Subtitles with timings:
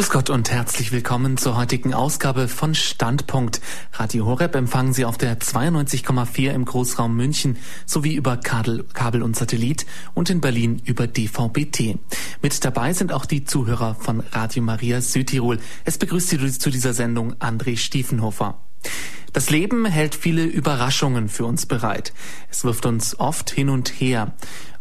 [0.00, 3.60] Grüß Gott und herzlich willkommen zur heutigen Ausgabe von Standpunkt.
[3.92, 9.36] Radio Horeb empfangen Sie auf der 92,4 im Großraum München sowie über Kabel, Kabel und
[9.36, 9.84] Satellit
[10.14, 11.98] und in Berlin über DVB-T.
[12.40, 15.58] Mit dabei sind auch die Zuhörer von Radio Maria Südtirol.
[15.84, 18.58] Es begrüßt Sie zu dieser Sendung André Stiefenhofer.
[19.34, 22.12] Das Leben hält viele Überraschungen für uns bereit.
[22.50, 24.32] Es wirft uns oft hin und her.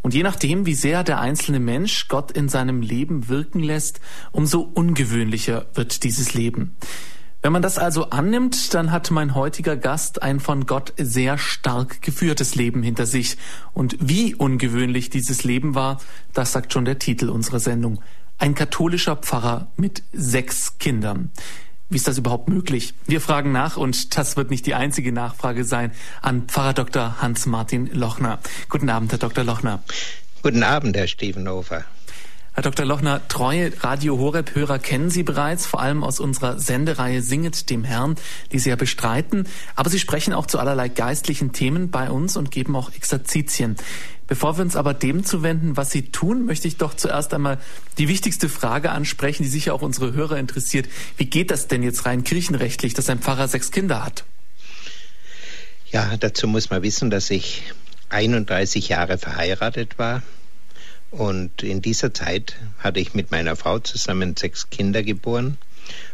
[0.01, 3.99] Und je nachdem, wie sehr der einzelne Mensch Gott in seinem Leben wirken lässt,
[4.31, 6.75] umso ungewöhnlicher wird dieses Leben.
[7.41, 12.01] Wenn man das also annimmt, dann hat mein heutiger Gast ein von Gott sehr stark
[12.01, 13.37] geführtes Leben hinter sich.
[13.73, 16.01] Und wie ungewöhnlich dieses Leben war,
[16.33, 18.01] das sagt schon der Titel unserer Sendung.
[18.39, 21.31] Ein katholischer Pfarrer mit sechs Kindern.
[21.89, 22.93] Wie ist das überhaupt möglich?
[23.07, 27.19] Wir fragen nach und das wird nicht die einzige Nachfrage sein an Pfarrer Dr.
[27.19, 28.37] Hans-Martin Lochner.
[28.69, 29.43] Guten Abend, Herr Dr.
[29.43, 29.81] Lochner.
[30.43, 31.85] Guten Abend, Herr Stevenhofer.
[32.59, 32.85] Herr Dr.
[32.85, 38.15] Lochner, treue Radio Horeb-Hörer kennen Sie bereits, vor allem aus unserer Sendereihe Singet dem Herrn,
[38.51, 39.47] die Sie ja bestreiten.
[39.77, 43.77] Aber Sie sprechen auch zu allerlei geistlichen Themen bei uns und geben auch Exerzitien.
[44.27, 47.59] Bevor wir uns aber dem zuwenden, was Sie tun, möchte ich doch zuerst einmal
[47.97, 50.89] die wichtigste Frage ansprechen, die sicher auch unsere Hörer interessiert.
[51.15, 54.25] Wie geht das denn jetzt rein kirchenrechtlich, dass ein Pfarrer sechs Kinder hat?
[55.91, 57.71] Ja, dazu muss man wissen, dass ich
[58.09, 60.23] 31 Jahre verheiratet war.
[61.11, 65.57] Und in dieser Zeit hatte ich mit meiner Frau zusammen sechs Kinder geboren.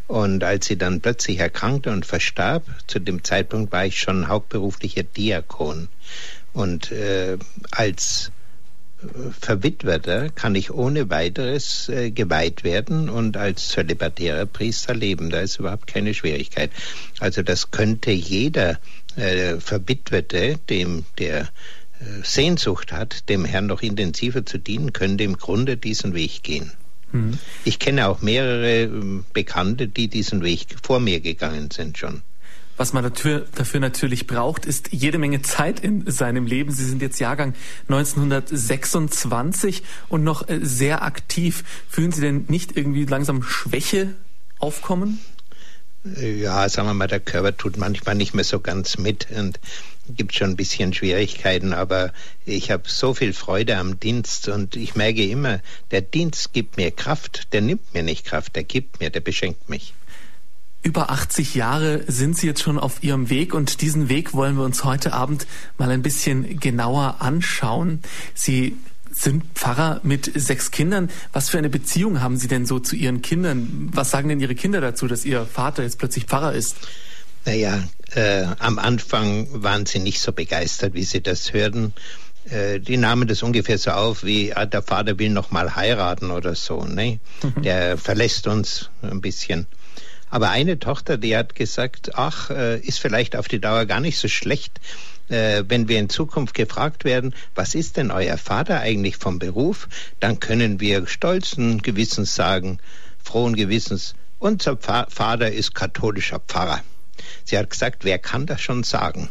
[0.08, 5.04] Und als sie dann plötzlich erkrankte und verstarb, zu dem Zeitpunkt war ich schon hauptberuflicher
[5.04, 5.90] Diakon.
[6.54, 7.38] Und äh,
[7.72, 8.32] als
[9.02, 15.30] äh, Verwitweter kann ich ohne weiteres äh, geweiht werden und als zölibatärer Priester leben.
[15.30, 16.72] Da ist überhaupt keine Schwierigkeit.
[17.20, 18.80] Also das könnte jeder
[19.18, 21.50] äh, Verwitwete, dem der
[22.24, 26.72] Sehnsucht hat, dem Herrn noch intensiver zu dienen, könnte im Grunde diesen Weg gehen.
[27.12, 27.40] Mhm.
[27.64, 32.22] Ich kenne auch mehrere ähm, Bekannte, die diesen Weg vor mir gegangen sind schon.
[32.78, 36.72] Was man dafür, dafür natürlich braucht, ist jede Menge Zeit in seinem Leben.
[36.72, 37.54] Sie sind jetzt Jahrgang
[37.88, 41.64] 1926 und noch äh, sehr aktiv.
[41.90, 44.16] Fühlen Sie denn nicht irgendwie langsam Schwäche
[44.60, 45.20] aufkommen?
[46.04, 49.60] Ja, sagen wir mal, der Körper tut manchmal nicht mehr so ganz mit und
[50.10, 52.14] gibt schon ein bisschen Schwierigkeiten, aber
[52.46, 55.60] ich habe so viel Freude am Dienst und ich merke immer,
[55.92, 59.70] der Dienst gibt mir Kraft, der nimmt mir nicht Kraft, der gibt mir, der beschenkt
[59.70, 59.94] mich.
[60.84, 64.64] Über 80 Jahre sind Sie jetzt schon auf Ihrem Weg und diesen Weg wollen wir
[64.64, 65.48] uns heute Abend
[65.80, 68.04] mal ein bisschen genauer anschauen.
[68.36, 68.78] Sie
[69.12, 71.10] sind Pfarrer mit sechs Kindern.
[71.34, 73.90] Was für eine Beziehung haben Sie denn so zu Ihren Kindern?
[73.94, 76.76] Was sagen denn Ihre Kinder dazu, dass Ihr Vater jetzt plötzlich Pfarrer ist?
[77.46, 77.84] Naja,
[78.16, 81.94] äh, am Anfang waren sie nicht so begeistert, wie sie das hörten.
[82.50, 86.32] Äh, die nahmen das ungefähr so auf, wie ah, der Vater will noch mal heiraten
[86.32, 86.84] oder so.
[86.84, 87.20] Ne?
[87.44, 87.62] Mhm.
[87.64, 89.68] Der verlässt uns ein bisschen.
[90.30, 94.18] Aber eine Tochter, die hat gesagt, ach, äh, ist vielleicht auf die Dauer gar nicht
[94.18, 94.80] so schlecht,
[95.30, 99.88] äh, wenn wir in Zukunft gefragt werden, was ist denn euer Vater eigentlich vom Beruf,
[100.20, 102.80] dann können wir stolzen Gewissens sagen,
[103.24, 106.82] frohen Gewissens, unser Pfarr Vater ist katholischer Pfarrer.
[107.44, 109.30] Sie hat gesagt, wer kann das schon sagen?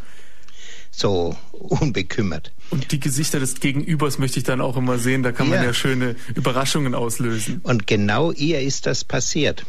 [0.91, 2.53] So unbekümmert.
[2.71, 5.67] Und die Gesichter des Gegenübers möchte ich dann auch immer sehen, da kann man ja,
[5.67, 7.61] ja schöne Überraschungen auslösen.
[7.63, 9.65] Und genau ihr ist das passiert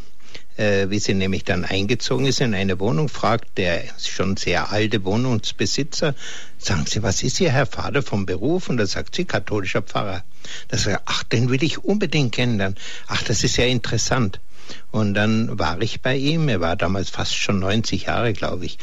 [0.58, 5.04] äh, wie sie nämlich dann eingezogen ist in eine Wohnung, fragt der schon sehr alte
[5.04, 6.16] Wohnungsbesitzer,
[6.58, 8.70] sagen Sie, was ist Ihr Herr Vater vom Beruf?
[8.70, 10.24] Und da sagt sie, katholischer Pfarrer.
[10.70, 12.78] Da sagt er, ach, den will ich unbedingt kennenlernen.
[13.08, 14.40] Ach, das ist ja interessant.
[14.92, 18.78] Und dann war ich bei ihm, er war damals fast schon 90 Jahre, glaube ich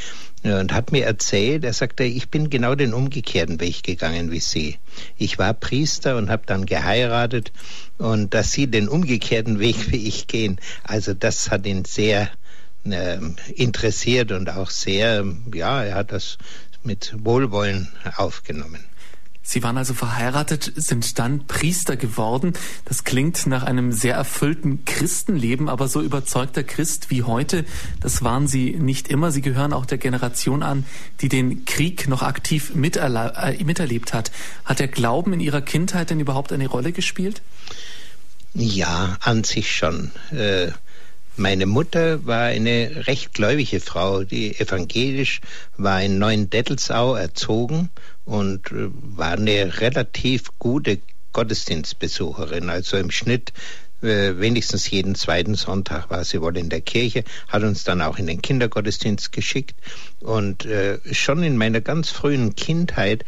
[0.44, 4.78] und hat mir erzählt, er sagte, ich bin genau den umgekehrten Weg gegangen wie Sie.
[5.16, 7.52] Ich war Priester und habe dann geheiratet
[7.98, 12.28] und dass Sie den umgekehrten Weg wie ich gehen, also das hat ihn sehr
[12.84, 13.18] äh,
[13.54, 16.38] interessiert und auch sehr, ja, er hat das
[16.82, 18.84] mit Wohlwollen aufgenommen.
[19.44, 22.52] Sie waren also verheiratet, sind dann Priester geworden.
[22.84, 27.64] Das klingt nach einem sehr erfüllten Christenleben, aber so überzeugter Christ wie heute,
[28.00, 29.32] das waren Sie nicht immer.
[29.32, 30.86] Sie gehören auch der Generation an,
[31.20, 34.30] die den Krieg noch aktiv äh, miterlebt hat.
[34.64, 37.42] Hat der Glauben in Ihrer Kindheit denn überhaupt eine Rolle gespielt?
[38.54, 40.12] Ja, an sich schon.
[40.30, 40.70] Äh
[41.36, 45.40] meine Mutter war eine recht gläubige Frau, die evangelisch
[45.78, 47.88] war in Neuendettelsau erzogen
[48.24, 51.00] und äh, war eine relativ gute
[51.32, 52.70] Gottesdienstbesucherin.
[52.70, 53.52] Also im Schnitt
[54.02, 58.18] äh, wenigstens jeden zweiten Sonntag war sie wohl in der Kirche, hat uns dann auch
[58.18, 59.76] in den Kindergottesdienst geschickt.
[60.20, 63.24] Und äh, schon in meiner ganz frühen Kindheit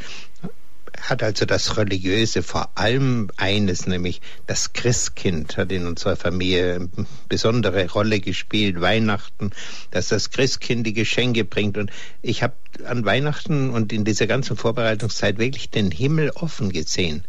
[1.00, 7.06] hat also das Religiöse vor allem eines, nämlich das Christkind hat in unserer Familie eine
[7.28, 9.50] besondere Rolle gespielt, Weihnachten,
[9.90, 11.76] dass das Christkind die Geschenke bringt.
[11.76, 11.90] Und
[12.22, 12.54] ich habe
[12.84, 17.24] an Weihnachten und in dieser ganzen Vorbereitungszeit wirklich den Himmel offen gesehen.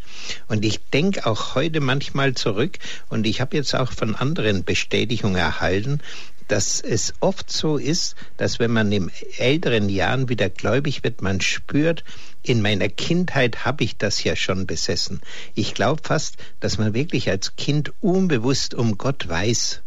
[0.48, 2.78] Und ich denke auch heute manchmal zurück
[3.10, 6.00] und ich habe jetzt auch von anderen Bestätigung erhalten,
[6.48, 11.42] dass es oft so ist, dass wenn man in älteren Jahren wieder gläubig wird, man
[11.42, 12.04] spürt,
[12.46, 15.22] in meiner Kindheit habe ich das ja schon besessen.
[15.56, 19.82] Ich glaube fast, dass man wirklich als Kind unbewusst um Gott weiß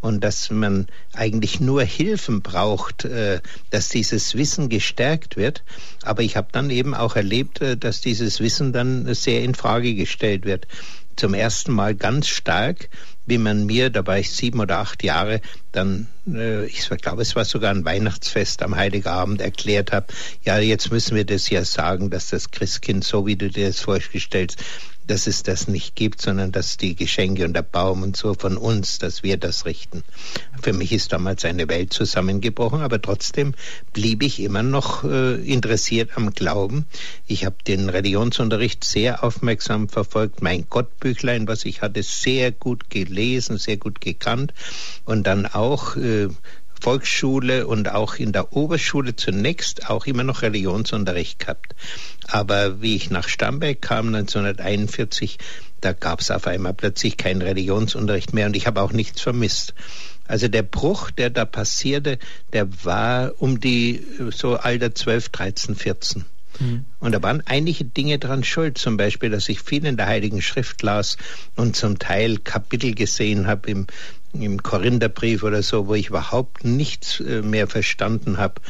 [0.00, 3.40] und dass man eigentlich nur Hilfen braucht, äh,
[3.70, 5.64] dass dieses Wissen gestärkt wird.
[6.02, 9.94] Aber ich habe dann eben auch erlebt, äh, dass dieses Wissen dann sehr in Frage
[9.94, 10.66] gestellt wird.
[11.16, 12.88] Zum ersten Mal ganz stark,
[13.28, 15.40] wie man mir, da war ich sieben oder acht Jahre,
[15.72, 20.06] dann, äh, ich glaube, es war sogar ein Weihnachtsfest am Heiligabend, erklärt habe,
[20.42, 23.80] ja, jetzt müssen wir das ja sagen, dass das Christkind, so wie du dir das
[23.80, 24.58] vorstellst,
[25.08, 28.56] dass es das nicht gibt, sondern dass die Geschenke und der Baum und so von
[28.56, 30.04] uns, dass wir das richten.
[30.60, 33.54] Für mich ist damals eine Welt zusammengebrochen, aber trotzdem
[33.94, 36.84] blieb ich immer noch äh, interessiert am Glauben.
[37.26, 43.17] Ich habe den Religionsunterricht sehr aufmerksam verfolgt, mein Gottbüchlein, was ich hatte, sehr gut gelesen,
[43.18, 44.54] sehr gut gekannt
[45.04, 46.28] und dann auch äh,
[46.80, 51.74] Volksschule und auch in der Oberschule zunächst auch immer noch Religionsunterricht gehabt.
[52.28, 55.38] Aber wie ich nach Stamberg kam 1941,
[55.80, 59.74] da gab es auf einmal plötzlich keinen Religionsunterricht mehr und ich habe auch nichts vermisst.
[60.26, 62.18] Also der Bruch, der da passierte,
[62.52, 66.24] der war um die so Alter 12, 13, 14.
[67.00, 70.42] Und da waren einige Dinge dran schuld, zum Beispiel, dass ich viel in der Heiligen
[70.42, 71.16] Schrift las
[71.56, 73.86] und zum Teil Kapitel gesehen habe im,
[74.32, 78.60] im Korintherbrief oder so, wo ich überhaupt nichts äh, mehr verstanden habe.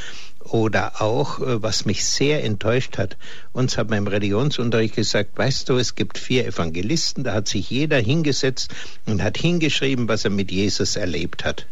[0.44, 3.16] Oder auch, äh, was mich sehr enttäuscht hat,
[3.52, 7.98] uns hat beim Religionsunterricht gesagt, weißt du, es gibt vier Evangelisten, da hat sich jeder
[7.98, 8.74] hingesetzt
[9.06, 11.66] und hat hingeschrieben, was er mit Jesus erlebt hat.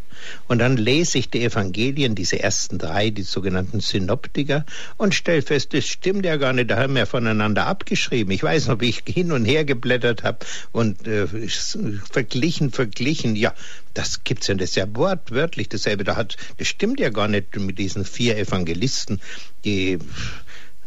[0.47, 4.65] Und dann lese ich die Evangelien, diese ersten drei, die sogenannten Synoptiker,
[4.97, 8.31] und stelle fest, das stimmt ja gar nicht, da haben wir voneinander abgeschrieben.
[8.31, 10.39] Ich weiß noch, wie ich hin und her geblättert habe
[10.71, 13.35] und äh, verglichen, verglichen.
[13.35, 13.53] Ja,
[13.93, 16.03] das gibt's ja, das ist ja wortwörtlich dasselbe.
[16.03, 19.19] Da hat, das stimmt ja gar nicht mit diesen vier Evangelisten,
[19.65, 19.99] die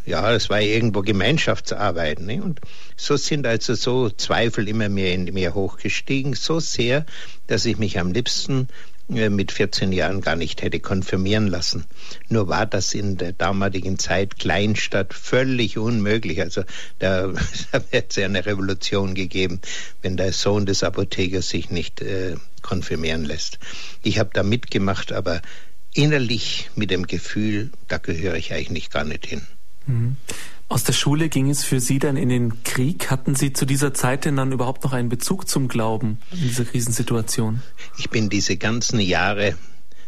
[0.06, 2.21] ja, es war irgendwo Gemeinschaftsarbeit.
[2.21, 2.43] Ne?
[2.43, 2.61] Und
[2.97, 7.06] so sind also so Zweifel immer mehr in mir hochgestiegen, so sehr,
[7.47, 8.69] dass ich mich am liebsten
[9.11, 11.85] mit 14 Jahren gar nicht hätte konfirmieren lassen.
[12.29, 16.41] Nur war das in der damaligen Zeit Kleinstadt völlig unmöglich.
[16.41, 16.62] Also
[16.99, 17.27] da,
[17.73, 19.61] da hätte es ja eine Revolution gegeben,
[20.03, 23.59] wenn der Sohn des Apothekers sich nicht äh, konfirmieren lässt.
[24.03, 25.43] Ich habe da mitgemacht, aber
[25.93, 29.43] innerlich mit dem Gefühl, da gehöre ich eigentlich gar nicht hin.
[29.91, 30.17] Mhm.
[30.69, 33.11] Aus der Schule ging es für Sie dann in den Krieg.
[33.11, 36.65] Hatten Sie zu dieser Zeit denn dann überhaupt noch einen Bezug zum Glauben in dieser
[36.65, 37.61] Krisensituation?
[37.99, 39.57] Ich bin diese ganzen Jahre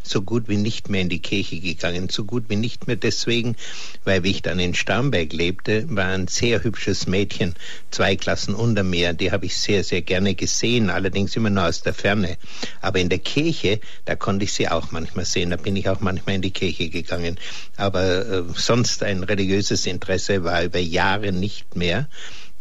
[0.03, 2.09] so gut wie nicht mehr in die Kirche gegangen.
[2.09, 3.55] So gut wie nicht mehr deswegen,
[4.03, 7.55] weil wie ich dann in Starnberg lebte, war ein sehr hübsches Mädchen,
[7.91, 9.13] zwei Klassen unter mir.
[9.13, 12.37] Die habe ich sehr, sehr gerne gesehen, allerdings immer nur aus der Ferne.
[12.81, 15.49] Aber in der Kirche, da konnte ich sie auch manchmal sehen.
[15.49, 17.39] Da bin ich auch manchmal in die Kirche gegangen.
[17.77, 22.07] Aber äh, sonst ein religiöses Interesse war über Jahre nicht mehr.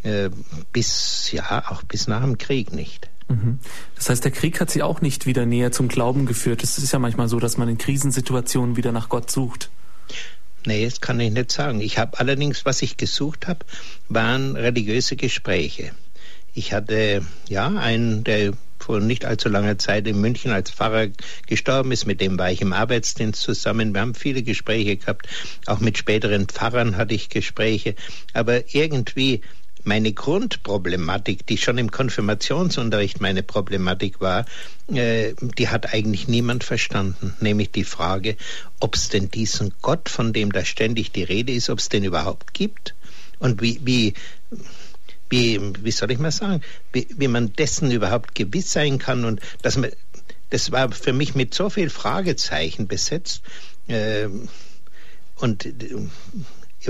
[0.03, 0.31] Äh,
[0.73, 3.09] bis, ja, auch bis nach dem Krieg nicht.
[3.32, 3.58] Mhm.
[3.96, 6.62] Das heißt, der Krieg hat sie auch nicht wieder näher zum Glauben geführt.
[6.62, 9.70] Es ist ja manchmal so, dass man in Krisensituationen wieder nach Gott sucht.
[10.65, 11.81] Nee, das kann ich nicht sagen.
[11.81, 13.60] Ich habe allerdings, was ich gesucht habe,
[14.08, 15.91] waren religiöse Gespräche.
[16.55, 21.08] Ich hatte ja einen, der vor nicht allzu langer Zeit in München als Pfarrer
[21.46, 22.06] gestorben ist.
[22.06, 23.94] Mit dem war ich im Arbeitsdienst zusammen.
[23.94, 25.29] Wir haben viele Gespräche gehabt.
[25.67, 27.94] Auch mit späteren Pfarrern hatte ich Gespräche.
[28.32, 29.41] Aber irgendwie
[29.84, 34.46] meine Grundproblematik, die schon im Konfirmationsunterricht meine Problematik war,
[34.93, 38.36] äh, die hat eigentlich niemand verstanden, nämlich die Frage,
[38.81, 42.05] ob es denn diesen Gott, von dem da ständig die Rede ist, ob es den
[42.05, 42.94] überhaupt gibt?
[43.39, 44.15] Und wie, wie
[45.32, 46.60] wie, wie soll ich mal sagen,
[46.93, 49.91] wie, wie man dessen überhaupt gewiss sein kann und dass man,
[50.51, 53.41] das war für mich mit so viel Fragezeichen besetzt
[53.89, 54.29] äh,
[55.36, 55.67] und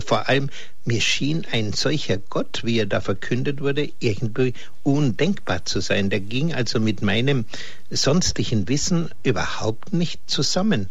[0.00, 0.50] vor allem,
[0.84, 6.10] mir schien ein solcher Gott, wie er da verkündet wurde, irgendwie undenkbar zu sein.
[6.10, 7.44] Der ging also mit meinem
[7.90, 10.88] sonstigen Wissen überhaupt nicht zusammen.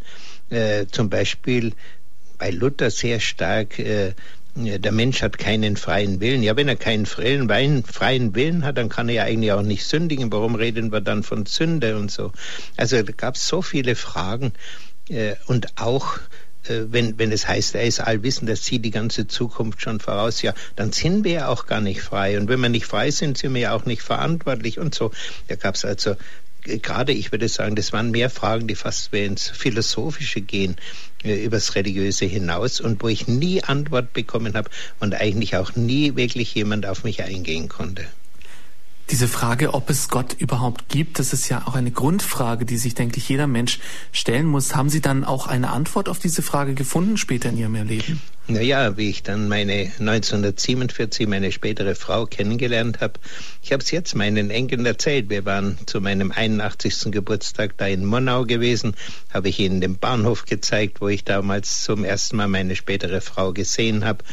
[0.50, 1.74] Äh, zum Beispiel
[2.38, 4.13] bei Luther sehr stark, äh,
[4.55, 6.43] der Mensch hat keinen freien Willen.
[6.43, 9.86] Ja, wenn er keinen freien, freien Willen hat, dann kann er ja eigentlich auch nicht
[9.86, 10.31] sündigen.
[10.31, 12.34] Warum reden wir dann von Sünde und so?
[12.75, 14.51] Also da gab es so viele Fragen
[15.10, 16.20] äh, und auch
[16.68, 20.53] wenn, wenn es heißt, er ist allwissend, er sieht die ganze Zukunft schon voraus, ja,
[20.75, 22.38] dann sind wir ja auch gar nicht frei.
[22.38, 25.12] Und wenn wir nicht frei sind, sind wir ja auch nicht verantwortlich und so.
[25.48, 26.15] Da gab es also
[26.65, 30.75] äh, gerade, ich würde sagen, das waren mehr Fragen, die fast mehr ins Philosophische gehen,
[31.24, 36.15] äh, übers Religiöse hinaus und wo ich nie Antwort bekommen habe und eigentlich auch nie
[36.15, 38.06] wirklich jemand auf mich eingehen konnte.
[39.10, 42.96] Diese Frage, ob es Gott überhaupt gibt, das ist ja auch eine Grundfrage, die sich,
[42.96, 43.79] denke ich, jeder Mensch
[44.12, 44.75] stellen muss.
[44.75, 48.22] Haben Sie dann auch eine Antwort auf diese Frage gefunden später in Ihrem Leben?
[48.53, 53.13] Naja, wie ich dann meine 1947 meine spätere Frau kennengelernt habe,
[53.63, 55.29] ich habe es jetzt meinen Enkeln erzählt.
[55.29, 57.12] Wir waren zu meinem 81.
[57.12, 58.98] Geburtstag da in Monau gewesen,
[59.34, 63.53] habe ich ihnen den Bahnhof gezeigt, wo ich damals zum ersten Mal meine spätere Frau
[63.53, 64.25] gesehen habe,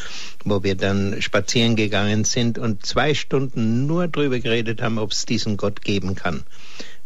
[0.44, 5.26] wo wir dann spazieren gegangen sind und zwei Stunden nur darüber geredet haben, ob es
[5.26, 6.42] diesen Gott geben kann.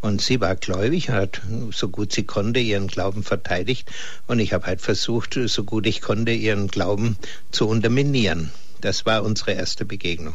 [0.03, 1.41] Und sie war gläubig, hat
[1.71, 3.91] so gut sie konnte ihren Glauben verteidigt.
[4.27, 7.17] Und ich habe halt versucht, so gut ich konnte, ihren Glauben
[7.53, 8.51] zu unterminieren.
[8.81, 10.35] Das war unsere erste Begegnung.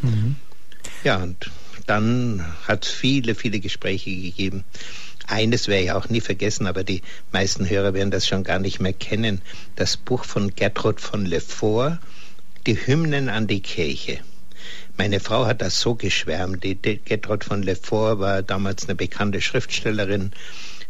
[0.00, 0.36] Mhm.
[1.04, 1.50] Ja, und
[1.86, 4.64] dann hat es viele, viele Gespräche gegeben.
[5.26, 8.80] Eines werde ich auch nie vergessen, aber die meisten Hörer werden das schon gar nicht
[8.80, 9.42] mehr kennen.
[9.76, 11.98] Das Buch von Gertrud von Lefort,
[12.66, 14.20] Die Hymnen an die Kirche.
[14.96, 16.62] Meine Frau hat das so geschwärmt.
[16.62, 20.30] Die Gertrud von Lefort war damals eine bekannte Schriftstellerin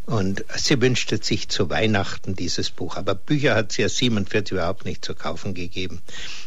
[0.07, 2.97] und sie wünschte sich zu Weihnachten dieses Buch.
[2.97, 6.03] Aber Bücher hat sie ja 47 überhaupt nicht zu kaufen gegeben.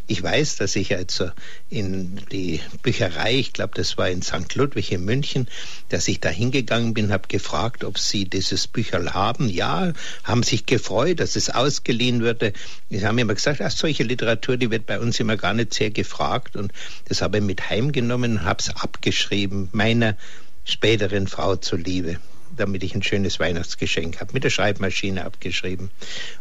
[0.05, 1.31] Ich weiß, dass ich also
[1.69, 4.53] in die Bücherei, ich glaube, das war in St.
[4.53, 5.47] Ludwig in München,
[5.89, 9.49] dass ich da hingegangen bin, habe gefragt, ob sie dieses Bücherl haben.
[9.49, 9.91] Ja,
[10.23, 12.53] haben sich gefreut, dass es ausgeliehen würde.
[12.91, 15.89] Sie haben immer gesagt, ach, solche Literatur, die wird bei uns immer gar nicht sehr
[15.89, 16.55] gefragt.
[16.55, 16.71] Und
[17.05, 20.15] das habe ich mit heimgenommen, habe es abgeschrieben, meiner
[20.63, 22.19] späteren Frau zuliebe
[22.59, 25.89] damit ich ein schönes Weihnachtsgeschenk habe, mit der Schreibmaschine abgeschrieben.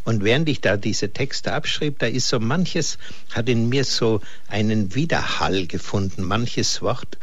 [0.05, 2.99] Und während ich da diese Texte abschrieb, da ist so manches,
[3.31, 7.19] hat in mir so einen Widerhall gefunden, manches Wort,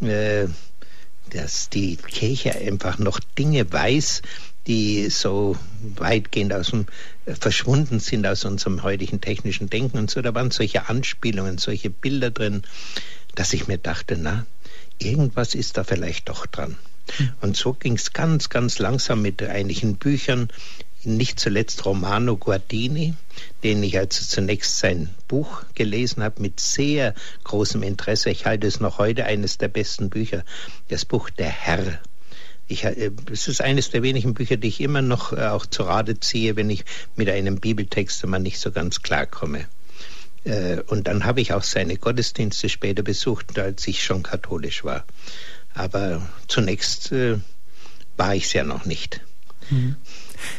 [0.00, 0.46] äh,
[1.30, 4.22] dass die Kirche einfach noch Dinge weiß,
[4.66, 5.56] die so
[5.96, 6.86] weitgehend aus dem,
[7.24, 10.20] äh, verschwunden sind aus unserem heutigen technischen Denken und so.
[10.22, 12.62] Da waren solche Anspielungen, solche Bilder drin,
[13.34, 14.46] dass ich mir dachte, na,
[14.98, 16.76] irgendwas ist da vielleicht doch dran.
[17.40, 20.48] Und so ging es ganz, ganz langsam mit einigen Büchern,
[21.04, 23.14] nicht zuletzt Romano Guardini,
[23.62, 28.30] den ich also zunächst sein Buch gelesen habe mit sehr großem Interesse.
[28.30, 30.44] Ich halte es noch heute eines der besten Bücher,
[30.88, 32.00] das Buch Der Herr.
[32.66, 35.84] Ich, äh, es ist eines der wenigen Bücher, die ich immer noch äh, auch zu
[35.84, 36.84] Rate ziehe, wenn ich
[37.16, 39.66] mit einem Bibeltext immer nicht so ganz klarkomme.
[40.44, 45.04] Äh, und dann habe ich auch seine Gottesdienste später besucht, als ich schon katholisch war.
[45.78, 47.38] Aber zunächst äh,
[48.16, 49.20] war ich es ja noch nicht.
[49.70, 49.94] Mhm.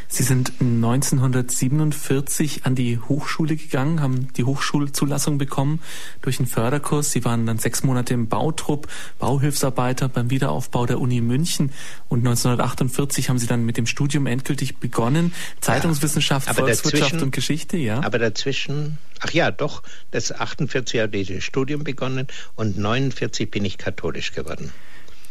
[0.08, 5.80] Sie sind 1947 an die Hochschule gegangen, haben die Hochschulzulassung bekommen
[6.22, 7.12] durch einen Förderkurs.
[7.12, 11.72] Sie waren dann sechs Monate im Bautrupp, Bauhilfsarbeiter beim Wiederaufbau der Uni München
[12.08, 15.32] und 1948 haben Sie dann mit dem Studium endgültig begonnen.
[15.60, 18.02] Zeitungswissenschaft, ja, Volkswirtschaft und Geschichte, ja.
[18.02, 23.64] Aber dazwischen, ach ja, doch, das 48 habe ich das Studium begonnen und 49 bin
[23.64, 24.72] ich katholisch geworden.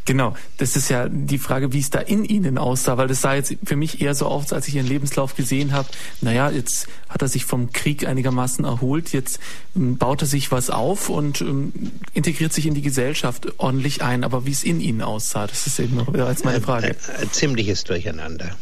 [0.06, 3.36] Genau, das ist ja die Frage, wie es da in Ihnen aussah, weil das sah
[3.36, 5.88] jetzt für mich eher so aus, als ich Ihren Lebenslauf gesehen habe.
[6.22, 9.40] Naja, jetzt hat er sich vom Krieg einigermaßen erholt, jetzt
[9.76, 11.74] ähm, baut er sich was auf und ähm,
[12.14, 14.24] integriert sich in die Gesellschaft ordentlich ein.
[14.24, 16.88] Aber wie es in Ihnen aussah, das ist eben noch als meine Frage.
[16.88, 18.56] Ein, ein, ziemliches Durcheinander.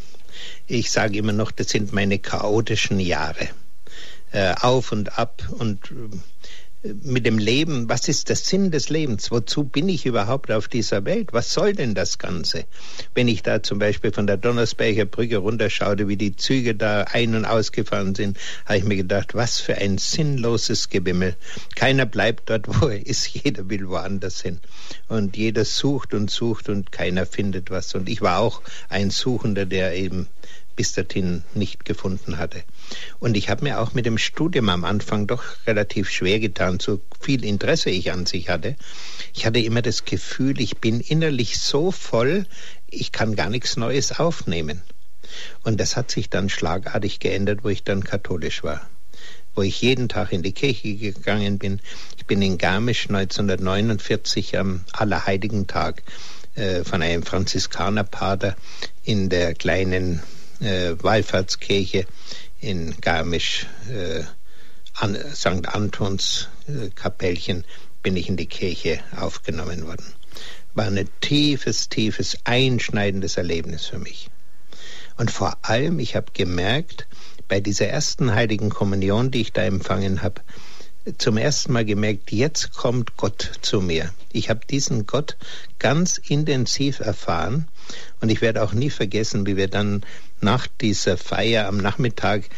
[0.67, 3.47] Ich sage immer noch, das sind meine chaotischen Jahre.
[4.33, 6.17] Äh, auf und ab und äh,
[7.03, 9.31] mit dem Leben, was ist der Sinn des Lebens?
[9.31, 11.33] Wozu bin ich überhaupt auf dieser Welt?
[11.33, 12.65] Was soll denn das Ganze?
[13.13, 17.35] Wenn ich da zum Beispiel von der Donnersberger Brücke runterschaute, wie die Züge da ein-
[17.35, 21.35] und ausgefahren sind, habe ich mir gedacht, was für ein sinnloses Gewimmel.
[21.75, 24.59] Keiner bleibt dort, wo er ist, jeder will woanders hin.
[25.07, 27.95] Und jeder sucht und sucht und keiner findet was.
[27.95, 30.27] Und ich war auch ein Suchender, der eben
[30.77, 32.63] bis dorthin nicht gefunden hatte.
[33.19, 37.01] Und ich habe mir auch mit dem Studium am Anfang doch relativ schwer getan, so
[37.19, 38.75] viel Interesse ich an sich hatte.
[39.33, 42.45] Ich hatte immer das Gefühl, ich bin innerlich so voll,
[42.89, 44.81] ich kann gar nichts Neues aufnehmen.
[45.63, 48.87] Und das hat sich dann schlagartig geändert, wo ich dann katholisch war
[49.57, 51.81] wo ich jeden Tag in die Kirche gegangen bin.
[52.15, 56.03] Ich bin in Garmisch 1949 am Allerheiligen Tag
[56.53, 58.55] äh, von einem Franziskanerpater
[59.03, 60.21] in der kleinen
[60.59, 62.05] äh, Wallfahrtskirche
[62.59, 64.23] in Garmisch, äh,
[64.93, 65.67] an, St.
[65.67, 67.63] Antons äh, Kapellchen,
[68.01, 70.13] bin ich in die Kirche aufgenommen worden.
[70.73, 74.29] War ein tiefes, tiefes, einschneidendes Erlebnis für mich.
[75.17, 77.07] Und vor allem, ich habe gemerkt,
[77.47, 80.41] bei dieser ersten heiligen Kommunion, die ich da empfangen habe,
[81.17, 84.11] zum ersten Mal gemerkt, jetzt kommt Gott zu mir.
[84.31, 85.37] Ich habe diesen Gott
[85.79, 87.67] ganz intensiv erfahren
[88.19, 90.05] und ich werde auch nie vergessen, wie wir dann
[90.41, 92.49] nach dieser Feier am Nachmittag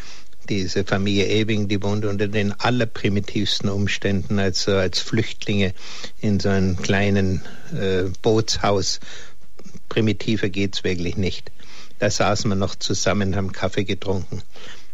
[0.49, 5.73] diese Familie Ewing, die wohnt unter den allerprimitivsten Umständen, also als Flüchtlinge
[6.21, 7.41] in so einem kleinen
[7.71, 8.99] äh, Bootshaus.
[9.89, 11.51] Primitiver geht's wirklich nicht.
[11.99, 14.41] Da saßen wir noch zusammen, haben Kaffee getrunken.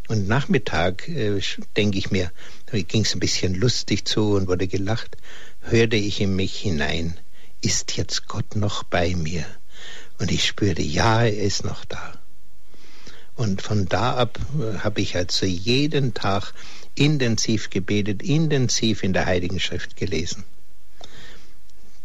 [0.08, 1.40] Und Nachmittag, äh,
[1.76, 2.32] denke ich mir,
[2.72, 5.18] ging es ein bisschen lustig zu und wurde gelacht,
[5.62, 7.18] hörte ich in mich hinein,
[7.62, 9.46] ist jetzt Gott noch bei mir?
[10.20, 12.20] Und ich spürte, ja, er ist noch da.
[13.36, 16.54] Und von da ab äh, habe ich also jeden Tag
[16.96, 20.46] intensiv gebetet, intensiv in der Heiligen Schrift gelesen.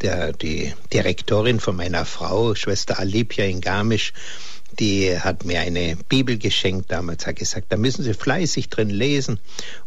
[0.01, 4.13] Der, die Direktorin von meiner Frau, Schwester Alipia in Garmisch,
[4.79, 9.39] die hat mir eine Bibel geschenkt damals, hat gesagt, da müssen Sie fleißig drin lesen.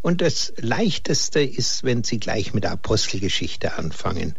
[0.01, 4.35] Und das Leichteste ist, wenn Sie gleich mit der Apostelgeschichte anfangen.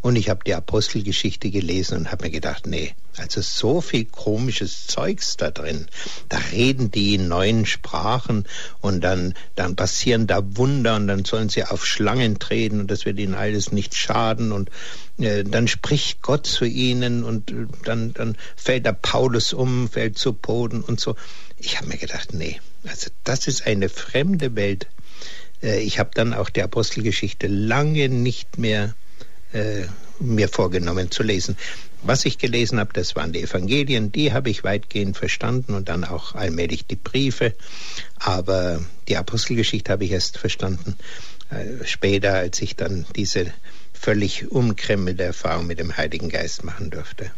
[0.00, 4.86] Und ich habe die Apostelgeschichte gelesen und habe mir gedacht, nee, also so viel komisches
[4.86, 5.86] Zeugs da drin.
[6.28, 8.46] Da reden die in neuen Sprachen
[8.80, 13.04] und dann, dann passieren da Wunder und dann sollen sie auf Schlangen treten und das
[13.04, 14.70] wird ihnen alles nicht schaden und
[15.18, 20.32] dann spricht Gott zu ihnen und äh, dann, dann fällt der Paulus um, fällt zu
[20.32, 21.16] Boden und so.
[21.58, 24.86] Ich habe mir gedacht, nee, also das ist eine fremde Welt.
[25.62, 28.94] Äh, ich habe dann auch die Apostelgeschichte lange nicht mehr
[29.52, 29.86] äh,
[30.20, 31.56] mir vorgenommen zu lesen.
[32.02, 36.04] Was ich gelesen habe, das waren die Evangelien, die habe ich weitgehend verstanden und dann
[36.04, 37.54] auch allmählich die Briefe.
[38.20, 40.96] Aber die Apostelgeschichte habe ich erst verstanden
[41.50, 43.52] äh, später, als ich dann diese
[44.00, 47.30] völlig umkremmelte Erfahrung mit dem Heiligen Geist machen durfte.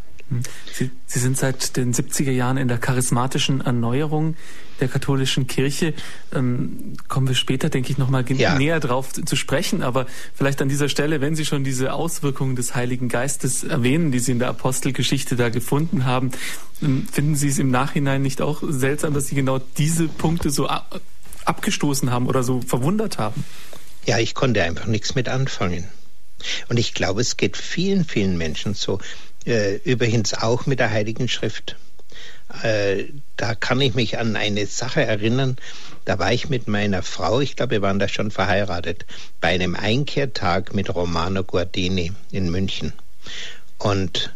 [0.71, 4.35] Sie, Sie sind seit den 70er Jahren in der charismatischen Erneuerung
[4.79, 5.93] der katholischen Kirche.
[6.33, 8.57] Ähm, kommen wir später, denke ich, nochmal ja.
[8.57, 9.83] näher drauf zu, sprechen.
[9.83, 14.19] Aber vielleicht an dieser Stelle, wenn Sie schon diese Auswirkungen des Heiligen Geistes erwähnen, die
[14.19, 16.31] Sie in der Apostelgeschichte da gefunden haben,
[16.81, 20.67] ähm, finden Sie es im Nachhinein nicht auch seltsam, dass Sie genau diese Punkte so
[20.67, 21.01] ab,
[21.43, 23.43] abgestoßen haben oder so verwundert haben?
[24.05, 25.89] Ja, ich konnte einfach nichts mit anfangen.
[26.69, 28.99] Und ich glaube, es geht vielen, vielen Menschen so.
[29.45, 31.75] Äh, übrigens auch mit der Heiligen Schrift.
[32.63, 33.05] Äh,
[33.37, 35.57] da kann ich mich an eine Sache erinnern.
[36.05, 39.05] Da war ich mit meiner Frau, ich glaube, wir waren da schon verheiratet,
[39.39, 42.93] bei einem Einkehrtag mit Romano Guardini in München.
[43.77, 44.33] Und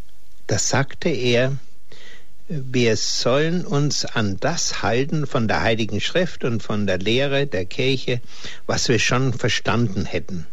[0.48, 1.58] da sagte er,
[2.48, 7.66] wir sollen uns an das halten von der Heiligen Schrift und von der Lehre der
[7.66, 8.22] Kirche,
[8.68, 10.46] was wir schon verstanden hätten.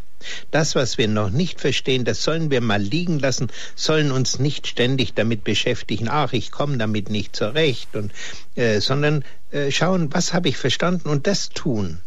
[0.50, 4.66] Das, was wir noch nicht verstehen, das sollen wir mal liegen lassen, sollen uns nicht
[4.66, 8.12] ständig damit beschäftigen, ach, ich komme damit nicht zurecht, und,
[8.54, 11.98] äh, sondern äh, schauen, was habe ich verstanden und das tun.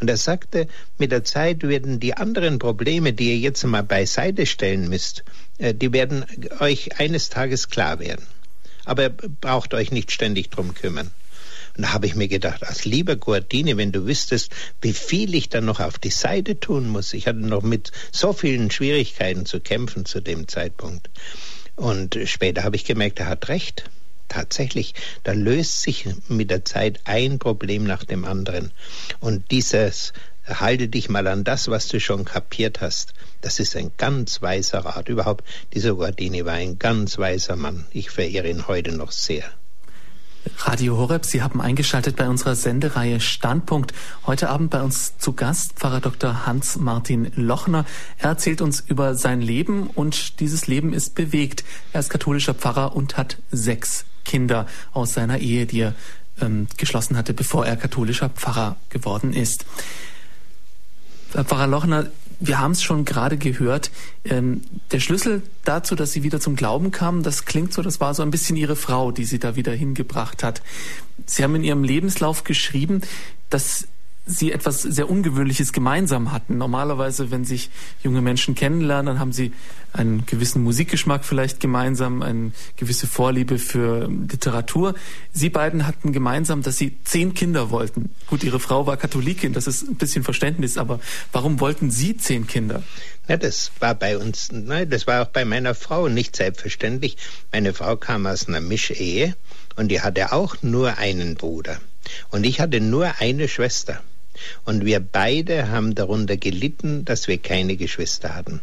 [0.00, 4.46] Und er sagte, mit der Zeit werden die anderen Probleme, die ihr jetzt mal beiseite
[4.46, 5.24] stellen müsst,
[5.58, 6.24] äh, die werden
[6.60, 8.26] euch eines Tages klar werden.
[8.84, 11.10] Aber braucht euch nicht ständig drum kümmern.
[11.76, 15.50] Und da habe ich mir gedacht, als lieber Guardini, wenn du wüsstest, wie viel ich
[15.50, 17.12] dann noch auf die Seite tun muss.
[17.12, 21.10] Ich hatte noch mit so vielen Schwierigkeiten zu kämpfen zu dem Zeitpunkt.
[21.74, 23.90] Und später habe ich gemerkt, er hat recht.
[24.28, 28.72] Tatsächlich, da löst sich mit der Zeit ein Problem nach dem anderen.
[29.20, 30.12] Und dieses
[30.48, 33.12] halte dich mal an das, was du schon kapiert hast.
[33.40, 35.08] Das ist ein ganz weiser Rat.
[35.08, 37.86] Überhaupt, dieser Guardini war ein ganz weiser Mann.
[37.90, 39.44] Ich verehre ihn heute noch sehr.
[40.58, 43.92] Radio Horeb, Sie haben eingeschaltet bei unserer Sendereihe Standpunkt.
[44.26, 46.46] Heute Abend bei uns zu Gast Pfarrer Dr.
[46.46, 47.84] Hans-Martin Lochner.
[48.18, 51.64] Er erzählt uns über sein Leben und dieses Leben ist bewegt.
[51.92, 55.94] Er ist katholischer Pfarrer und hat sechs Kinder aus seiner Ehe, die er
[56.40, 59.66] ähm, geschlossen hatte, bevor er katholischer Pfarrer geworden ist.
[61.32, 62.06] Pfarrer Lochner,
[62.40, 63.90] wir haben es schon gerade gehört.
[64.24, 68.14] Ähm, der Schlüssel dazu, dass Sie wieder zum Glauben kamen, das klingt so, das war
[68.14, 70.62] so ein bisschen Ihre Frau, die Sie da wieder hingebracht hat.
[71.24, 73.02] Sie haben in Ihrem Lebenslauf geschrieben,
[73.50, 73.88] dass
[74.26, 76.58] sie etwas sehr Ungewöhnliches gemeinsam hatten.
[76.58, 77.70] Normalerweise, wenn sich
[78.02, 79.52] junge Menschen kennenlernen, dann haben sie
[79.92, 84.94] einen gewissen Musikgeschmack vielleicht gemeinsam, eine gewisse Vorliebe für Literatur.
[85.32, 88.10] Sie beiden hatten gemeinsam, dass sie zehn Kinder wollten.
[88.26, 91.00] Gut, ihre Frau war Katholikin, das ist ein bisschen Verständnis, aber
[91.32, 92.82] warum wollten Sie zehn Kinder?
[93.28, 94.50] Ja, das war bei uns,
[94.88, 97.16] das war auch bei meiner Frau nicht selbstverständlich.
[97.52, 99.34] Meine Frau kam aus einer Mischehe
[99.76, 101.80] und die hatte auch nur einen Bruder.
[102.30, 104.02] Und ich hatte nur eine Schwester.
[104.64, 108.60] Und wir beide haben darunter gelitten, dass wir keine Geschwister hatten.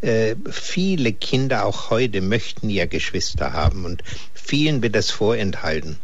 [0.00, 4.02] äh, viele Kinder auch heute möchten ja Geschwister haben und
[4.40, 5.96] vielen wird das vorenthalten.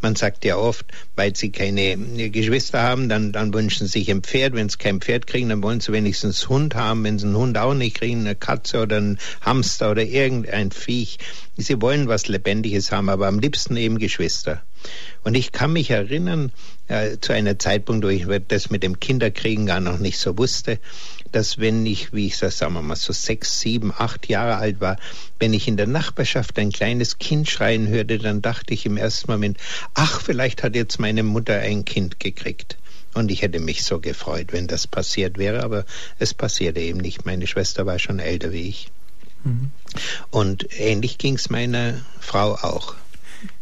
[0.00, 1.96] Man sagt ja oft, weil sie keine
[2.30, 4.54] Geschwister haben, dann, dann wünschen sie sich ein Pferd.
[4.54, 7.04] Wenn sie kein Pferd kriegen, dann wollen sie wenigstens einen Hund haben.
[7.04, 11.18] Wenn sie einen Hund auch nicht kriegen, eine Katze oder einen Hamster oder irgendein Viech.
[11.56, 14.62] Sie wollen was Lebendiges haben, aber am liebsten eben Geschwister.
[15.22, 16.52] Und ich kann mich erinnern,
[16.88, 20.78] äh, zu einer Zeitpunkt, wo ich das mit dem Kinderkriegen gar noch nicht so wusste,
[21.32, 24.80] dass wenn ich, wie ich das sagen wir mal, so sechs, sieben, acht Jahre alt
[24.80, 24.98] war,
[25.44, 29.30] wenn ich in der Nachbarschaft ein kleines Kind schreien hörte, dann dachte ich im ersten
[29.30, 29.58] Moment,
[29.92, 32.78] ach, vielleicht hat jetzt meine Mutter ein Kind gekriegt.
[33.12, 35.84] Und ich hätte mich so gefreut, wenn das passiert wäre, aber
[36.18, 37.26] es passierte eben nicht.
[37.26, 38.88] Meine Schwester war schon älter wie ich.
[39.44, 39.70] Mhm.
[40.30, 42.94] Und ähnlich ging es meiner Frau auch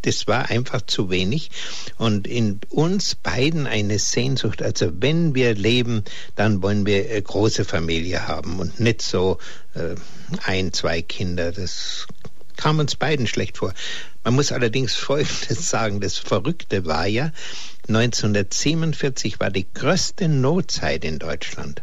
[0.02, 1.50] das war einfach zu wenig.
[1.98, 4.62] Und in uns beiden eine Sehnsucht.
[4.62, 6.04] Also wenn wir leben,
[6.36, 9.38] dann wollen wir eine große Familie haben und nicht so
[9.74, 9.94] äh,
[10.44, 11.52] ein, zwei Kinder.
[11.52, 12.06] Das
[12.56, 13.74] kam uns beiden schlecht vor.
[14.24, 16.00] Man muss allerdings Folgendes sagen.
[16.00, 17.32] Das Verrückte war ja,
[17.88, 21.82] 1947 war die größte Notzeit in Deutschland.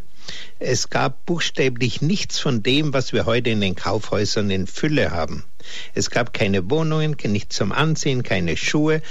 [0.59, 5.45] Es gab buchstäblich nichts von dem, was wir heute in den Kaufhäusern in Fülle haben.
[5.93, 9.01] Es gab keine Wohnungen, nichts zum Anziehen, keine Schuhe,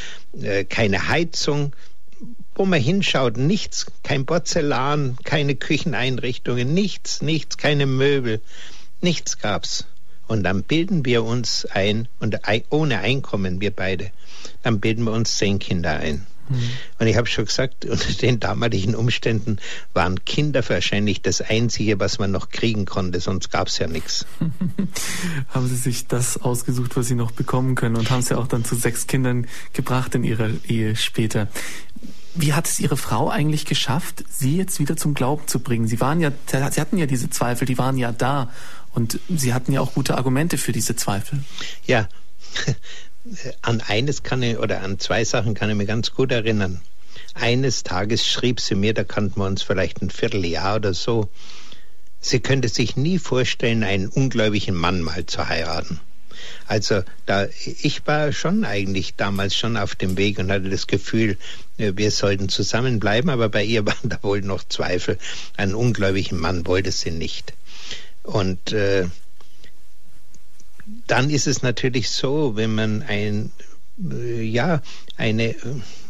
[0.40, 1.74] äh, keine Heizung.
[2.54, 8.40] Wo man hinschaut, nichts, kein Porzellan, keine Kücheneinrichtungen, nichts, nichts, keine Möbel,
[9.00, 9.85] nichts gab's.
[10.26, 12.38] Und dann bilden wir uns ein, und
[12.70, 14.11] ohne Einkommen, wir beide,
[14.62, 16.26] dann bilden wir uns zehn Kinder ein.
[16.48, 16.70] Mhm.
[16.98, 19.58] Und ich habe schon gesagt, unter den damaligen Umständen
[19.94, 24.26] waren Kinder wahrscheinlich das Einzige, was man noch kriegen konnte, sonst gab es ja nichts.
[25.48, 28.48] haben Sie sich das ausgesucht, was Sie noch bekommen können und haben es ja auch
[28.48, 31.48] dann zu sechs Kindern gebracht in Ihrer Ehe später.
[32.34, 35.88] Wie hat es Ihre Frau eigentlich geschafft, Sie jetzt wieder zum Glauben zu bringen?
[35.88, 38.50] Sie waren ja, Sie hatten ja diese Zweifel, die waren ja da
[38.92, 41.42] und Sie hatten ja auch gute Argumente für diese Zweifel.
[41.87, 42.08] Ja,
[43.62, 46.80] an eines kann ich, oder an zwei Sachen kann ich mich ganz gut erinnern.
[47.34, 51.28] Eines Tages schrieb sie mir, da kannten wir uns vielleicht ein Vierteljahr oder so,
[52.20, 56.00] sie könnte sich nie vorstellen, einen ungläubigen Mann mal zu heiraten.
[56.66, 61.36] Also da ich war schon eigentlich damals schon auf dem Weg und hatte das Gefühl,
[61.78, 65.18] äh, wir sollten zusammenbleiben, aber bei ihr waren da wohl noch Zweifel.
[65.56, 67.54] Einen ungläubigen Mann wollte sie nicht.
[68.22, 69.06] Und äh,
[71.07, 73.53] dann ist es natürlich so, wenn man ein
[74.11, 74.81] äh, ja,
[75.16, 75.57] eine äh,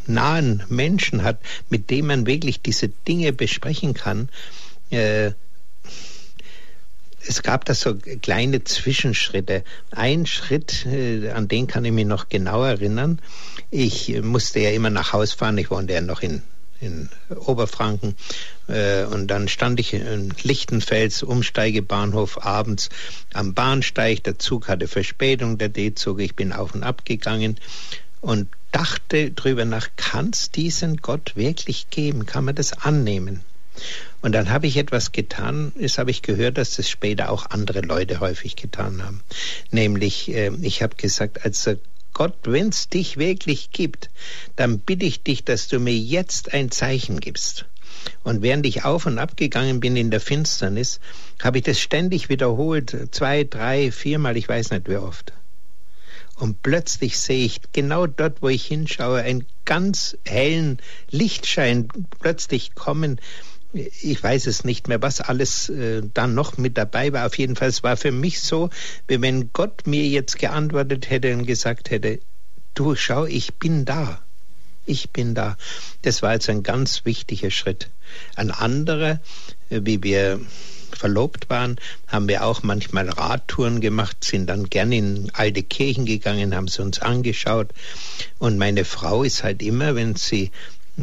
[0.07, 1.39] nahen Menschen hat,
[1.69, 4.29] mit dem man wirklich diese Dinge besprechen kann.
[4.89, 5.31] Äh,
[7.27, 9.63] es gab da so kleine Zwischenschritte.
[9.91, 13.21] Ein Schritt, an den kann ich mich noch genau erinnern.
[13.69, 15.57] Ich musste ja immer nach Haus fahren.
[15.57, 16.41] Ich wohnte ja noch in
[16.81, 18.15] in Oberfranken.
[18.67, 22.89] Äh, und dann stand ich in Lichtenfels, Umsteigebahnhof, abends
[23.33, 24.23] am Bahnsteig.
[24.23, 26.19] Der Zug hatte Verspätung, der D-Zug.
[26.19, 27.57] Ich bin auf und ab gegangen
[28.21, 32.25] und dachte drüber nach, kann es diesen Gott wirklich geben?
[32.25, 33.41] Kann man das annehmen?
[34.21, 37.79] Und dann habe ich etwas getan, das habe ich gehört, dass das später auch andere
[37.79, 39.21] Leute häufig getan haben.
[39.71, 41.75] Nämlich, äh, ich habe gesagt, also
[42.19, 44.09] Gott, wenn es dich wirklich gibt,
[44.57, 47.63] dann bitte ich dich, dass du mir jetzt ein Zeichen gibst.
[48.25, 50.99] Und während ich auf und ab gegangen bin in der Finsternis,
[51.41, 55.31] habe ich das ständig wiederholt, zwei, drei, viermal, ich weiß nicht wie oft.
[56.35, 61.87] Und plötzlich sehe ich genau dort, wo ich hinschaue, einen ganz hellen Lichtschein
[62.19, 63.21] plötzlich kommen,
[63.73, 67.25] ich weiß es nicht mehr, was alles äh, dann noch mit dabei war.
[67.25, 68.69] Auf jeden Fall, es war für mich so,
[69.07, 72.19] wie wenn Gott mir jetzt geantwortet hätte und gesagt hätte,
[72.73, 74.21] du schau, ich bin da.
[74.85, 75.55] Ich bin da.
[76.01, 77.89] Das war also ein ganz wichtiger Schritt.
[78.35, 79.19] Ein anderer,
[79.69, 80.39] äh, wie wir
[80.91, 81.77] verlobt waren,
[82.07, 86.81] haben wir auch manchmal Radtouren gemacht, sind dann gern in alte Kirchen gegangen, haben sie
[86.81, 87.69] uns angeschaut.
[88.39, 90.51] Und meine Frau ist halt immer, wenn sie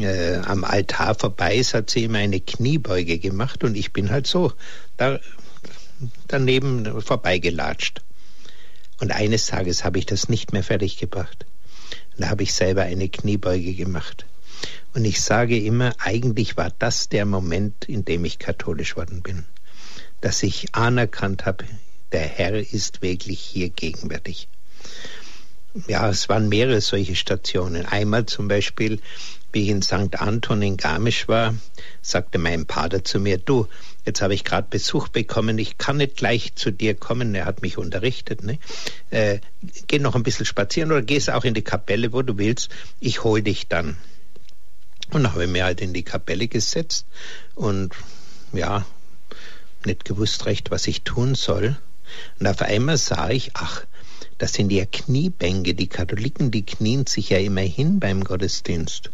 [0.00, 4.26] äh, am Altar vorbei ist, hat sie immer eine Kniebeuge gemacht und ich bin halt
[4.26, 4.52] so
[4.96, 5.18] da,
[6.28, 8.02] daneben vorbeigelatscht.
[9.00, 11.44] Und eines Tages habe ich das nicht mehr fertig gebracht.
[12.16, 14.24] Da habe ich selber eine Kniebeuge gemacht.
[14.94, 19.44] Und ich sage immer, eigentlich war das der Moment, in dem ich katholisch worden bin.
[20.22, 21.66] Dass ich anerkannt habe,
[22.12, 24.48] der Herr ist wirklich hier gegenwärtig.
[25.88, 27.86] Ja, es waren mehrere solche Stationen.
[27.86, 29.00] Einmal zum Beispiel
[29.56, 30.20] wie ich in St.
[30.20, 31.54] Anton in Garmisch war,
[32.02, 33.68] sagte mein Pater zu mir, du,
[34.04, 37.62] jetzt habe ich gerade Besuch bekommen, ich kann nicht gleich zu dir kommen, er hat
[37.62, 38.58] mich unterrichtet, ne?
[39.08, 39.38] Äh,
[39.86, 42.68] geh noch ein bisschen spazieren oder gehst auch in die Kapelle, wo du willst,
[43.00, 43.96] ich hol dich dann.
[45.10, 47.06] Und dann habe ich mir halt in die Kapelle gesetzt
[47.54, 47.94] und
[48.52, 48.84] ja,
[49.86, 51.76] nicht gewusst recht, was ich tun soll.
[52.38, 53.86] Und auf einmal sah ich, ach,
[54.38, 55.74] das sind ja Kniebänke.
[55.74, 59.10] Die Katholiken, die knien sich ja immer hin beim Gottesdienst.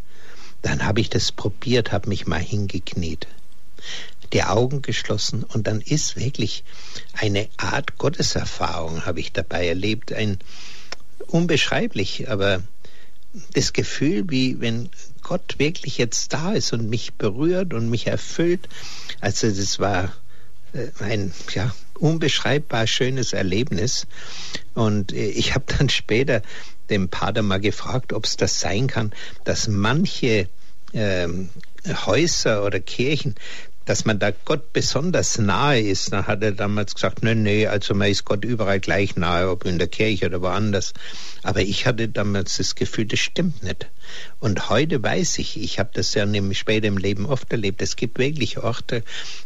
[0.62, 3.26] Dann habe ich das probiert, habe mich mal hingekniet,
[4.32, 6.62] die Augen geschlossen und dann ist wirklich
[7.12, 10.38] eine Art Gotteserfahrung habe ich dabei erlebt, ein
[11.26, 12.62] unbeschreiblich, aber
[13.54, 14.88] das Gefühl, wie wenn
[15.22, 18.68] Gott wirklich jetzt da ist und mich berührt und mich erfüllt.
[19.20, 20.12] Also das war
[20.72, 24.06] äh, ein ja, unbeschreibbar schönes Erlebnis.
[24.74, 26.42] Und äh, ich habe dann später
[26.90, 29.12] dem Pater mal gefragt, ob es das sein kann,
[29.44, 30.48] dass manche
[30.92, 31.48] ähm,
[32.06, 33.34] Häuser oder Kirchen
[33.84, 36.12] dass man da Gott besonders nahe ist.
[36.12, 39.64] Da hat er damals gesagt, nee, nee, also man ist Gott überall gleich nahe, ob
[39.64, 40.92] in der Kirche oder woanders.
[41.42, 43.88] Aber ich hatte damals das Gefühl, das stimmt nicht.
[44.38, 48.18] Und heute weiß ich, ich habe das ja später im Leben oft erlebt, es gibt
[48.18, 49.02] wirklich Orte,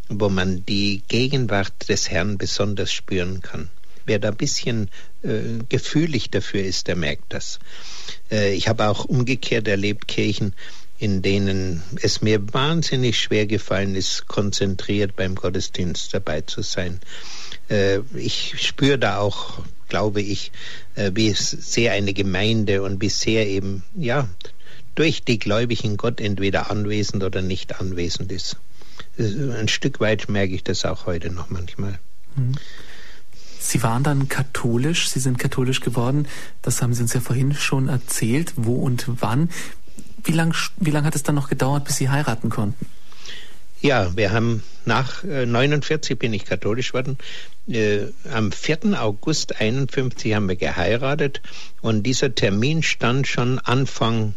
[0.09, 3.69] wo man die Gegenwart des Herrn besonders spüren kann.
[4.05, 4.89] Wer da ein bisschen
[5.23, 7.59] äh, gefühlig dafür ist, der merkt das.
[8.31, 10.53] Äh, ich habe auch umgekehrt erlebt Kirchen,
[10.99, 17.01] in denen es mir wahnsinnig schwer gefallen ist, konzentriert beim Gottesdienst dabei zu sein.
[17.69, 20.53] Äh, ich spüre da auch, glaube ich,
[20.95, 24.29] äh, wie sehr eine Gemeinde und wie sehr eben, ja,
[24.95, 28.57] durch die Gläubigen Gott entweder anwesend oder nicht anwesend ist.
[29.19, 31.99] Ein Stück weit merke ich das auch heute noch manchmal.
[32.35, 32.55] Mhm.
[33.59, 36.29] Sie waren dann katholisch, Sie sind katholisch geworden,
[36.63, 39.51] das haben Sie uns ja vorhin schon erzählt, wo und wann.
[40.27, 42.87] Wie lange wie lang hat es dann noch gedauert, bis Sie heiraten konnten?
[43.81, 47.19] Ja, wir haben nach äh, 49 bin ich katholisch worden.
[47.69, 49.01] Äh, am 4.
[49.01, 51.43] August 51 haben wir geheiratet
[51.83, 54.35] und dieser Termin stand schon Anfang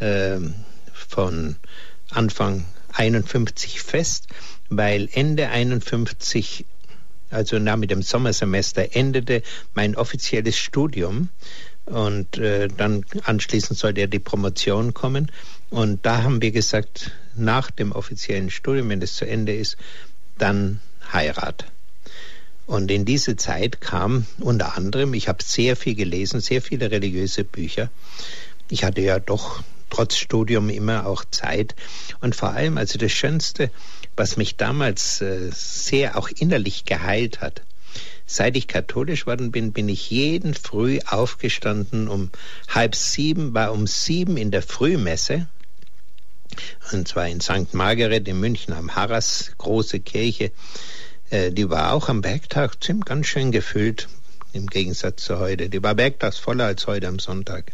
[0.00, 0.38] äh,
[0.92, 1.56] von
[2.10, 4.26] Anfang 51 fest,
[4.68, 6.64] weil Ende 51
[7.30, 9.42] also nach mit dem Sommersemester endete
[9.74, 11.30] mein offizielles Studium
[11.86, 15.30] und äh, dann anschließend sollte ja die Promotion kommen.
[15.70, 19.76] Und da haben wir gesagt, nach dem offiziellen Studium, wenn es zu Ende ist,
[20.38, 20.80] dann
[21.12, 21.66] Heirat.
[22.66, 27.44] Und in diese Zeit kam unter anderem, ich habe sehr viel gelesen, sehr viele religiöse
[27.44, 27.90] Bücher.
[28.70, 31.74] Ich hatte ja doch trotz Studium immer auch Zeit.
[32.20, 33.70] Und vor allem, also das Schönste,
[34.16, 37.62] was mich damals äh, sehr auch innerlich geheilt hat,
[38.32, 42.30] Seit ich katholisch worden bin, bin ich jeden Früh aufgestanden um
[42.66, 45.48] halb sieben, war um sieben in der Frühmesse,
[46.92, 47.74] und zwar in St.
[47.74, 50.50] Margaret in München am Harras, große Kirche.
[51.28, 54.08] Äh, die war auch am Bergtag ziemlich ganz schön gefüllt,
[54.54, 55.68] im Gegensatz zu heute.
[55.68, 57.72] Die war bergtags voller als heute am Sonntag.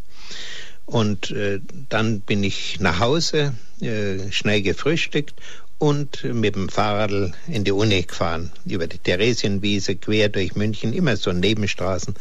[0.87, 5.35] Und äh, dann bin ich nach Hause, äh, schnell gefrühstückt
[5.79, 11.17] und mit dem Fahrrad in die Uni gefahren, über die Theresienwiese, quer durch München, immer
[11.17, 12.15] so Nebenstraßen.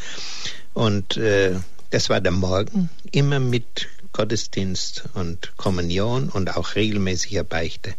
[0.73, 1.55] Und äh,
[1.89, 7.95] das war der Morgen, immer mit Gottesdienst und Kommunion und auch regelmäßiger Beichte.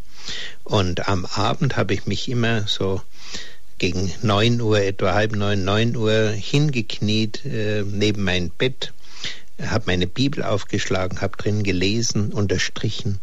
[0.65, 3.01] Und am Abend habe ich mich immer so
[3.79, 8.93] gegen neun Uhr, etwa halb neun, neun Uhr hingekniet äh, neben mein Bett,
[9.61, 13.21] habe meine Bibel aufgeschlagen, habe drin gelesen, unterstrichen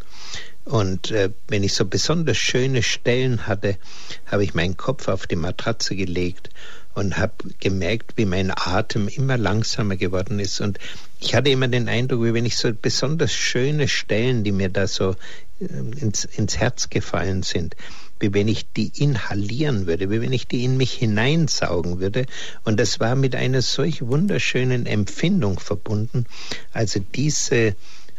[0.66, 3.78] und äh, wenn ich so besonders schöne Stellen hatte,
[4.26, 6.50] habe ich meinen Kopf auf die Matratze gelegt
[6.96, 10.62] und habe gemerkt, wie mein Atem immer langsamer geworden ist.
[10.62, 10.80] Und
[11.20, 14.88] ich hatte immer den Eindruck, wie wenn ich so besonders schöne Stellen, die mir da
[14.88, 15.16] so
[15.60, 15.66] äh,
[16.00, 17.76] ins, ins Herz gefallen sind,
[18.20, 22.26] wie wenn ich die inhalieren würde, wie wenn ich die in mich hineinsaugen würde.
[22.64, 26.26] Und das war mit einer solch wunderschönen Empfindung verbunden.
[26.74, 27.76] Also diese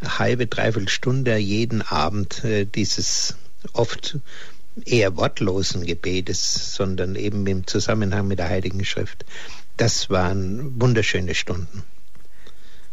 [0.07, 3.37] halbe, dreiviertel Stunde jeden Abend äh, dieses
[3.73, 4.19] oft
[4.85, 9.25] eher wortlosen Gebetes, sondern eben im Zusammenhang mit der Heiligen Schrift.
[9.77, 11.83] Das waren wunderschöne Stunden.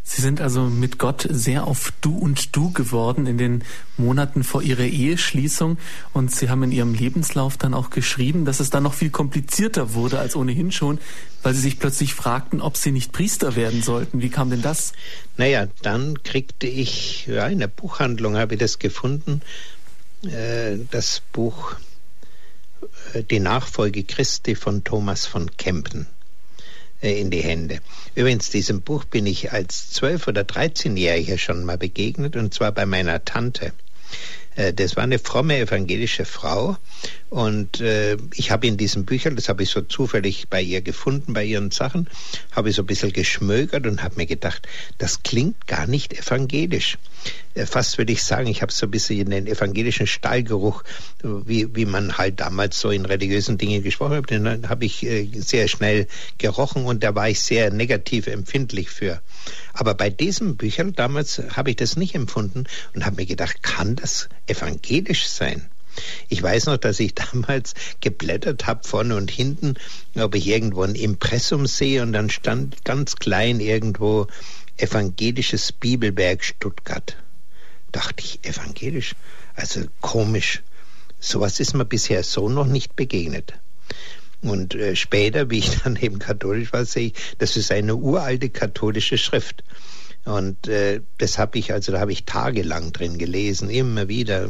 [0.06, 3.63] Sie sind also mit Gott sehr auf Du und Du geworden in den
[3.96, 5.78] Monaten vor Ihrer Eheschließung
[6.12, 9.94] und Sie haben in Ihrem Lebenslauf dann auch geschrieben, dass es dann noch viel komplizierter
[9.94, 11.00] wurde als ohnehin schon,
[11.42, 14.22] weil Sie sich plötzlich fragten, ob Sie nicht Priester werden sollten.
[14.22, 14.92] Wie kam denn das?
[15.38, 19.42] Naja, dann kriegte ich, ja, in der Buchhandlung habe ich das gefunden,
[20.24, 21.76] äh, das Buch
[23.13, 26.08] äh, Die Nachfolge Christi von Thomas von Kempen.
[27.04, 27.80] Äh, in die Hände.
[28.16, 32.86] Übrigens, diesem Buch bin ich als 12- oder 13-Jähriger schon mal begegnet, und zwar bei
[32.86, 33.74] meiner Tante.
[34.56, 36.78] Äh, das war eine fromme evangelische Frau
[37.30, 41.34] und äh, ich habe in diesen Büchern, das habe ich so zufällig bei ihr gefunden,
[41.34, 42.08] bei ihren Sachen,
[42.52, 44.68] habe ich so ein bisschen geschmögert und habe mir gedacht,
[45.00, 47.00] das klingt gar nicht evangelisch.
[47.56, 50.84] Äh, fast würde ich sagen, ich habe so ein bisschen den evangelischen Stallgeruch,
[51.24, 55.28] wie, wie man halt damals so in religiösen Dingen gesprochen hat, den habe ich äh,
[55.36, 59.22] sehr schnell gerochen und da war ich sehr negativ empfindlich für.
[59.74, 63.96] Aber bei diesen Büchern damals habe ich das nicht empfunden und habe mir gedacht, kann
[63.96, 65.69] das evangelisch sein?
[66.27, 69.75] Ich weiß noch, dass ich damals geblättert habe vorne und hinten,
[70.15, 74.27] ob ich irgendwo ein Impressum sehe und dann stand ganz klein irgendwo
[74.77, 77.17] evangelisches Bibelwerk Stuttgart.
[77.91, 79.15] Dachte ich, evangelisch?
[79.56, 80.63] Also komisch.
[81.19, 83.53] Sowas ist mir bisher so noch nicht begegnet.
[84.41, 88.49] Und äh, später, wie ich dann eben katholisch war, sehe ich, das ist eine uralte
[88.49, 89.63] katholische Schrift.
[90.25, 94.49] Und äh, das habe ich, also da habe ich tagelang drin gelesen, immer wieder,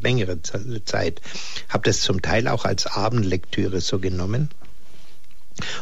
[0.00, 1.20] längere Zeit.
[1.68, 4.50] Habe das zum Teil auch als Abendlektüre so genommen.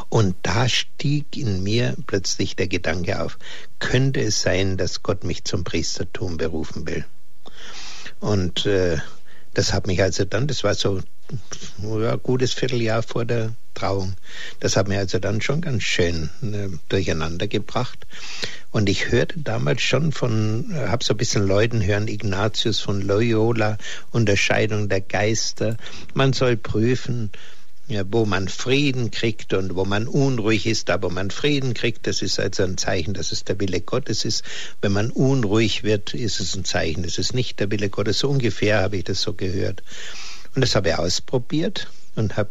[0.09, 3.39] Und da stieg in mir plötzlich der Gedanke auf,
[3.79, 7.07] könnte es sein, dass Gott mich zum Priestertum berufen will?
[8.19, 8.99] Und äh,
[9.55, 11.01] das hat mich also dann, das war so
[11.83, 14.15] ja, gutes Vierteljahr vor der Trauung.
[14.61, 18.07] Das hat mir also dann schon ganz schön äh, durcheinander gebracht.
[18.71, 23.01] Und ich hörte damals schon von, äh, habe so ein bisschen Leuten hören, Ignatius von
[23.01, 23.79] Loyola,
[24.11, 25.77] Unterscheidung der Geister.
[26.15, 27.31] Man soll prüfen,
[27.91, 32.23] ja, wo man Frieden kriegt und wo man unruhig ist, aber man Frieden kriegt, das
[32.23, 34.45] ist also ein Zeichen, dass es der Wille Gottes ist.
[34.81, 38.21] Wenn man unruhig wird, ist es ein Zeichen, dass es nicht der Wille Gottes.
[38.21, 39.83] So ungefähr habe ich das so gehört.
[40.55, 42.51] Und das habe ich ausprobiert und habe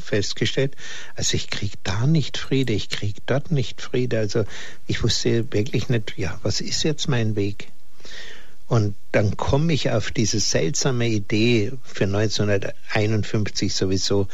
[0.00, 0.76] festgestellt,
[1.16, 4.18] also ich kriege da nicht Friede, ich kriege dort nicht Friede.
[4.18, 4.44] Also
[4.86, 7.68] ich wusste wirklich nicht, ja, was ist jetzt mein Weg?
[8.66, 14.26] Und dann komme ich auf diese seltsame Idee für 1951 sowieso,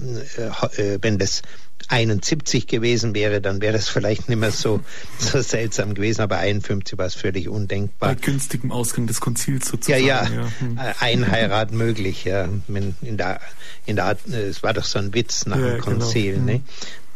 [0.00, 1.42] äh, äh, wenn das
[1.88, 4.80] 71 gewesen wäre, dann wäre das vielleicht nicht mehr so,
[5.18, 8.10] so seltsam gewesen, aber 51 war es völlig undenkbar.
[8.10, 10.04] Bei günstigem Ausgang des Konzils sozusagen.
[10.04, 10.52] Ja, ja, ja.
[10.60, 10.78] Hm.
[10.78, 12.48] Äh, Einheirat möglich, ja.
[12.68, 13.40] In der,
[13.86, 15.84] in der Art, es war doch so ein Witz nach ja, dem genau.
[15.84, 16.44] Konzil, genau.
[16.44, 16.60] ne?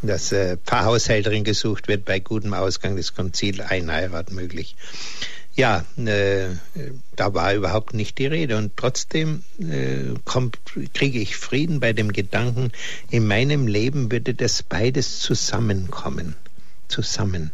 [0.01, 4.75] dass äh, Pfarrhaushälterin gesucht wird bei gutem Ausgang des Konzils, Einheirat möglich
[5.59, 6.45] ja, äh,
[7.17, 8.55] da war überhaupt nicht die Rede.
[8.55, 10.13] Und trotzdem äh,
[10.93, 12.71] kriege ich Frieden bei dem Gedanken,
[13.09, 16.35] in meinem Leben würde das beides zusammenkommen.
[16.87, 17.51] Zusammen.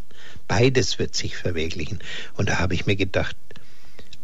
[0.48, 1.98] Beides wird sich verwirklichen.
[2.36, 3.36] Und da habe ich mir gedacht,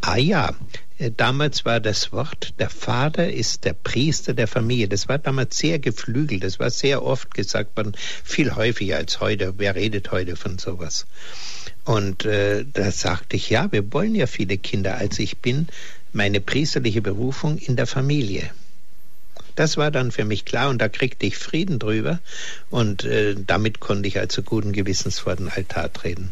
[0.02, 0.54] ah ja,
[1.00, 4.89] äh, damals war das Wort, der Vater ist der Priester der Familie.
[4.89, 6.44] Das war damals sehr geflügelt.
[6.44, 9.56] Das war sehr oft gesagt worden, viel häufiger als heute.
[9.58, 11.08] Wer redet heute von sowas?
[11.91, 14.95] Und äh, da sagte ich, ja, wir wollen ja viele Kinder.
[14.95, 15.67] Also ich bin
[16.13, 18.49] meine priesterliche Berufung in der Familie.
[19.58, 22.19] Das war dann für mich klar und da kriegte ich Frieden drüber
[22.69, 26.30] und äh, damit konnte ich also guten Gewissens vor den Altar treten.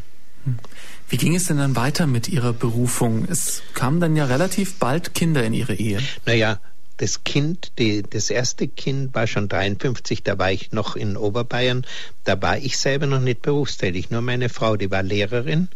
[1.10, 3.28] Wie ging es denn dann weiter mit Ihrer Berufung?
[3.30, 6.00] Es kamen dann ja relativ bald Kinder in Ihre Ehe.
[6.26, 6.62] Naja,
[7.00, 11.86] das Kind, die, das erste Kind war schon 53, da war ich noch in Oberbayern.
[12.26, 15.70] Da war ich selber noch nicht berufstätig, nur meine Frau, die war Lehrerin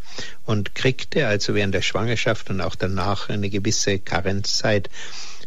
[0.45, 4.89] und kriegte also während der Schwangerschaft und auch danach eine gewisse Karenzzeit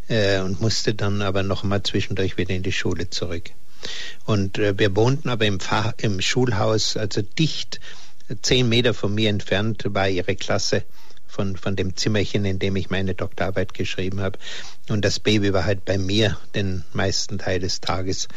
[0.08, 3.50] äh, und musste dann aber noch mal zwischendurch wieder in die Schule zurück.
[4.24, 7.80] Und äh, wir wohnten aber im, Fahr im Schulhaus, also dicht,
[8.40, 10.84] zehn Meter von mir entfernt war ihre Klasse
[11.36, 14.38] von, von dem Zimmerchen, in dem ich meine Doktorarbeit geschrieben habe.
[14.88, 18.28] Und das Baby war halt bei mir den meisten Teil des Tages.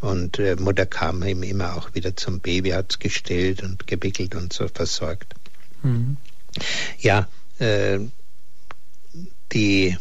[0.00, 4.34] Und äh, Mutter kam ihm immer auch wieder zum Baby, hat es gestillt und gewickelt
[4.34, 5.34] und so versorgt.
[5.82, 6.18] Mhm.
[6.98, 7.26] Ja,
[7.58, 8.00] äh,
[9.52, 9.96] die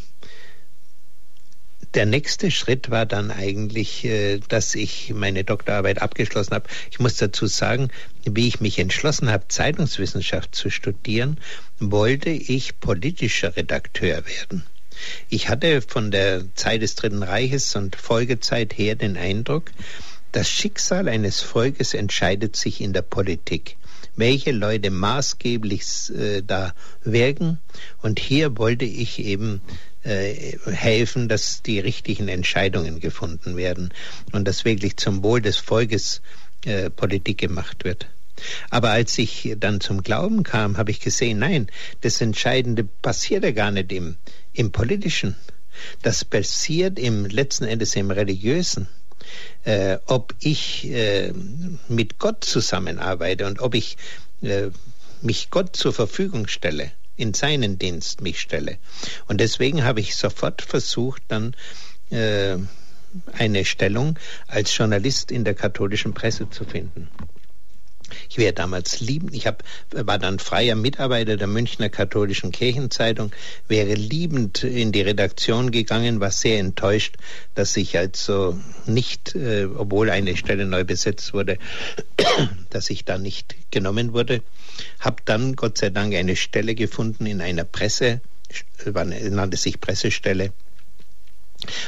[1.94, 6.70] der nächste Schritt war dann eigentlich, äh, dass ich meine Doktorarbeit abgeschlossen habe.
[6.90, 7.90] Ich muss dazu sagen,
[8.24, 11.38] wie ich mich entschlossen habe, Zeitungswissenschaft zu studieren,
[11.80, 14.64] wollte ich politischer Redakteur werden.
[15.30, 19.72] Ich hatte von der Zeit des Dritten Reiches und Folgezeit her den Eindruck,
[20.32, 23.76] das Schicksal eines Volkes entscheidet sich in der Politik
[24.16, 26.74] welche Leute maßgeblich äh, da
[27.04, 27.60] wirken.
[28.02, 29.62] Und hier wollte ich eben
[30.04, 33.94] helfen, dass die richtigen Entscheidungen gefunden werden
[34.32, 36.22] und dass wirklich zum Wohl des Volkes
[36.66, 38.08] äh, Politik gemacht wird.
[38.70, 41.68] Aber als ich dann zum Glauben kam, habe ich gesehen, nein,
[42.02, 44.16] das Entscheidende passiert ja gar nicht im,
[44.54, 45.36] im Politischen.
[46.02, 48.88] Das passiert im letzten Endes im Religiösen.
[49.64, 51.32] Äh, ob ich äh,
[51.88, 53.98] mit Gott zusammenarbeite und ob ich
[54.42, 54.70] äh,
[55.22, 58.78] mich Gott zur Verfügung stelle in seinen Dienst mich stelle.
[59.28, 61.56] Und deswegen habe ich sofort versucht, dann
[62.10, 62.58] äh,
[63.34, 67.10] eine Stellung als Journalist in der katholischen Presse zu finden.
[68.30, 73.32] Ich wäre damals liebend, ich hab, war dann freier Mitarbeiter der Münchner Katholischen Kirchenzeitung,
[73.68, 77.16] wäre liebend in die Redaktion gegangen, war sehr enttäuscht,
[77.56, 81.58] dass ich also nicht, äh, obwohl eine Stelle neu besetzt wurde,
[82.70, 84.42] dass ich da nicht genommen wurde.
[85.00, 88.22] Hab dann Gott sei Dank eine Stelle gefunden in einer Presse,
[88.86, 90.52] nannte sich Pressestelle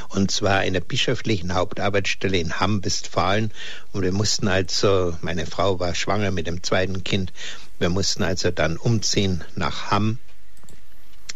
[0.09, 3.51] und zwar einer bischöflichen Hauptarbeitsstelle in Hamm, Westfalen.
[3.91, 7.33] Und wir mussten also, meine Frau war schwanger mit dem zweiten Kind,
[7.79, 10.19] wir mussten also dann umziehen nach Hamm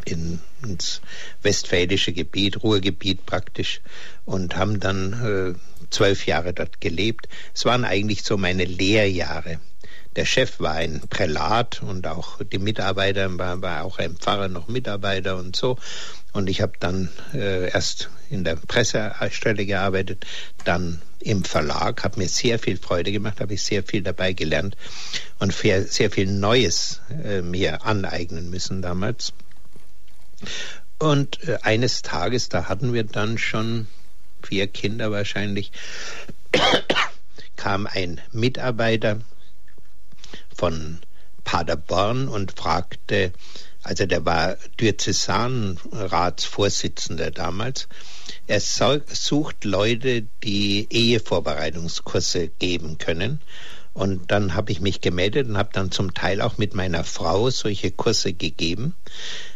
[0.05, 1.01] in, ins
[1.41, 3.81] westfälische Gebiet, Ruhrgebiet praktisch,
[4.25, 7.27] und haben dann äh, zwölf Jahre dort gelebt.
[7.53, 9.59] Es waren eigentlich so meine Lehrjahre.
[10.17, 14.67] Der Chef war ein Prälat und auch die Mitarbeiter, war, war auch ein Pfarrer noch
[14.67, 15.77] Mitarbeiter und so.
[16.33, 20.25] Und ich habe dann äh, erst in der Pressestelle gearbeitet,
[20.65, 24.75] dann im Verlag, habe mir sehr viel Freude gemacht, habe ich sehr viel dabei gelernt
[25.37, 29.33] und sehr viel Neues äh, mir aneignen müssen damals.
[30.97, 33.85] Und äh, eines Tages, da hatten wir dann schon
[34.41, 35.71] vier Kinder wahrscheinlich,
[37.55, 39.21] kam ein Mitarbeiter
[40.57, 40.99] von
[41.43, 43.31] Paderborn und fragte,
[43.83, 47.87] also der war Diözesanratsvorsitzender damals.
[48.47, 53.39] Er sucht Leute, die Ehevorbereitungskurse geben können.
[53.93, 57.49] Und dann habe ich mich gemeldet und habe dann zum Teil auch mit meiner Frau
[57.49, 58.93] solche Kurse gegeben,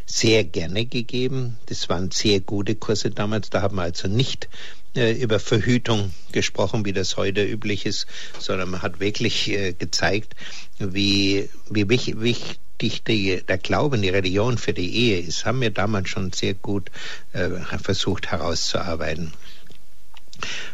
[0.08, 1.60] sehr gerne gegeben.
[1.68, 3.52] Das waren sehr gute Kurse damals.
[3.52, 4.50] Da haben wir also nicht
[4.94, 8.08] über Verhütung gesprochen, wie das heute üblich ist,
[8.40, 10.36] sondern man hat wirklich äh, gezeigt,
[10.80, 15.72] wie, wie wichtig die, der Glaube in die Religion für die Ehe ist, haben wir
[15.72, 16.92] damals schon sehr gut
[17.34, 17.50] äh,
[17.82, 19.32] versucht herauszuarbeiten.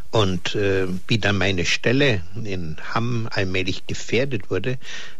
[0.09, 4.77] Und äh, wie dann meine Stelle in Hamm allmählich gefährdet wurde,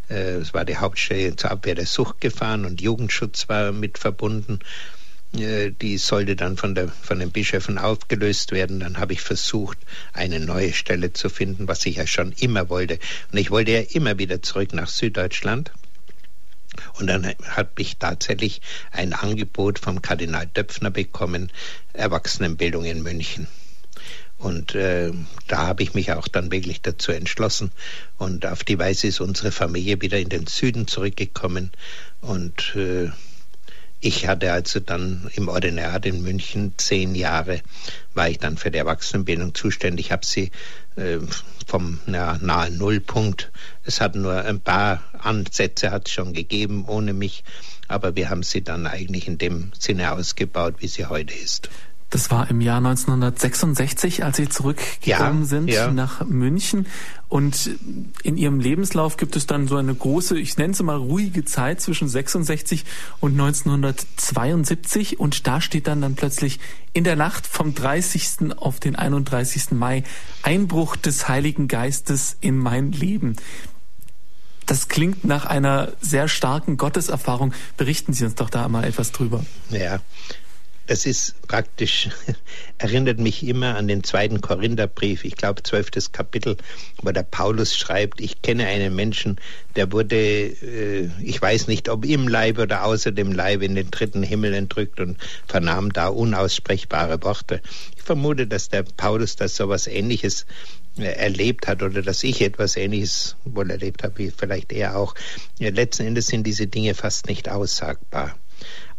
[0.09, 4.59] äh, es war die Hauptstelle zur Abwehr der Sucht gefahren und Jugendschutz war mit verbunden,
[4.61, 4.96] äh,
[5.34, 8.80] die sollte dann von, der, von den Bischöfen aufgelöst werden.
[8.80, 9.78] Dann habe ich versucht,
[10.13, 12.99] eine neue Stelle zu finden, was ich ja schon immer wollte.
[13.32, 15.71] Und ich wollte ja immer wieder zurück nach Süddeutschland.
[16.99, 18.61] Und dann habe ich tatsächlich
[18.91, 21.51] ein Angebot vom Kardinal Döpfner bekommen,
[21.93, 23.47] Erwachsenenbildung in München.
[24.38, 25.11] Und äh,
[25.47, 27.71] da habe ich mich auch dann wirklich dazu entschlossen.
[28.17, 31.71] Und auf die Weise ist unsere Familie wieder in den Süden zurückgekommen.
[32.21, 33.09] Und äh,
[33.99, 37.61] ich hatte also dann im Ordinariat in München zehn Jahre,
[38.13, 40.51] war ich dann für die Erwachsenenbildung zuständig, habe sie
[40.95, 41.17] äh,
[41.65, 43.51] vom na, nahen Nullpunkt.
[43.83, 47.43] Es hat nur ein paar Ansätze hat schon gegeben ohne mich,
[47.87, 51.69] aber wir haben sie dann eigentlich in dem Sinne ausgebaut, wie sie heute ist.
[52.10, 55.91] Das war im Jahr 1966, als Sie zurückgekommen ja, sind ja.
[55.91, 56.88] nach München.
[57.28, 57.72] Und
[58.24, 61.82] in Ihrem Lebenslauf gibt es dann so eine große, ich nenne es mal ruhige Zeit
[61.82, 62.86] zwischen 66
[63.20, 65.20] und 1972.
[65.20, 66.62] Und da steht dann dann plötzlich
[66.93, 68.58] in der Nacht vom 30.
[68.58, 69.72] auf den 31.
[69.72, 70.03] Mai
[70.43, 73.36] Einbruch des Heiligen Geistes in mein Leben.
[74.66, 77.53] Das klingt nach einer sehr starken Gotteserfahrung.
[77.76, 79.45] Berichten Sie uns doch da mal etwas drüber.
[79.70, 79.99] Ja,
[80.88, 82.09] es ist praktisch,
[82.77, 86.57] erinnert mich immer an den zweiten Korintherbrief, ich glaube zwölftes Kapitel,
[87.01, 89.38] wo der Paulus schreibt, ich kenne einen Menschen,
[89.75, 93.91] der wurde, äh, ich weiß nicht, ob im Leib oder außer dem Leib in den
[93.91, 97.61] dritten Himmel entrückt und vernahm da unaussprechbare Worte.
[97.97, 100.45] Ich vermute, dass der Paulus das so was ähnliches
[100.97, 105.15] äh, erlebt hat oder dass ich etwas Ähnliches wohl erlebt habe, wie vielleicht er auch.
[105.59, 108.38] Ja, letzten Endes sind diese Dinge fast nicht aussagbar.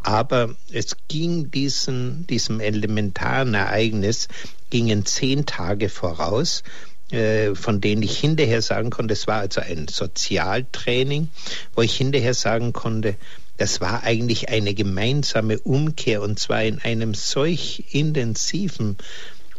[0.09, 4.29] Aber es ging diesen, diesem elementaren Ereignis,
[4.71, 6.63] gingen zehn Tage voraus,
[7.11, 11.29] äh, von denen ich hinterher sagen konnte, es war also ein Sozialtraining,
[11.75, 13.17] wo ich hinterher sagen konnte,
[13.59, 18.97] das war eigentlich eine gemeinsame Umkehr und zwar in einem solch intensiven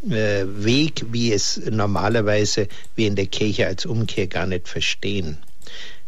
[0.10, 5.38] äh, Weg, wie es normalerweise wir in der Kirche als Umkehr gar nicht verstehen.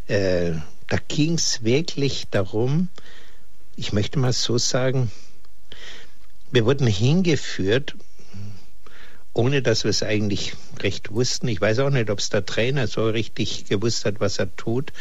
[0.08, 0.54] Äh,
[0.88, 2.88] da ging es wirklich darum,
[3.76, 5.10] ich möchte mal so sagen,
[6.50, 7.94] wir wurden hingeführt,
[9.32, 11.48] ohne dass wir es eigentlich recht wussten.
[11.48, 14.92] Ich weiß auch nicht, ob es der Trainer so richtig gewusst hat, was er tut.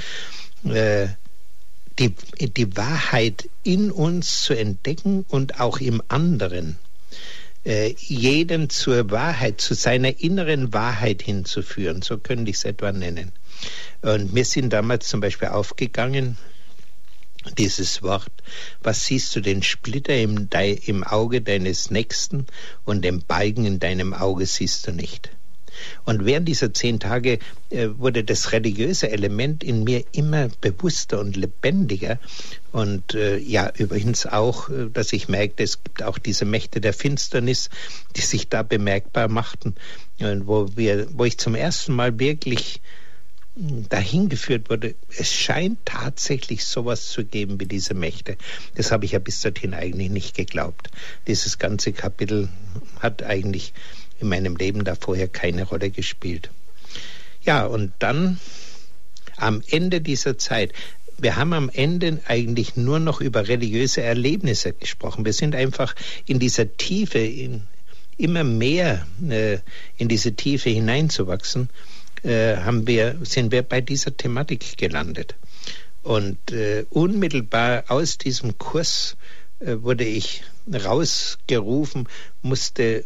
[0.63, 1.07] Äh,
[1.99, 6.77] die, die Wahrheit in uns zu entdecken und auch im anderen.
[7.65, 13.33] Äh, jeden zur Wahrheit, zu seiner inneren Wahrheit hinzuführen, so könnte ich es etwa nennen.
[14.01, 16.37] Und wir sind damals zum Beispiel aufgegangen
[17.57, 18.31] dieses Wort,
[18.81, 20.47] was siehst du den Splitter im,
[20.85, 22.45] im, Auge deines Nächsten
[22.85, 25.31] und den Balken in deinem Auge siehst du nicht.
[26.05, 27.39] Und während dieser zehn Tage
[27.69, 32.19] äh, wurde das religiöse Element in mir immer bewusster und lebendiger.
[32.71, 36.93] Und äh, ja, übrigens auch, äh, dass ich merkte, es gibt auch diese Mächte der
[36.93, 37.69] Finsternis,
[38.15, 39.75] die sich da bemerkbar machten,
[40.19, 42.81] wo, wir, wo ich zum ersten Mal wirklich
[43.55, 48.37] dahin geführt wurde, es scheint tatsächlich sowas zu geben wie diese Mächte.
[48.75, 50.89] Das habe ich ja bis dorthin eigentlich nicht geglaubt.
[51.27, 52.47] Dieses ganze Kapitel
[52.99, 53.73] hat eigentlich
[54.19, 56.49] in meinem Leben da vorher keine Rolle gespielt.
[57.43, 58.39] Ja, und dann
[59.35, 60.71] am Ende dieser Zeit,
[61.17, 65.25] wir haben am Ende eigentlich nur noch über religiöse Erlebnisse gesprochen.
[65.25, 65.93] Wir sind einfach
[66.25, 67.63] in dieser Tiefe, in,
[68.17, 69.57] immer mehr äh,
[69.97, 71.69] in diese Tiefe hineinzuwachsen
[72.23, 75.35] äh, haben wir, sind wir bei dieser Thematik gelandet.
[76.03, 79.15] Und äh, unmittelbar aus diesem Kurs
[79.59, 82.07] äh, wurde ich rausgerufen,
[82.41, 83.03] musste äh,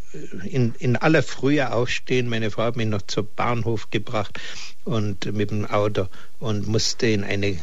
[0.48, 2.30] in, in aller Frühe aufstehen.
[2.30, 4.40] Meine Frau hat mich noch zum Bahnhof gebracht
[4.86, 6.08] und mit dem Auto
[6.40, 7.58] und musste in eine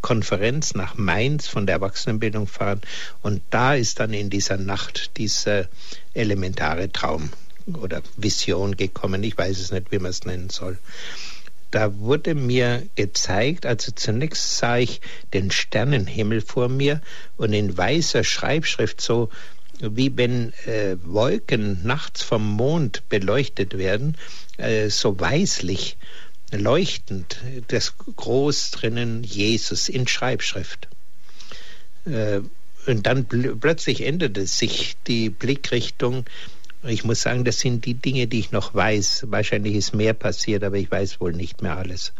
[0.00, 2.80] Konferenz nach Mainz von der Erwachsenenbildung fahren.
[3.22, 5.68] Und da ist dann in dieser Nacht dieser
[6.12, 7.30] elementare Traum
[7.66, 9.22] oder Vision gekommen.
[9.22, 10.78] Ich weiß es nicht, wie man es nennen soll.
[11.70, 15.00] Da wurde mir gezeigt, also zunächst sah ich
[15.32, 17.00] den Sternenhimmel vor mir
[17.38, 19.30] und in weißer Schreibschrift so
[19.80, 24.16] wie wenn äh, Wolken nachts vom Mond beleuchtet werden,
[24.56, 25.96] äh, so weißlich
[26.52, 27.38] leuchtend,
[27.68, 30.88] das groß drinnen Jesus in Schreibschrift.
[32.04, 32.40] Äh,
[32.86, 36.24] und dann plötzlich änderte sich die Blickrichtung
[36.84, 39.26] ich muss sagen, das sind die Dinge, die ich noch weiß.
[39.28, 42.12] Wahrscheinlich ist mehr passiert, aber ich weiß wohl nicht mehr alles.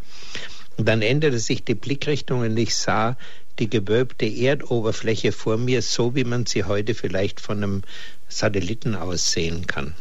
[0.77, 3.17] Und dann änderte sich die Blickrichtung und ich sah
[3.59, 7.83] die gewölbte Erdoberfläche vor mir, so wie man sie heute vielleicht von einem
[8.29, 9.95] Satelliten aus sehen kann.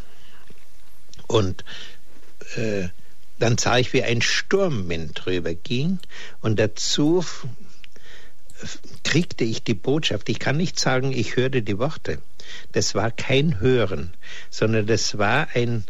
[1.28, 1.66] Und
[2.56, 2.88] äh,
[3.40, 6.00] dann sah ich, wie ein Sturmwind drüber ging
[6.42, 7.26] und dazu
[9.04, 10.30] kriegte ich die Botschaft.
[10.30, 12.20] Ich kann nicht sagen, ich hörte die Worte.
[12.72, 14.14] Das war kein Hören,
[14.50, 15.84] sondern das war ein,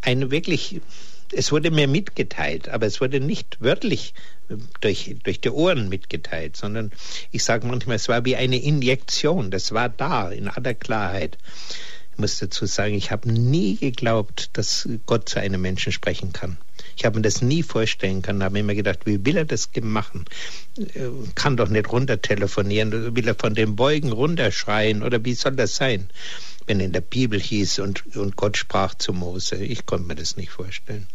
[0.00, 0.80] ein wirklich,
[1.32, 4.14] es wurde mir mitgeteilt, aber es wurde nicht wörtlich
[4.48, 6.92] äh, durch, durch die Ohren mitgeteilt, sondern
[7.30, 9.50] ich sage manchmal, es war wie eine Injektion.
[9.50, 11.38] Das war da in aller Klarheit.
[12.12, 16.58] Ich muss dazu sagen, ich habe nie geglaubt, dass Gott zu einem Menschen sprechen kann.
[17.00, 20.26] Ich habe mir das nie vorstellen können, habe immer gedacht, wie will er das machen?
[20.76, 25.56] Äh, kann doch nicht runter telefonieren, will er von den Beugen runterschreien oder wie soll
[25.56, 26.10] das sein?
[26.66, 30.36] Wenn in der Bibel hieß und, und Gott sprach zu Mose, ich konnte mir das
[30.36, 31.06] nicht vorstellen.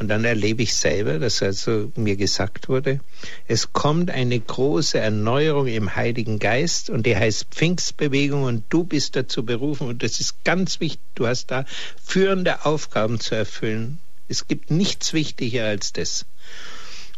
[0.00, 2.98] Und dann erlebe ich selber, dass also mir gesagt wurde,
[3.46, 9.14] es kommt eine große Erneuerung im Heiligen Geist und die heißt Pfingstbewegung und du bist
[9.14, 11.00] dazu berufen und das ist ganz wichtig.
[11.14, 11.66] Du hast da
[12.02, 16.24] führende Aufgaben zu erfüllen es gibt nichts wichtiger als das.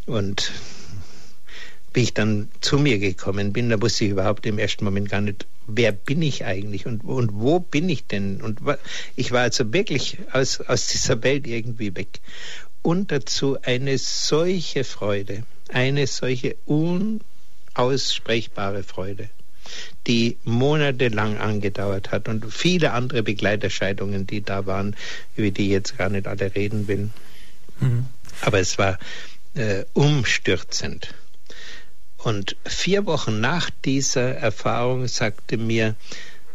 [0.07, 0.50] Und
[1.92, 5.20] wie ich dann zu mir gekommen bin, da wusste ich überhaupt im ersten Moment gar
[5.20, 8.42] nicht, wer bin ich eigentlich und, und wo bin ich denn?
[8.42, 8.61] Und
[9.16, 12.20] ich war also wirklich aus, aus dieser Welt irgendwie weg.
[12.82, 19.30] Und dazu eine solche Freude, eine solche unaussprechbare Freude
[20.07, 24.94] die monatelang angedauert hat und viele andere Begleiterscheidungen, die da waren,
[25.36, 27.11] über die ich jetzt gar nicht alle reden will.
[27.80, 28.07] Mhm.
[28.42, 28.98] Aber es war
[29.54, 31.14] äh, umstürzend.
[32.18, 35.94] Und vier Wochen nach dieser Erfahrung sagte mir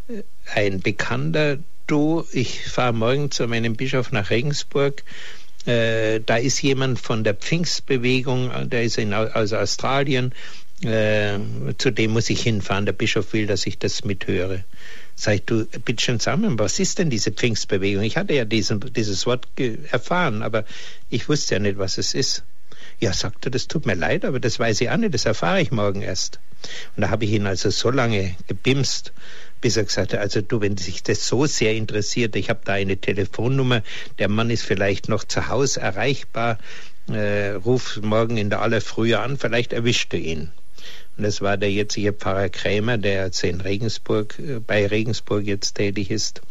[0.07, 0.23] äh,
[0.53, 5.03] ein Bekannter, du, ich fahre morgen zu meinem Bischof nach Regensburg,
[5.65, 10.33] äh, da ist jemand von der Pfingstbewegung, der ist in, aus Australien
[10.83, 11.39] äh,
[11.77, 12.85] zu dem muss ich hinfahren.
[12.85, 14.63] Der Bischof will, dass ich das mithöre.
[15.15, 18.03] Sag ich, du, bitte schön zusammen, was ist denn diese Pfingstbewegung?
[18.03, 19.47] Ich hatte ja diesen, dieses Wort
[19.91, 20.65] erfahren, aber
[21.09, 22.43] ich wusste ja nicht, was es ist.
[22.99, 25.71] Ja, sagte, das tut mir leid, aber das weiß ich auch nicht, das erfahre ich
[25.71, 26.39] morgen erst.
[26.95, 29.11] Und da habe ich ihn also so lange gebimst,
[29.59, 32.73] bis er gesagt hat, also du, wenn sich das so sehr interessiert, ich habe da
[32.73, 33.83] eine Telefonnummer,
[34.19, 36.57] der Mann ist vielleicht noch zu Hause erreichbar,
[37.09, 40.51] äh, ruf morgen in der aller Frühe an, vielleicht erwischt du ihn.
[41.17, 45.75] Und das war der jetzige Pfarrer Krämer, der jetzt in Regensburg, äh, bei Regensburg jetzt
[45.75, 46.41] tätig ist.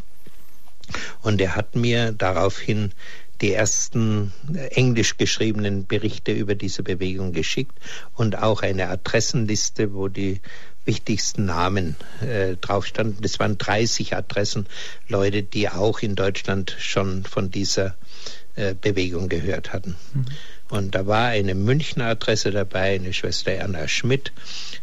[1.22, 2.92] Und er hat mir daraufhin
[3.40, 7.72] die ersten äh, englisch geschriebenen Berichte über diese Bewegung geschickt
[8.14, 10.40] und auch eine Adressenliste, wo die
[10.84, 13.22] wichtigsten Namen äh, drauf standen.
[13.22, 14.66] Das waren 30 Adressen,
[15.08, 17.96] Leute, die auch in Deutschland schon von dieser
[18.56, 19.96] äh, Bewegung gehört hatten.
[20.14, 20.26] Mhm.
[20.70, 24.32] Und da war eine Münchner Adresse dabei, eine Schwester Erna Schmidt.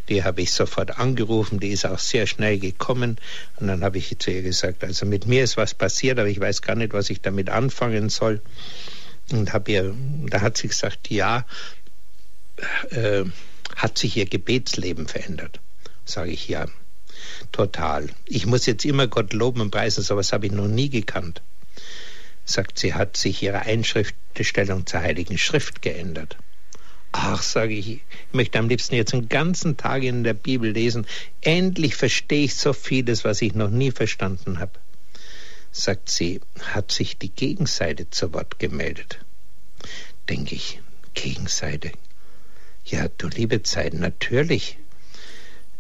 [0.10, 3.18] Die habe ich sofort angerufen, die ist auch sehr schnell gekommen.
[3.56, 6.42] Und dann habe ich zu ihr gesagt, also mit mir ist was passiert, aber ich
[6.42, 8.42] weiß gar nicht, was ich damit anfangen soll.
[9.32, 9.96] Und habe ihr,
[10.28, 11.46] da hat sie gesagt, ja,
[12.90, 13.24] äh,
[13.76, 15.62] hat sich ihr Gebetsleben verändert.
[16.04, 16.66] Sage ich ja,
[17.54, 18.10] total.
[18.26, 21.42] Ich muss jetzt immer Gott loben und preisen, sowas habe ich noch nie gekannt.
[22.50, 26.38] Sagt sie, hat sich ihre Einschriftstellung zur Heiligen Schrift geändert.
[27.12, 31.06] Ach, sage ich, ich möchte am liebsten jetzt einen ganzen Tag in der Bibel lesen.
[31.42, 34.80] Endlich verstehe ich so vieles, was ich noch nie verstanden habe.
[35.74, 39.20] Sagt sie, hat sich die Gegenseite zu Wort gemeldet.
[40.30, 40.80] Denke ich,
[41.16, 41.92] Gegenseite.
[42.86, 44.78] Ja, du liebe Zeit, natürlich.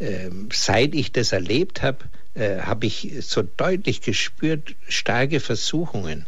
[0.01, 1.99] Ähm, seit ich das erlebt habe,
[2.33, 6.25] äh, habe ich so deutlich gespürt, starke Versuchungen.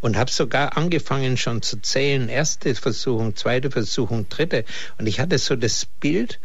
[0.00, 4.64] Und habe sogar angefangen schon zu zählen, erste Versuchung, zweite Versuchung, dritte.
[4.98, 6.38] Und ich hatte so das Bild,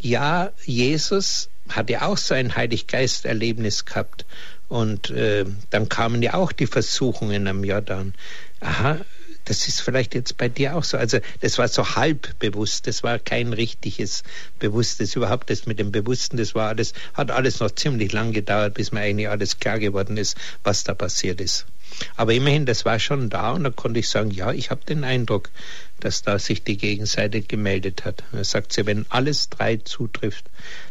[0.00, 4.26] ja, Jesus hatte auch so ein Heiliggeist-Erlebnis gehabt.
[4.68, 8.14] Und äh, dann kamen ja auch die Versuchungen am Jordan.
[8.60, 8.98] Aha,
[9.44, 10.96] das ist vielleicht jetzt bei dir auch so.
[10.96, 14.22] Also das war so halb bewusst, das war kein richtiges
[14.58, 15.16] Bewusstes.
[15.16, 18.92] Überhaupt das mit dem Bewussten, das war alles, hat alles noch ziemlich lang gedauert, bis
[18.92, 21.66] mir eigentlich alles klar geworden ist, was da passiert ist.
[22.16, 25.04] Aber immerhin, das war schon da und da konnte ich sagen, ja, ich habe den
[25.04, 25.50] Eindruck,
[26.00, 28.24] dass da sich die Gegenseite gemeldet hat.
[28.32, 30.46] Da sagt sie, wenn alles drei zutrifft,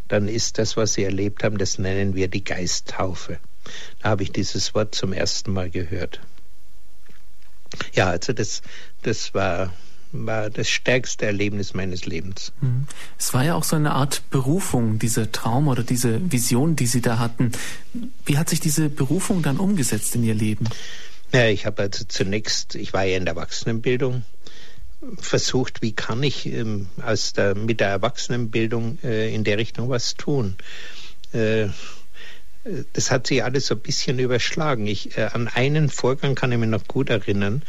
[0.07, 3.39] dann ist das, was sie erlebt haben, das nennen wir die Geisttaufe.
[4.01, 6.19] Da habe ich dieses Wort zum ersten Mal gehört.
[7.93, 8.61] Ja, also das,
[9.01, 9.73] das war,
[10.11, 12.51] war das stärkste Erlebnis meines Lebens.
[12.61, 12.85] Mhm.
[13.17, 17.01] Es war ja auch so eine Art Berufung, dieser Traum oder diese Vision, die Sie
[17.01, 17.51] da hatten.
[18.25, 20.67] Wie hat sich diese Berufung dann umgesetzt in Ihr Leben?
[21.33, 24.23] Ja, ich habe also zunächst, ich war ja in der Erwachsenenbildung,
[25.17, 30.15] versucht, wie kann ich ähm, aus der, mit der Erwachsenenbildung äh, in der Richtung was
[30.15, 30.55] tun.
[31.33, 31.67] Äh,
[32.93, 34.85] das hat sich alles so ein bisschen überschlagen.
[34.85, 37.63] Ich, äh, an einen Vorgang kann ich mich noch gut erinnern.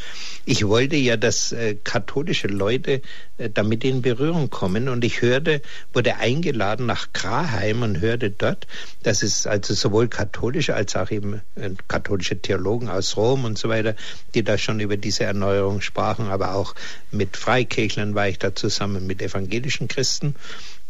[0.45, 3.01] Ich wollte ja, dass äh, katholische Leute
[3.39, 5.63] äh, damit in Berührung kommen und ich hörte,
[5.95, 8.67] wurde eingeladen nach Graheim und hörte dort,
[9.03, 13.71] dass es also sowohl katholische als auch eben äh, katholische Theologen aus Rom und so
[13.71, 13.95] weiter,
[14.35, 16.75] die da schon über diese Erneuerung sprachen, aber auch
[17.11, 20.35] mit Freikirchlern war ich da zusammen mit evangelischen Christen.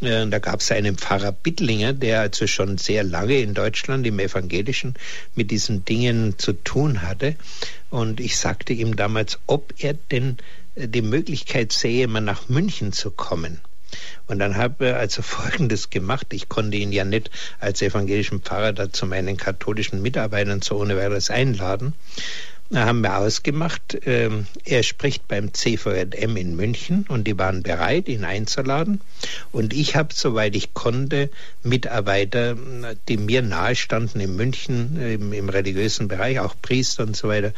[0.02, 4.18] Äh, da gab es einen Pfarrer Bittlinger, der also schon sehr lange in Deutschland im
[4.18, 4.94] Evangelischen
[5.34, 7.36] mit diesen Dingen zu tun hatte.
[7.90, 10.38] Und ich sagte ihm damals, ob er denn
[10.74, 13.60] äh, die Möglichkeit sähe, mal nach München zu kommen.
[14.26, 16.26] Und dann habe er also Folgendes gemacht.
[16.32, 17.30] Ich konnte ihn ja nicht
[17.60, 21.94] als evangelischen Pfarrer da zu meinen katholischen Mitarbeitern so ohne weiteres einladen
[22.74, 28.24] haben wir ausgemacht, ähm, er spricht beim CVM in München und die waren bereit, ihn
[28.24, 29.00] einzuladen.
[29.52, 31.30] Und ich habe, soweit ich konnte,
[31.62, 32.56] Mitarbeiter,
[33.08, 37.52] die mir nahestanden in München im, im religiösen Bereich, auch Priester und so weiter.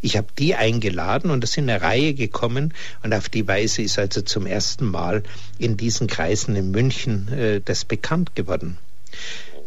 [0.00, 3.98] Ich habe die eingeladen und das sind eine Reihe gekommen und auf die Weise ist
[3.98, 5.24] also zum ersten Mal
[5.58, 8.78] in diesen Kreisen in München äh, das bekannt geworden.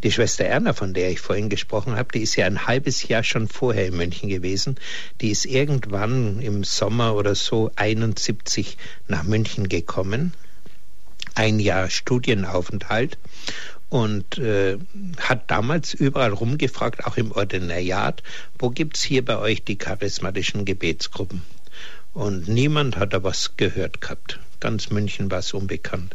[0.04, 3.24] Die Schwester Erna, von der ich vorhin gesprochen habe, die ist ja ein halbes Jahr
[3.24, 4.76] schon vorher in München gewesen.
[5.22, 8.76] Die ist irgendwann im Sommer oder so 71
[9.08, 10.34] nach München gekommen.
[11.34, 13.16] Ein Jahr Studienaufenthalt
[13.88, 14.76] und äh,
[15.20, 18.22] hat damals überall rumgefragt, auch im Ordinariat,
[18.58, 21.40] wo gibt es hier bei euch die charismatischen Gebetsgruppen?
[22.12, 24.38] Und niemand hat da was gehört gehabt.
[24.60, 26.14] Ganz München war es unbekannt.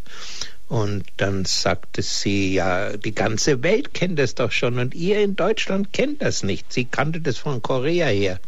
[0.70, 5.36] Und dann sagte sie, ja, die ganze Welt kennt das doch schon und ihr in
[5.36, 6.72] Deutschland kennt das nicht.
[6.72, 8.40] Sie kannte das von Korea her.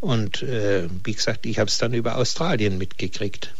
[0.00, 3.54] Und äh, wie gesagt, ich habe es dann über Australien mitgekriegt.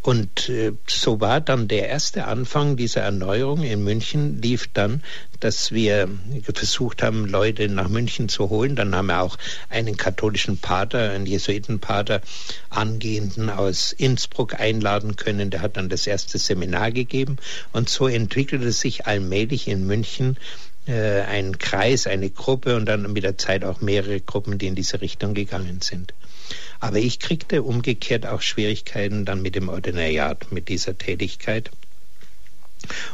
[0.00, 5.02] Und äh, so war dann der erste Anfang dieser Erneuerung in München, lief dann,
[5.40, 6.08] dass wir
[6.52, 8.76] versucht haben, Leute nach München zu holen.
[8.76, 9.36] Dann haben wir auch
[9.68, 12.20] einen katholischen Pater, einen Jesuitenpater,
[12.70, 15.50] angehenden aus Innsbruck einladen können.
[15.50, 17.36] Der hat dann das erste Seminar gegeben.
[17.72, 20.38] Und so entwickelte sich allmählich in München
[20.88, 24.74] äh, ein Kreis, eine Gruppe und dann mit der Zeit auch mehrere Gruppen, die in
[24.74, 26.14] diese Richtung gegangen sind.
[26.80, 31.70] Aber ich kriegte umgekehrt auch Schwierigkeiten dann mit dem Ordinariat, mit dieser Tätigkeit.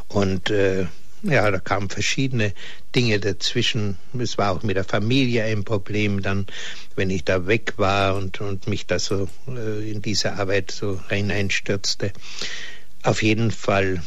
[0.08, 0.86] Und äh,
[1.24, 2.52] ja, da kamen verschiedene
[2.94, 3.96] Dinge dazwischen.
[4.18, 6.46] Es war auch mit der Familie ein Problem, dann,
[6.94, 11.00] wenn ich da weg war und, und mich da so äh, in diese Arbeit so
[11.08, 12.12] hineinstürzte.
[13.02, 14.02] Auf jeden Fall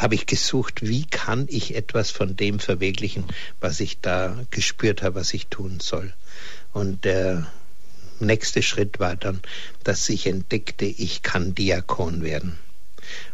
[0.00, 3.24] habe ich gesucht, wie kann ich etwas von dem verwirklichen,
[3.60, 6.14] was ich da gespürt habe, was ich tun soll.
[6.72, 7.46] Und der
[8.18, 9.40] nächste Schritt war dann,
[9.84, 12.58] dass ich entdeckte, ich kann Diakon werden.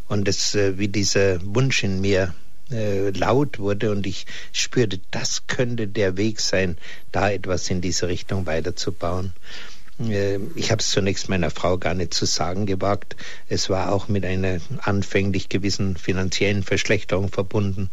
[0.09, 2.35] Und es, äh, wie dieser Wunsch in mir
[2.71, 6.79] äh, laut wurde und ich spürte, das könnte der Weg sein,
[7.13, 9.33] da etwas in diese Richtung weiterzubauen.
[9.99, 13.17] Äh, ich habe es zunächst meiner Frau gar nicht zu sagen gewagt.
[13.49, 17.91] Es war auch mit einer anfänglich gewissen finanziellen Verschlechterung verbunden,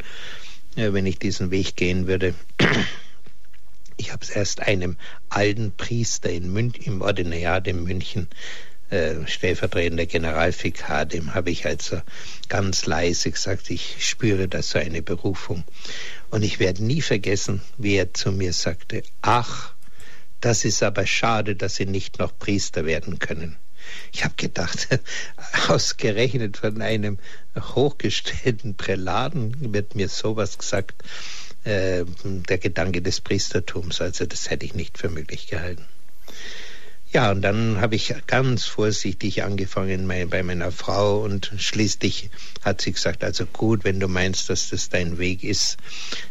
[0.76, 2.34] äh, wenn ich diesen Weg gehen würde.
[3.96, 4.98] Ich habe es erst einem
[5.30, 8.28] alten Priester in Münch, im Ordinariat in München,
[8.90, 12.02] äh, stellvertretender Generalvikar, dem habe ich also
[12.50, 15.64] ganz leise gesagt, ich spüre da so eine Berufung.
[16.32, 19.73] Und ich werde nie vergessen, wie er zu mir sagte, ach,
[20.44, 23.56] das ist aber schade, dass Sie nicht noch Priester werden können.
[24.12, 24.90] Ich habe gedacht,
[25.70, 27.18] ausgerechnet von einem
[27.58, 31.04] hochgestellten Präladen wird mir sowas gesagt,
[31.64, 34.02] äh, der Gedanke des Priestertums.
[34.02, 35.86] Also das hätte ich nicht für möglich gehalten.
[37.14, 42.32] Ja, und dann habe ich ganz vorsichtig angefangen bei meiner Frau und schließlich
[42.64, 45.78] hat sie gesagt, also gut, wenn du meinst, dass das dein Weg ist,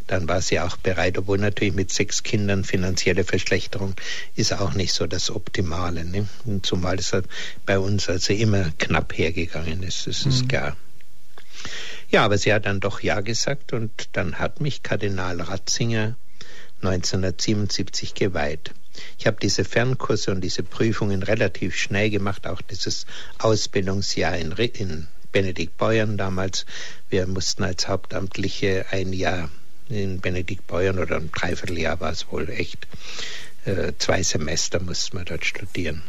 [0.08, 3.94] dann war sie auch bereit, obwohl natürlich mit sechs Kindern finanzielle Verschlechterung
[4.34, 6.04] ist auch nicht so das Optimale.
[6.04, 6.26] Ne?
[6.62, 7.26] Zumal es halt
[7.64, 10.48] bei uns also immer knapp hergegangen ist, das ist mhm.
[10.48, 10.76] klar.
[12.10, 16.16] Ja, aber sie hat dann doch Ja gesagt und dann hat mich Kardinal Ratzinger
[16.82, 18.72] 1977 geweiht.
[19.22, 23.06] Ich habe diese Fernkurse und diese Prüfungen relativ schnell gemacht, auch dieses
[23.38, 26.66] Ausbildungsjahr in, in Benedikt Beuern damals.
[27.08, 29.48] Wir mussten als Hauptamtliche ein Jahr
[29.88, 32.88] in Benedikt Beuern oder ein Dreivierteljahr war es wohl echt.
[33.64, 36.02] Äh, zwei Semester mussten wir dort studieren.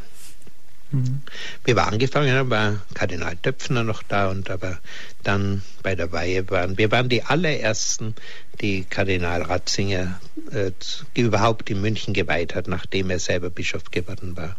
[0.94, 1.22] Mhm.
[1.66, 4.78] Wir angefangen haben, war Kardinal Döpfner noch da und aber
[5.24, 8.16] dann bei der Weihe waren wir waren die allerersten,
[8.62, 10.20] die Kardinal Ratzinger
[10.52, 10.72] äh,
[11.16, 14.56] überhaupt in München geweiht hat, nachdem er selber Bischof geworden war.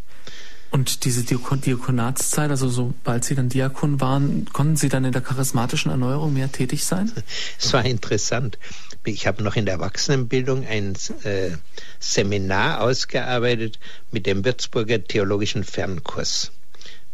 [0.75, 5.93] Und diese Diakonatszeit, also sobald Sie dann Diakon waren, konnten Sie dann in der charismatischen
[5.93, 7.13] Erneuerung mehr tätig sein?
[7.61, 8.59] Es war interessant.
[9.07, 10.95] Ich habe noch in der Erwachsenenbildung ein
[11.25, 11.51] äh,
[11.99, 13.79] Seminar ausgearbeitet
[14.11, 16.53] mit dem Würzburger Theologischen Fernkurs.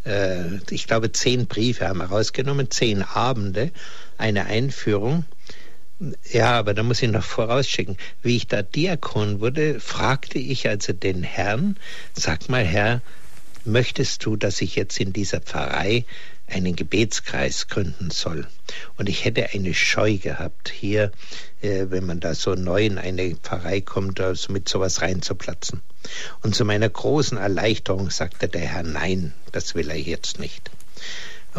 [0.05, 3.73] Äh, ich glaube, zehn Briefe haben wir rausgenommen, zehn Abende,
[4.19, 5.25] eine Einführung.
[6.33, 7.99] Ja, aber da muss ich noch vorausschicken.
[8.23, 11.77] Wie ich da Diakon wurde, fragte ich also den Herrn,
[12.15, 13.03] sag mal, Herr,
[13.65, 16.07] möchtest du, dass ich jetzt in dieser Pfarrei
[16.51, 18.47] einen Gebetskreis gründen soll.
[18.97, 21.13] Und ich hätte eine Scheu gehabt, hier,
[21.61, 25.83] äh, wenn man da so neu in eine Pfarrei kommt, also mit sowas reinzuplatzen.
[26.43, 30.71] Und zu meiner großen Erleichterung sagte der Herr, nein, das will er jetzt nicht.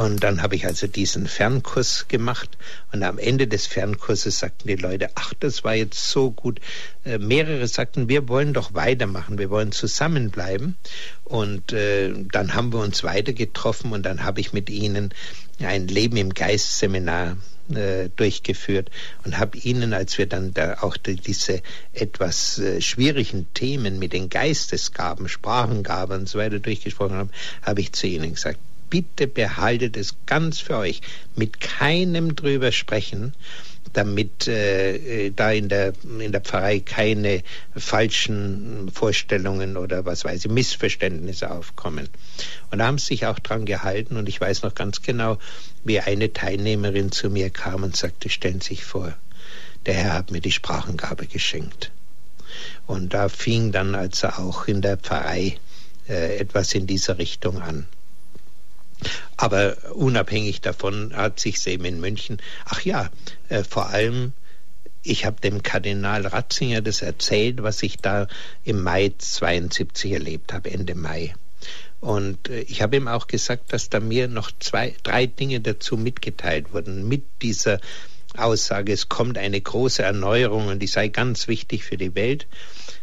[0.01, 2.57] Und dann habe ich also diesen Fernkurs gemacht
[2.91, 6.59] und am Ende des Fernkurses sagten die Leute, ach, das war jetzt so gut.
[7.05, 10.75] Äh, mehrere sagten, wir wollen doch weitermachen, wir wollen zusammenbleiben.
[11.23, 15.13] Und äh, dann haben wir uns weiter getroffen und dann habe ich mit ihnen
[15.59, 17.37] ein Leben im Geist Seminar
[17.69, 18.89] äh, durchgeführt
[19.23, 21.61] und habe ihnen, als wir dann da auch die, diese
[21.93, 27.29] etwas äh, schwierigen Themen mit den Geistesgaben, Sprachengaben und so weiter durchgesprochen haben,
[27.61, 28.57] habe ich zu ihnen gesagt,
[28.91, 31.01] bitte behaltet es ganz für euch.
[31.35, 33.33] Mit keinem drüber sprechen,
[33.93, 37.41] damit äh, äh, da in der, in der Pfarrei keine
[37.75, 42.07] falschen Vorstellungen oder was weiß ich, Missverständnisse aufkommen.
[42.69, 45.39] Und da haben sie sich auch dran gehalten und ich weiß noch ganz genau,
[45.83, 49.15] wie eine Teilnehmerin zu mir kam und sagte, stellen Sie sich vor,
[49.85, 51.91] der Herr hat mir die Sprachengabe geschenkt.
[52.85, 55.57] Und da fing dann also auch in der Pfarrei
[56.07, 57.87] äh, etwas in dieser Richtung an.
[59.37, 63.09] Aber unabhängig davon hat sich eben in München, ach ja,
[63.49, 64.33] äh, vor allem
[65.03, 68.27] ich habe dem Kardinal Ratzinger das erzählt, was ich da
[68.63, 71.33] im Mai 72 erlebt habe, Ende Mai.
[71.99, 75.97] Und äh, ich habe ihm auch gesagt, dass da mir noch zwei, drei Dinge dazu
[75.97, 77.07] mitgeteilt wurden.
[77.07, 77.79] Mit dieser
[78.37, 82.47] Aussage, es kommt eine große Erneuerung und die sei ganz wichtig für die Welt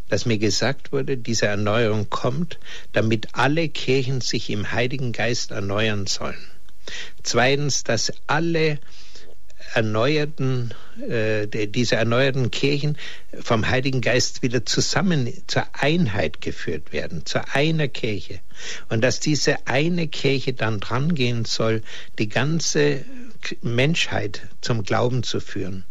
[0.09, 2.59] dass mir gesagt wurde, diese Erneuerung kommt,
[2.93, 6.51] damit alle Kirchen sich im Heiligen Geist erneuern sollen.
[7.23, 8.79] Zweitens, dass alle
[9.75, 10.73] erneuerten,
[11.09, 12.97] äh, diese erneuerten Kirchen
[13.39, 18.41] vom Heiligen Geist wieder zusammen zur Einheit geführt werden, zu einer Kirche.
[18.89, 21.83] Und dass diese eine Kirche dann drangehen soll,
[22.19, 23.05] die ganze
[23.63, 25.85] Menschheit zum Glauben zu führen.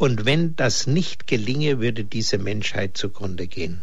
[0.00, 3.82] Und wenn das nicht gelinge, würde diese Menschheit zugrunde gehen.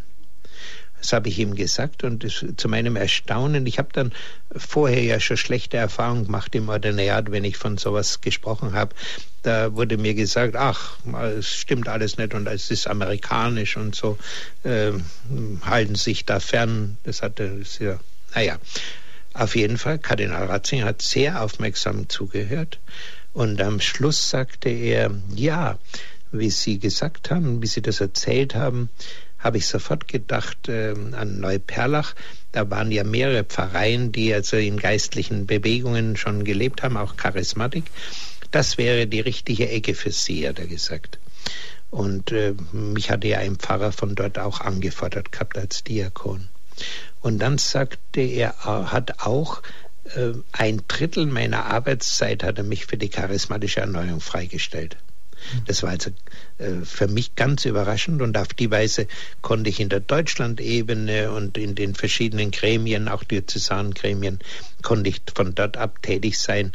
[0.98, 4.12] Das habe ich ihm gesagt und zu meinem Erstaunen, ich habe dann
[4.50, 8.96] vorher ja schon schlechte Erfahrungen gemacht im Ordinariat, wenn ich von sowas gesprochen habe.
[9.44, 10.98] Da wurde mir gesagt, ach,
[11.36, 14.18] es stimmt alles nicht und es ist amerikanisch und so,
[14.64, 14.90] äh,
[15.62, 16.98] halten sich da fern.
[17.04, 18.00] Das hatte, das ja,
[18.34, 18.58] naja.
[19.34, 22.80] Auf jeden Fall, Kardinal Ratzinger hat sehr aufmerksam zugehört
[23.38, 25.78] und am Schluss sagte er, ja,
[26.32, 28.88] wie Sie gesagt haben, wie Sie das erzählt haben,
[29.38, 32.16] habe ich sofort gedacht äh, an Neuperlach.
[32.50, 37.84] Da waren ja mehrere Pfarreien, die also in geistlichen Bewegungen schon gelebt haben, auch Charismatik.
[38.50, 41.20] Das wäre die richtige Ecke für Sie, hat er gesagt.
[41.90, 46.48] Und äh, mich hatte ja ein Pfarrer von dort auch angefordert gehabt als Diakon.
[47.20, 49.62] Und dann sagte er, hat auch
[50.52, 54.96] ein Drittel meiner Arbeitszeit hat er mich für die charismatische Erneuerung freigestellt.
[55.66, 56.10] Das war also
[56.58, 59.06] äh, für mich ganz überraschend und auf die Weise
[59.40, 64.40] konnte ich in der Deutschlandebene und in den verschiedenen Gremien, auch Diözesangremien,
[64.82, 66.72] konnte ich von dort ab tätig sein.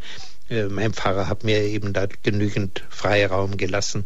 [0.50, 4.06] Äh, mein Pfarrer hat mir eben da genügend Freiraum gelassen.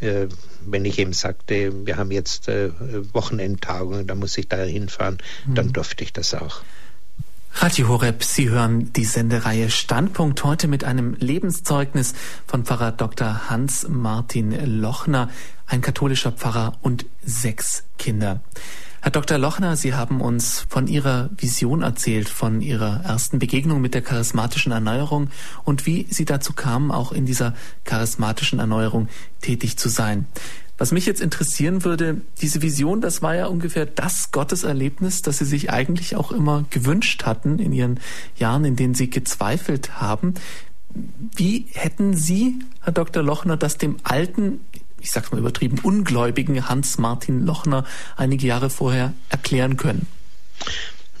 [0.00, 0.26] Äh,
[0.60, 2.70] wenn ich ihm sagte, wir haben jetzt äh,
[3.14, 5.54] Wochenendtagungen, da muss ich da hinfahren, mhm.
[5.54, 6.62] dann durfte ich das auch.
[7.58, 12.12] Radio Horeb, Sie hören die Sendereihe Standpunkt heute mit einem Lebenszeugnis
[12.46, 13.48] von Pfarrer Dr.
[13.48, 15.30] Hans-Martin Lochner,
[15.66, 18.40] ein katholischer Pfarrer und sechs Kinder.
[19.00, 19.38] Herr Dr.
[19.38, 24.72] Lochner, Sie haben uns von Ihrer Vision erzählt, von Ihrer ersten Begegnung mit der charismatischen
[24.72, 25.30] Erneuerung
[25.64, 27.54] und wie Sie dazu kamen, auch in dieser
[27.84, 29.08] charismatischen Erneuerung
[29.40, 30.26] tätig zu sein.
[30.78, 35.46] Was mich jetzt interessieren würde, diese Vision, das war ja ungefähr das Gotteserlebnis, das Sie
[35.46, 38.00] sich eigentlich auch immer gewünscht hatten in Ihren
[38.36, 40.34] Jahren, in denen Sie gezweifelt haben.
[41.34, 43.22] Wie hätten Sie, Herr Dr.
[43.22, 44.60] Lochner, das dem alten,
[45.00, 47.84] ich sag's mal übertrieben, ungläubigen Hans-Martin Lochner
[48.16, 50.06] einige Jahre vorher erklären können?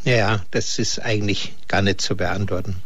[0.04, 2.76] Ja, das ist eigentlich gar nicht zu beantworten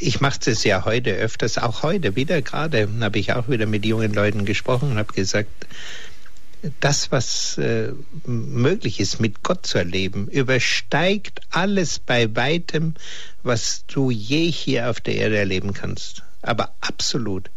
[0.00, 3.84] ich mache es ja heute öfters, auch heute wieder gerade, habe ich auch wieder mit
[3.84, 5.66] jungen Leuten gesprochen und habe gesagt,
[6.80, 7.92] das, was äh,
[8.24, 12.94] möglich ist, mit Gott zu erleben, übersteigt alles bei weitem,
[13.42, 16.22] was du je hier auf der Erde erleben kannst.
[16.40, 17.50] Aber absolut.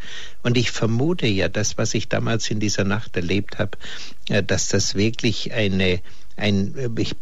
[0.44, 3.78] Und ich vermute ja, das, was ich damals in dieser Nacht erlebt habe,
[4.30, 6.02] äh, dass das wirklich eine
[6.36, 6.74] ein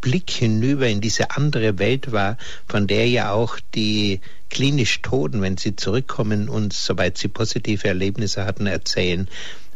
[0.01, 2.37] Blick hinüber in diese andere Welt war,
[2.67, 8.45] von der ja auch die klinisch Toten, wenn sie zurückkommen und soweit sie positive Erlebnisse
[8.45, 9.27] hatten, erzählen,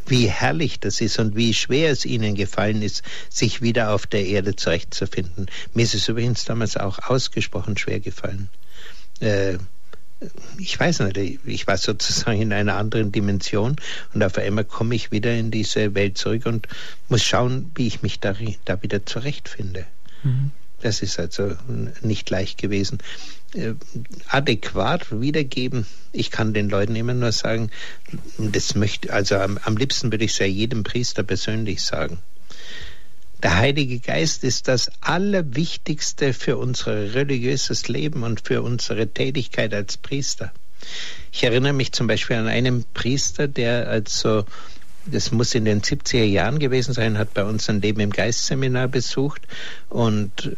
[0.06, 4.26] wie herrlich das ist und wie schwer es ihnen gefallen ist, sich wieder auf der
[4.26, 5.46] Erde zurechtzufinden.
[5.74, 8.48] Mir ist es übrigens damals auch ausgesprochen schwer gefallen.
[9.20, 9.58] Äh,
[10.58, 13.76] ich weiß nicht, ich war sozusagen in einer anderen Dimension
[14.14, 16.66] und auf einmal komme ich wieder in diese Welt zurück und
[17.08, 19.86] muss schauen, wie ich mich da, da wieder zurechtfinde.
[20.24, 20.50] Mhm.
[20.80, 21.56] Das ist also
[22.02, 22.98] nicht leicht gewesen.
[23.54, 23.74] Äh,
[24.28, 25.86] adäquat wiedergeben.
[26.12, 27.70] Ich kann den Leuten immer nur sagen,
[28.38, 32.18] das möchte, also am, am liebsten würde ich es ja jedem Priester persönlich sagen.
[33.42, 39.96] Der Heilige Geist ist das Allerwichtigste für unser religiöses Leben und für unsere Tätigkeit als
[39.96, 40.52] Priester.
[41.30, 44.44] Ich erinnere mich zum Beispiel an einen Priester, der also,
[45.06, 48.88] das muss in den 70er Jahren gewesen sein, hat bei uns ein Leben im Geistseminar
[48.88, 49.42] besucht
[49.88, 50.56] und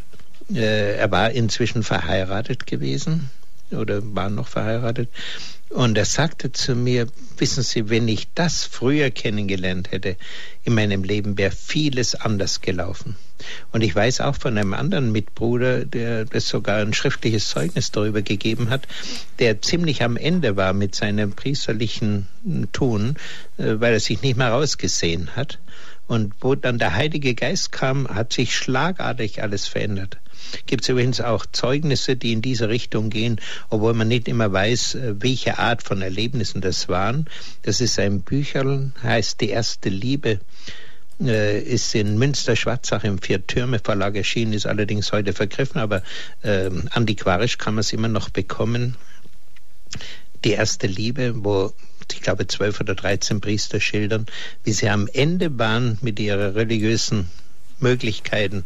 [0.50, 3.30] äh, er war inzwischen verheiratet gewesen
[3.70, 5.10] oder war noch verheiratet
[5.70, 7.06] und er sagte zu mir,
[7.38, 10.16] wissen Sie, wenn ich das früher kennengelernt hätte
[10.64, 13.14] in meinem Leben, wäre vieles anders gelaufen.
[13.70, 18.20] Und ich weiß auch von einem anderen Mitbruder, der das sogar ein schriftliches Zeugnis darüber
[18.20, 18.88] gegeben hat,
[19.38, 22.26] der ziemlich am Ende war mit seinem priesterlichen
[22.72, 23.16] Tun,
[23.56, 25.60] äh, weil er sich nicht mehr rausgesehen hat.
[26.08, 30.18] Und wo dann der Heilige Geist kam, hat sich schlagartig alles verändert.
[30.66, 34.94] Gibt es übrigens auch Zeugnisse, die in diese Richtung gehen, obwohl man nicht immer weiß,
[34.94, 37.26] äh, welche Art von Erlebnissen das waren.
[37.62, 40.40] Das ist ein Bücherl, heißt Die erste Liebe
[41.20, 46.02] äh, ist in Münster-Schwarzach im Vier-Türme-Verlag erschienen, ist allerdings heute vergriffen, aber
[46.42, 48.96] äh, antiquarisch kann man es immer noch bekommen.
[50.44, 51.72] Die erste Liebe, wo
[52.12, 54.26] ich glaube, zwölf oder dreizehn Priester schildern,
[54.64, 57.30] wie sie am Ende waren mit ihren religiösen
[57.78, 58.64] Möglichkeiten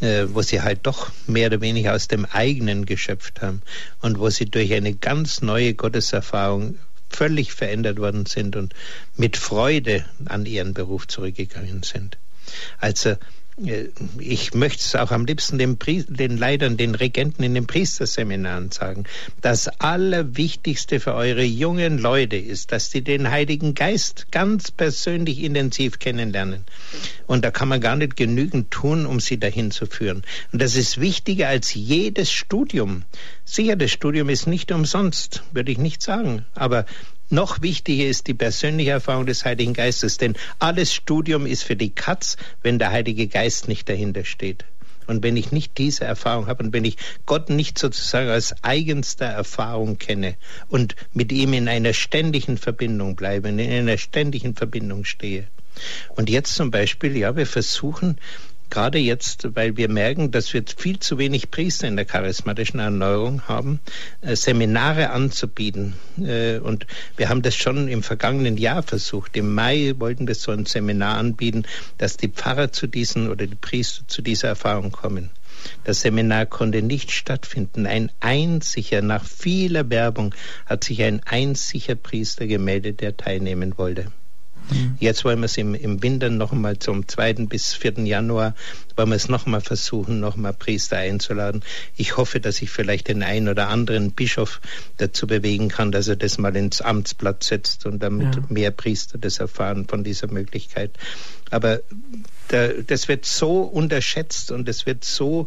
[0.00, 3.62] wo sie halt doch mehr oder weniger aus dem eigenen geschöpft haben
[4.02, 6.78] und wo sie durch eine ganz neue Gotteserfahrung
[7.08, 8.74] völlig verändert worden sind und
[9.16, 12.18] mit Freude an ihren Beruf zurückgegangen sind.
[12.78, 13.16] Also äh,
[14.18, 15.78] ich möchte es auch am liebsten den,
[16.08, 19.04] den Leitern, den Regenten in den Priesterseminaren sagen.
[19.40, 25.98] Das Allerwichtigste für eure jungen Leute ist, dass sie den Heiligen Geist ganz persönlich intensiv
[25.98, 26.64] kennenlernen.
[27.26, 30.22] Und da kann man gar nicht genügend tun, um sie dahin zu führen.
[30.52, 33.04] Und das ist wichtiger als jedes Studium.
[33.46, 36.44] Sicher, das Studium ist nicht umsonst, würde ich nicht sagen.
[36.54, 36.84] Aber
[37.28, 41.90] noch wichtiger ist die persönliche Erfahrung des Heiligen Geistes, denn alles Studium ist für die
[41.90, 44.64] Katz, wenn der Heilige Geist nicht dahinter steht.
[45.06, 46.96] Und wenn ich nicht diese Erfahrung habe und wenn ich
[47.26, 50.34] Gott nicht sozusagen als eigenster Erfahrung kenne
[50.68, 55.46] und mit ihm in einer ständigen Verbindung bleibe, in einer ständigen Verbindung stehe.
[56.16, 58.18] Und jetzt zum Beispiel, ja, wir versuchen
[58.70, 63.42] gerade jetzt, weil wir merken, dass wir viel zu wenig Priester in der charismatischen Erneuerung
[63.42, 63.80] haben,
[64.20, 65.94] äh, Seminare anzubieten.
[66.18, 66.86] Äh, und
[67.16, 69.36] wir haben das schon im vergangenen Jahr versucht.
[69.36, 71.64] Im Mai wollten wir so ein Seminar anbieten,
[71.98, 75.30] dass die Pfarrer zu diesen oder die Priester zu dieser Erfahrung kommen.
[75.84, 77.86] Das Seminar konnte nicht stattfinden.
[77.86, 80.34] Ein einziger, nach vieler Werbung,
[80.66, 84.12] hat sich ein einziger Priester gemeldet, der teilnehmen wollte.
[84.70, 84.96] Mhm.
[84.98, 87.34] Jetzt wollen wir es im, im Winter nochmal zum 2.
[87.46, 88.00] bis 4.
[88.04, 88.54] Januar,
[88.96, 91.62] wollen wir es nochmal versuchen, nochmal Priester einzuladen.
[91.96, 94.60] Ich hoffe, dass ich vielleicht den einen oder anderen Bischof
[94.96, 98.42] dazu bewegen kann, dass er das mal ins Amtsblatt setzt und damit ja.
[98.48, 100.90] mehr Priester das erfahren von dieser Möglichkeit.
[101.50, 101.80] Aber
[102.48, 105.46] da, das wird so unterschätzt und es wird so,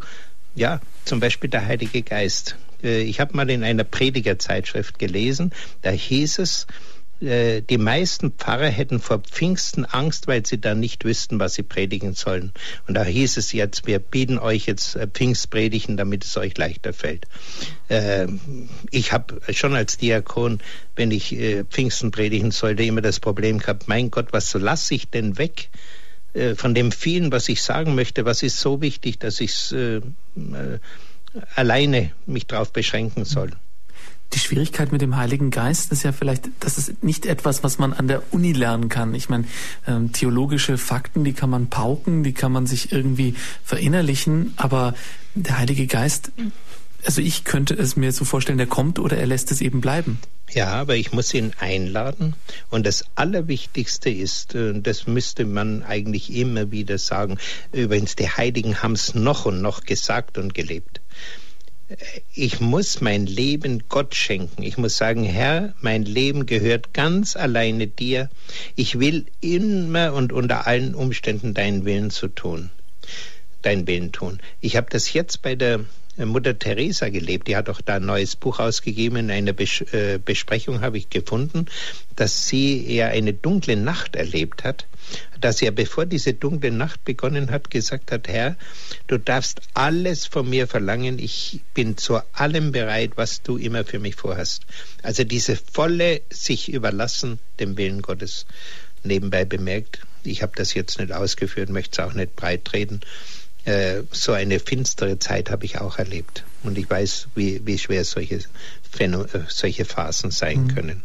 [0.54, 2.56] ja, zum Beispiel der Heilige Geist.
[2.82, 5.52] Äh, ich habe mal in einer Predigerzeitschrift gelesen,
[5.82, 6.66] da hieß es,
[7.20, 11.62] äh, die meisten Pfarrer hätten vor Pfingsten Angst, weil sie dann nicht wüssten, was sie
[11.62, 12.52] predigen sollen.
[12.88, 16.92] Und da hieß es jetzt, wir bieten euch jetzt äh, Pfingstpredigen, damit es euch leichter
[16.92, 17.26] fällt.
[17.88, 18.26] Äh,
[18.90, 20.60] ich habe schon als Diakon,
[20.96, 21.36] wenn ich
[21.70, 25.70] Pfingsten predigen sollte, immer das Problem gehabt, mein Gott, was lasse ich denn weg?
[26.56, 29.74] Von dem vielen, was ich sagen möchte, was ist so wichtig, dass ich es
[31.54, 33.50] alleine mich darauf beschränken soll?
[34.32, 37.92] Die Schwierigkeit mit dem Heiligen Geist ist ja vielleicht, das ist nicht etwas, was man
[37.92, 39.14] an der Uni lernen kann.
[39.14, 39.44] Ich meine,
[39.88, 44.94] ähm, theologische Fakten, die kann man pauken, die kann man sich irgendwie verinnerlichen, aber
[45.34, 46.30] der Heilige Geist,
[47.04, 50.18] also ich könnte es mir so vorstellen, der kommt oder er lässt es eben bleiben.
[50.52, 52.34] Ja, aber ich muss ihn einladen.
[52.70, 57.38] Und das Allerwichtigste ist, äh, das müsste man eigentlich immer wieder sagen,
[57.72, 61.00] übrigens, die Heiligen haben es noch und noch gesagt und gelebt
[62.34, 64.62] ich muss mein Leben Gott schenken.
[64.62, 68.30] Ich muss sagen, Herr, mein Leben gehört ganz alleine dir.
[68.76, 72.70] Ich will immer und unter allen Umständen deinen Willen zu tun.
[73.62, 74.40] Deinen Willen tun.
[74.60, 75.80] Ich habe das jetzt bei der
[76.26, 77.48] Mutter Teresa gelebt.
[77.48, 79.16] Die hat auch da ein neues Buch ausgegeben.
[79.16, 81.66] In einer Bes äh, Besprechung habe ich gefunden,
[82.16, 84.86] dass sie eher eine dunkle Nacht erlebt hat,
[85.40, 88.56] dass er, bevor diese dunkle Nacht begonnen hat, gesagt hat, Herr,
[89.06, 91.18] du darfst alles von mir verlangen.
[91.18, 94.62] Ich bin zu allem bereit, was du immer für mich vorhast.
[95.02, 98.46] Also diese volle sich überlassen dem Willen Gottes.
[99.02, 103.00] Nebenbei bemerkt, ich habe das jetzt nicht ausgeführt, möchte es auch nicht breit treten.
[103.64, 106.44] Äh, so eine finstere Zeit habe ich auch erlebt.
[106.62, 108.40] Und ich weiß, wie, wie schwer solche,
[108.90, 110.74] Phäno äh, solche Phasen sein mhm.
[110.74, 111.02] können.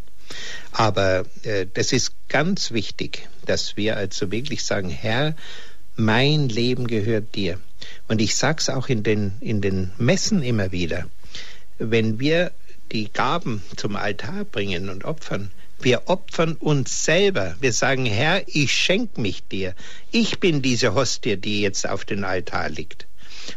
[0.71, 5.35] Aber äh, das ist ganz wichtig, dass wir also wirklich sagen, Herr,
[5.95, 7.59] mein Leben gehört dir.
[8.07, 11.07] Und ich sage es auch in den, in den Messen immer wieder.
[11.77, 12.51] Wenn wir
[12.91, 17.55] die Gaben zum Altar bringen und opfern, wir opfern uns selber.
[17.59, 19.75] Wir sagen, Herr, ich schenke mich dir.
[20.11, 23.07] Ich bin diese Hostie, die jetzt auf dem Altar liegt.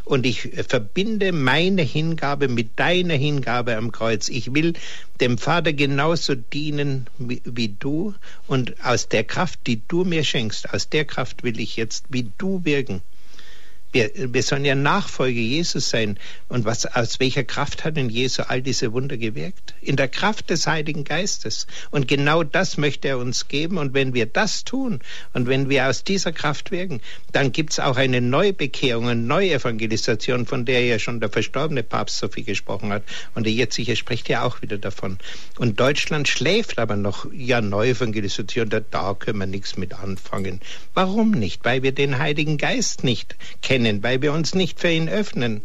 [0.03, 4.29] Und ich verbinde meine Hingabe mit deiner Hingabe am Kreuz.
[4.29, 4.73] Ich will
[5.19, 8.13] dem Vater genauso dienen wie, wie, du.
[8.47, 12.29] Und aus der Kraft, die du mir schenkst, aus der Kraft will ich jetzt wie
[12.37, 13.01] du wirken.
[13.91, 16.19] Wir, wir sollen ja Nachfolge Jesus sein.
[16.47, 19.73] Und was, aus welcher Kraft hat denn Jesus all diese Wunder gewirkt?
[19.81, 21.65] In der Kraft des Heiligen Geistes.
[21.89, 23.79] Und genau das möchte er uns geben.
[23.79, 24.99] Und wenn wir das tun
[25.33, 30.45] und wenn wir aus dieser Kraft wirken, dann gibt es auch eine Neubekehrung, eine Neuevangelisation,
[30.45, 33.03] von der ja schon der verstorbene Papst so viel gesprochen hat.
[33.33, 35.17] Und der jetzige spricht ja auch wieder davon.
[35.57, 40.59] Und Deutschland schläft aber noch, ja, Neuevangelisation, da, da können wir nichts mit anfangen.
[40.93, 41.65] Warum nicht?
[41.65, 45.61] Weil wir den Heiligen Geist nicht kennen kennen, weil wir uns nicht für ihn öffnen.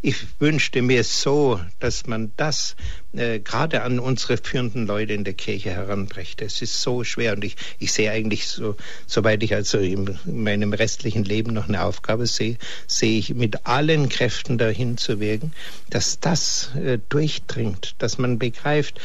[0.00, 2.76] Ich wünschte mir so, dass man das
[3.14, 6.44] äh, gerade an unsere führenden Leute in der Kirche heranbrächte.
[6.44, 8.76] Es ist so schwer und ich, ich sehe eigentlich so,
[9.06, 14.10] soweit ich also in meinem restlichen Leben noch eine Aufgabe sehe, sehe ich mit allen
[14.10, 15.52] Kräften dahin zu wirken,
[15.88, 19.00] dass das äh, durchdringt, dass man begreift,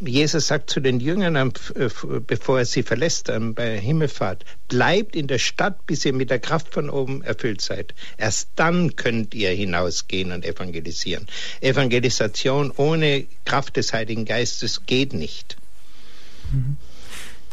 [0.00, 1.88] Jesus sagt zu den Jüngern, äh,
[2.26, 6.74] bevor er sie verlässt bei Himmelfahrt, bleibt in der Stadt, bis ihr mit der Kraft
[6.74, 7.94] von oben erfüllt seid.
[8.16, 11.26] Erst dann könnt ihr hinausgehen und evangelisieren.
[11.60, 15.56] Evangelisation ohne Kraft des Heiligen Geistes geht nicht.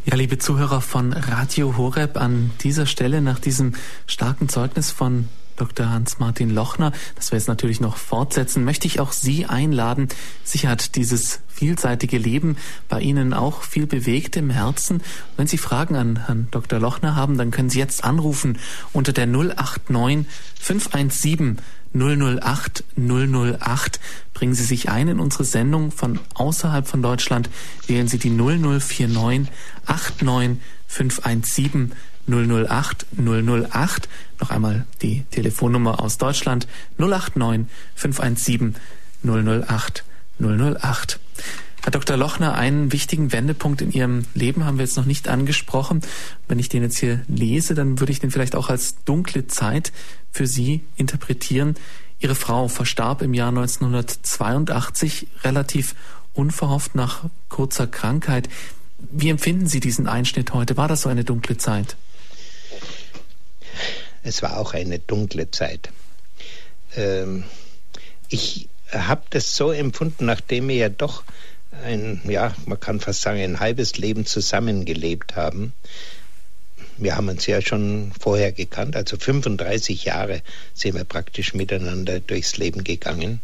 [0.05, 3.75] Ja, liebe Zuhörer von Radio Horeb, an dieser Stelle nach diesem
[4.07, 5.29] starken Zeugnis von
[5.59, 5.89] Dr.
[5.89, 10.07] Hans-Martin Lochner, das wir jetzt natürlich noch fortsetzen, möchte ich auch Sie einladen.
[10.43, 12.57] Sicher hat dieses vielseitige Leben
[12.87, 15.01] bei Ihnen auch viel bewegt im Herzen.
[15.37, 16.79] Wenn Sie Fragen an Herrn Dr.
[16.79, 18.57] Lochner haben, dann können Sie jetzt anrufen
[18.93, 20.25] unter der 089
[20.59, 21.57] 517
[21.93, 23.99] 008 008.
[24.33, 27.49] Bringen Sie sich ein in unsere Sendung von außerhalb von Deutschland.
[27.87, 29.51] Wählen Sie die 0049
[29.87, 30.57] 89
[30.87, 31.93] 517
[32.27, 34.09] 008 008.
[34.39, 36.67] Noch einmal die Telefonnummer aus Deutschland
[36.97, 38.75] 089 517
[39.23, 40.03] 008
[40.39, 41.19] 008.
[41.81, 42.17] Herr Dr.
[42.17, 46.01] Lochner, einen wichtigen Wendepunkt in Ihrem Leben haben wir jetzt noch nicht angesprochen.
[46.47, 49.93] Wenn ich den jetzt hier lese, dann würde ich den vielleicht auch als dunkle Zeit
[50.31, 51.75] für Sie interpretieren.
[52.19, 55.95] Ihre Frau verstarb im Jahr 1982 relativ
[56.33, 58.49] unverhofft nach kurzer Krankheit.
[58.97, 60.75] Wie empfinden Sie diesen Einschnitt heute?
[60.75, 61.95] War das so eine dunkle Zeit?
[64.23, 65.89] Es war auch eine dunkle Zeit.
[66.95, 67.43] Ähm,
[68.29, 71.23] ich habe das so empfunden, nachdem wir ja doch
[71.83, 75.73] ein, ja, man kann fast sagen, ein halbes Leben zusammengelebt haben.
[76.97, 80.41] Wir haben uns ja schon vorher gekannt, also 35 Jahre
[80.73, 83.39] sind wir praktisch miteinander durchs Leben gegangen.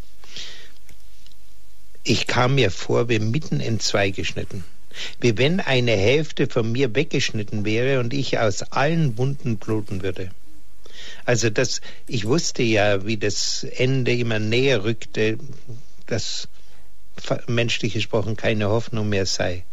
[2.04, 4.64] Ich kam mir vor, wie mitten in zwei geschnitten.
[5.20, 10.32] Wie wenn eine Hälfte von mir weggeschnitten wäre und ich aus allen Wunden bluten würde.
[11.26, 15.38] Also das, ich wusste ja, wie das Ende immer näher rückte,
[16.06, 16.48] dass
[17.48, 19.66] menschlich gesprochen keine Hoffnung mehr sei.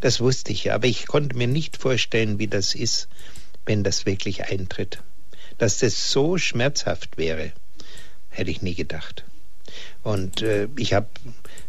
[0.00, 3.08] Das wusste ich ja, aber ich konnte mir nicht vorstellen, wie das ist,
[3.66, 4.98] wenn das wirklich eintritt.
[5.58, 7.52] Dass das so schmerzhaft wäre,
[8.30, 9.24] hätte ich nie gedacht.
[10.02, 11.08] Und äh, ich habe,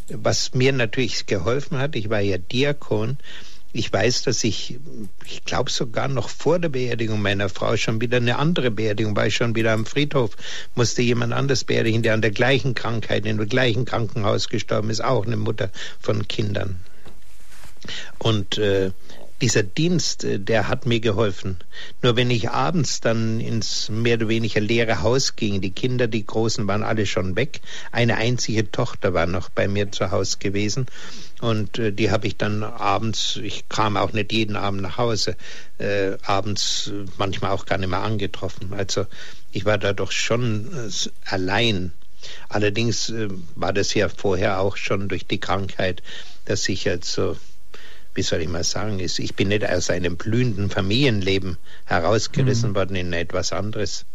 [0.09, 3.17] was mir natürlich geholfen hat, ich war ja Diakon,
[3.73, 4.79] ich weiß, dass ich,
[5.25, 9.27] ich glaube sogar noch vor der Beerdigung meiner Frau schon wieder eine andere Beerdigung, war
[9.27, 10.35] ich schon wieder am Friedhof,
[10.75, 15.03] musste jemand anders beerdigen, der an der gleichen Krankheit, in dem gleichen Krankenhaus gestorben ist,
[15.03, 16.79] auch eine Mutter von Kindern.
[18.17, 18.91] Und äh,
[19.41, 21.57] dieser Dienst, äh, der hat mir geholfen.
[22.01, 26.25] Nur wenn ich abends dann ins mehr oder weniger leere Haus ging, die Kinder, die
[26.25, 27.61] Großen waren alle schon weg,
[27.91, 30.87] eine einzige Tochter war noch bei mir zu Hause gewesen
[31.39, 35.35] und äh, die habe ich dann abends, ich kam auch nicht jeden Abend nach Hause,
[35.77, 38.73] äh, abends äh, manchmal auch gar nicht mehr angetroffen.
[38.73, 39.05] Also
[39.51, 41.91] ich war da doch schon äh, allein.
[42.49, 46.01] Allerdings äh, war das ja vorher auch schon durch die Krankheit,
[46.45, 47.37] dass ich also
[48.17, 52.75] wie soll ich mal sagen, ist, ich bin nicht aus einem blühenden Familienleben herausgerissen mhm.
[52.75, 54.05] worden in etwas anderes.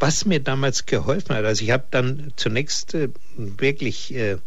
[0.00, 4.38] Was mir damals geholfen hat, also ich habe dann zunächst äh, wirklich äh,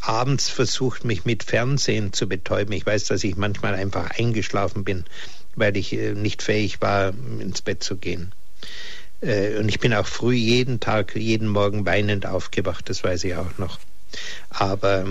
[0.00, 2.72] abends versucht, mich mit Fernsehen zu betäuben.
[2.72, 5.04] Ich weiß, dass ich manchmal einfach eingeschlafen bin,
[5.56, 8.32] weil ich äh, nicht fähig war, ins Bett zu gehen.
[9.20, 13.34] Äh, und ich bin auch früh jeden Tag, jeden Morgen weinend aufgewacht, das weiß ich
[13.34, 13.78] auch noch.
[14.48, 15.06] Aber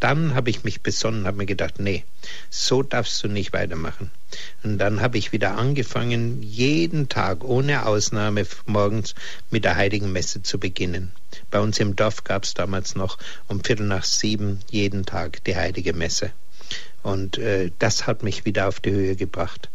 [0.00, 2.04] dann habe ich mich besonnen, habe mir gedacht, nee,
[2.50, 4.10] so darfst du nicht weitermachen.
[4.64, 9.14] Und dann habe ich wieder angefangen, jeden Tag ohne Ausnahme morgens
[9.50, 11.12] mit der Heiligen Messe zu beginnen.
[11.50, 15.56] Bei uns im Dorf gab es damals noch um Viertel nach sieben jeden Tag die
[15.56, 16.32] Heilige Messe.
[17.02, 19.70] Und äh, das hat mich wieder auf die Höhe gebracht.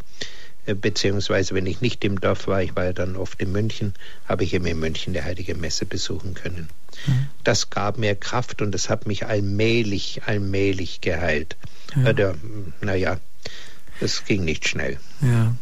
[0.66, 3.94] Äh, beziehungsweise wenn ich nicht im Dorf war, ich war ja dann oft in München,
[4.26, 6.70] habe ich eben in München die Heilige Messe besuchen können.
[7.08, 7.28] Mhm.
[7.44, 11.56] Das gab mir Kraft und das hat mich allmählich, allmählich geheilt.
[11.96, 12.10] Ja.
[12.10, 12.34] Äh,
[12.82, 13.18] naja,
[14.00, 15.00] das ging nicht schnell.
[15.22, 15.56] Ja.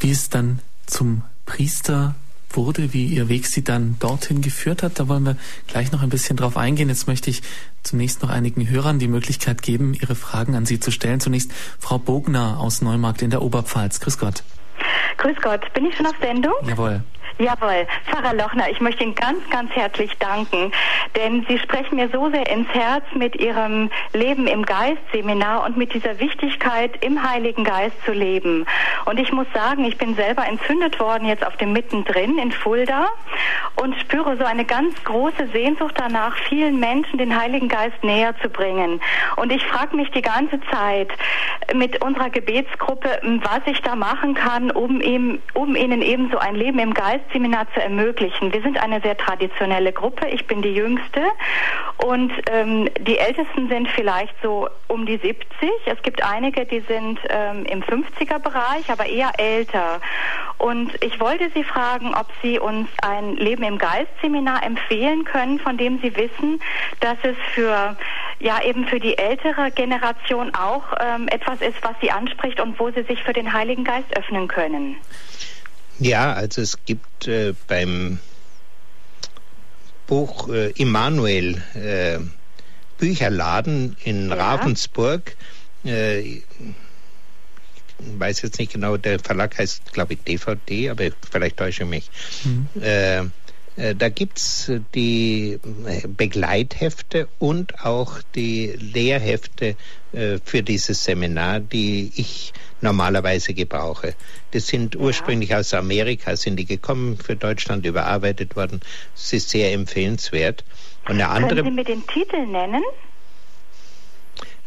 [0.00, 2.14] Wie es dann zum Priester
[2.56, 4.98] wurde, wie Ihr Weg Sie dann dorthin geführt hat.
[4.98, 5.36] Da wollen wir
[5.66, 6.88] gleich noch ein bisschen drauf eingehen.
[6.88, 7.42] Jetzt möchte ich
[7.82, 11.20] zunächst noch einigen Hörern die Möglichkeit geben, ihre Fragen an Sie zu stellen.
[11.20, 14.00] Zunächst Frau Bogner aus Neumarkt in der Oberpfalz.
[14.00, 14.42] Grüß Gott.
[15.18, 15.72] Grüß Gott.
[15.74, 16.54] Bin ich schon auf Sendung?
[16.66, 17.02] Jawohl.
[17.38, 20.70] Jawohl, Pfarrer Lochner, ich möchte Ihnen ganz, ganz herzlich danken,
[21.16, 25.94] denn Sie sprechen mir so sehr ins Herz mit Ihrem Leben im Geist-Seminar und mit
[25.94, 28.66] dieser Wichtigkeit, im Heiligen Geist zu leben.
[29.06, 33.08] Und ich muss sagen, ich bin selber entzündet worden jetzt auf dem Mittendrin in Fulda
[33.76, 38.48] und spüre so eine ganz große Sehnsucht danach, vielen Menschen den Heiligen Geist näher zu
[38.48, 39.00] bringen.
[39.36, 41.08] Und ich frage mich die ganze Zeit
[41.74, 46.54] mit unserer Gebetsgruppe, was ich da machen kann, um, ihm, um ihnen eben so ein
[46.54, 48.54] Leben im Geist Geistseminar zu ermöglichen.
[48.54, 50.28] Wir sind eine sehr traditionelle Gruppe.
[50.28, 51.20] Ich bin die Jüngste
[51.98, 55.44] und ähm, die Ältesten sind vielleicht so um die 70.
[55.84, 60.00] Es gibt einige, die sind ähm, im 50er-Bereich, aber eher älter.
[60.56, 65.76] Und ich wollte Sie fragen, ob Sie uns ein Leben im Geist-Seminar empfehlen können, von
[65.76, 66.62] dem Sie wissen,
[67.00, 67.94] dass es für
[68.38, 72.90] ja eben für die ältere Generation auch ähm, etwas ist, was Sie anspricht und wo
[72.90, 74.96] Sie sich für den Heiligen Geist öffnen können.
[76.02, 78.18] Ja, also es gibt äh, beim
[80.06, 82.18] Buch äh, Immanuel äh,
[82.98, 84.34] Bücherladen in ja.
[84.34, 85.36] Ravensburg.
[85.84, 86.42] Äh,
[87.98, 92.10] weiß jetzt nicht genau, der Verlag heißt, glaube ich, DVD, aber vielleicht täusche ich mich.
[92.44, 93.32] Mhm.
[93.76, 99.76] Äh, da gibt es die äh, Begleithefte und auch die Lehrhefte
[100.12, 104.14] äh, für dieses Seminar, die ich normalerweise gebrauche.
[104.50, 105.58] Das sind ursprünglich ja.
[105.58, 108.80] aus Amerika, sind die gekommen, für Deutschland überarbeitet worden.
[109.14, 110.64] Es ist sehr empfehlenswert.
[111.04, 112.82] Und eine andere, Können Sie mir den Titel nennen?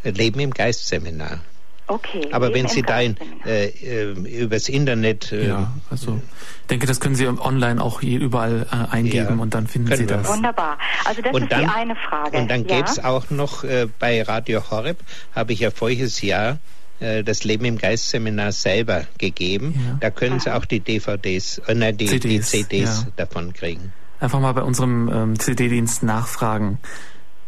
[0.03, 1.41] Leben im Geist Seminar.
[1.87, 2.29] Okay.
[2.31, 5.31] Aber wenn Sie da in, äh, äh, übers Internet.
[5.31, 6.19] Äh, ja, also
[6.61, 9.95] ich denke, das können Sie online auch hier überall äh, eingeben ja, und dann finden
[9.95, 10.27] Sie das.
[10.27, 10.77] Wunderbar.
[11.05, 12.37] Also das und ist dann, die eine Frage.
[12.37, 12.77] Und dann ja?
[12.77, 14.97] gäbe es auch noch äh, bei Radio Horeb,
[15.35, 16.57] habe ich ja voriges Jahr
[16.99, 19.75] äh, das Leben im Geist Seminar selber gegeben.
[19.77, 19.97] Ja.
[19.99, 23.11] Da können Sie auch die DVDs, äh, nein, die CDs, die CDs ja.
[23.15, 23.93] davon kriegen.
[24.19, 26.79] Einfach mal bei unserem ähm, CD-Dienst nachfragen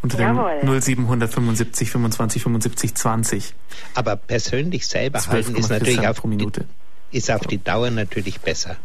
[0.02, 0.60] unter Jawohl.
[0.62, 3.54] dem 0775 25 75 20.
[3.94, 6.22] Aber persönlich selber halten ist natürlich auf,
[7.12, 8.78] ist auf die Dauer natürlich besser.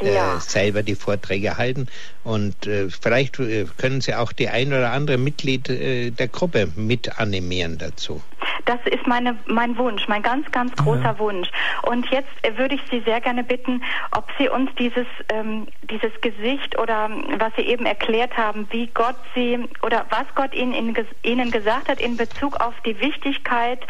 [0.00, 0.36] Äh, ja.
[0.36, 1.88] Äh, selber die Vorträge halten.
[2.24, 6.72] Und äh, vielleicht äh, können Sie auch die ein oder andere Mitglied äh, der Gruppe
[6.76, 8.22] mit animieren dazu.
[8.64, 11.18] Das ist meine, mein Wunsch, mein ganz, ganz großer ja.
[11.20, 11.48] Wunsch.
[11.82, 16.76] Und jetzt würde ich Sie sehr gerne bitten, ob Sie uns dieses, ähm, dieses Gesicht
[16.76, 17.08] oder
[17.38, 22.00] was Sie eben erklärt haben, wie Gott Sie oder was Gott Ihnen, Ihnen gesagt hat
[22.00, 23.80] in Bezug auf die Wichtigkeit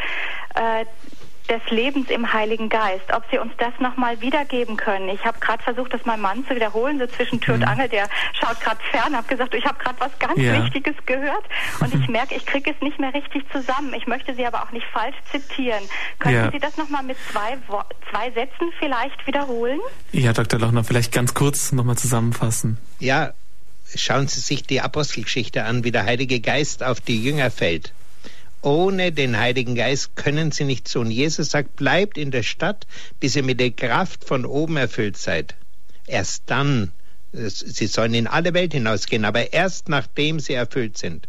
[1.47, 5.09] des Lebens im Heiligen Geist, ob Sie uns das nochmal wiedergeben können.
[5.09, 7.62] Ich habe gerade versucht, das meinem Mann zu wiederholen, so zwischen Tür mhm.
[7.62, 10.62] und Angel, der schaut gerade fern, habe gesagt, ich habe gerade was ganz ja.
[10.62, 11.44] Wichtiges gehört
[11.81, 13.94] und ich merke, ich kriege es nicht mehr richtig zusammen.
[13.94, 15.82] Ich möchte Sie aber auch nicht falsch zitieren.
[16.18, 16.51] Können ja.
[16.51, 17.56] Sie das nochmal mit zwei,
[18.10, 19.81] zwei Sätzen vielleicht wiederholen?
[20.12, 20.59] Ja, Dr.
[20.60, 22.78] Lochner, vielleicht ganz kurz nochmal zusammenfassen.
[22.98, 23.32] Ja,
[23.94, 27.93] schauen Sie sich die Apostelgeschichte an, wie der Heilige Geist auf die Jünger fällt
[28.66, 30.98] ohne den Heiligen Geist können sie nicht so.
[30.98, 32.84] Und Jesus sagt, bleibt in der Stadt,
[33.20, 35.55] bis ihr mit der Kraft von oben erfüllt seid.
[36.09, 36.90] Erst dann,
[37.32, 41.28] sie sollen in alle Welt hinausgehen, aber erst nachdem sie erfüllt sind.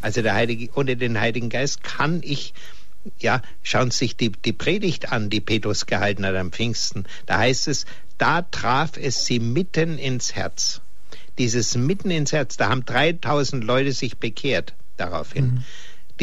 [0.00, 2.52] Also der Heilige, ohne den Heiligen Geist kann ich
[3.18, 7.04] ja, schauen Sie sich die, die Predigt an, die Petrus gehalten hat am Pfingsten.
[7.26, 7.84] Da heißt es,
[8.16, 10.80] da traf es sie mitten ins Herz.
[11.36, 15.46] Dieses mitten ins Herz, da haben 3000 Leute sich bekehrt daraufhin.
[15.46, 15.64] Mhm.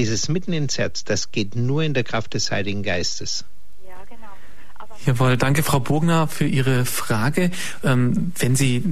[0.02, 3.46] Dieses mitten ins Herz, das geht nur in der Kraft des Heiligen Geistes.
[5.04, 7.50] Jawohl, danke Frau Bogner für Ihre Frage.
[7.84, 8.84] Ähm, wenn Sie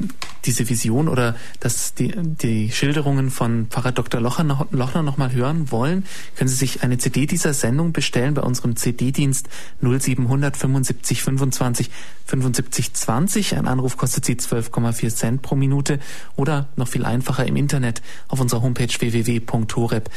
[0.43, 4.19] diese Vision oder das, die, die Schilderungen von Pfarrer Dr.
[4.19, 6.05] Lochner, Lochner noch mal hören wollen,
[6.35, 9.49] können Sie sich eine CD dieser Sendung bestellen bei unserem CD-Dienst
[9.81, 11.91] 0700 75 25
[12.25, 13.57] 75 20.
[13.57, 15.99] Ein Anruf kostet Sie 12,4 Cent pro Minute
[16.35, 20.09] oder noch viel einfacher im Internet auf unserer Homepage www.horeb.org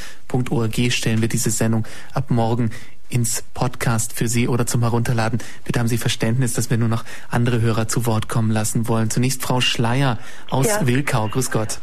[0.90, 2.70] stellen wir diese Sendung ab morgen
[3.12, 5.38] ins Podcast für Sie oder zum Herunterladen.
[5.64, 9.10] Bitte haben Sie Verständnis, dass wir nur noch andere Hörer zu Wort kommen lassen wollen.
[9.10, 10.18] Zunächst Frau Schleier
[10.50, 10.86] aus ja.
[10.86, 11.28] Wilkau.
[11.28, 11.78] Grüß Gott.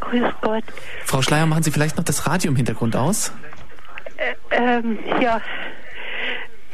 [0.00, 0.64] Grüß Gott.
[1.04, 3.32] Frau Schleier, machen Sie vielleicht noch das Radio im Hintergrund aus?
[4.16, 5.40] Äh, ähm, ja.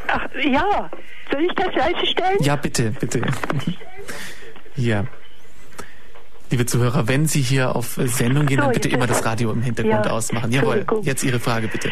[0.09, 0.91] Ach, ja.
[1.31, 2.39] Soll ich das leise stellen?
[2.41, 3.23] Ja, bitte, bitte.
[4.77, 5.05] ja.
[6.51, 10.07] Liebe Zuhörer, wenn Sie hier auf Sendung gehen, dann bitte immer das Radio im Hintergrund
[10.07, 10.53] ja, ausmachen.
[10.53, 11.91] Jawohl, jetzt Ihre Frage bitte.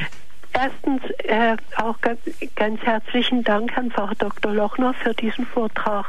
[0.52, 2.18] Erstens äh, auch ganz,
[2.56, 4.52] ganz, herzlichen Dank an Frau Dr.
[4.52, 6.06] Lochner für diesen Vortrag.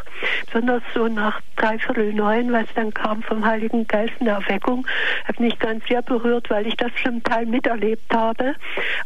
[0.47, 4.88] Besonders so nach dreiviertel neun, was dann kam vom Heiligen Geist in der Erweckung,
[5.26, 8.55] hat mich ganz sehr berührt, weil ich das zum Teil miterlebt habe.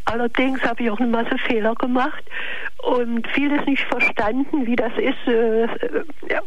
[0.06, 2.24] Allerdings habe ich auch eine Masse Fehler gemacht
[2.84, 5.28] und vieles nicht verstanden, wie das ist.
[5.28, 5.68] Äh,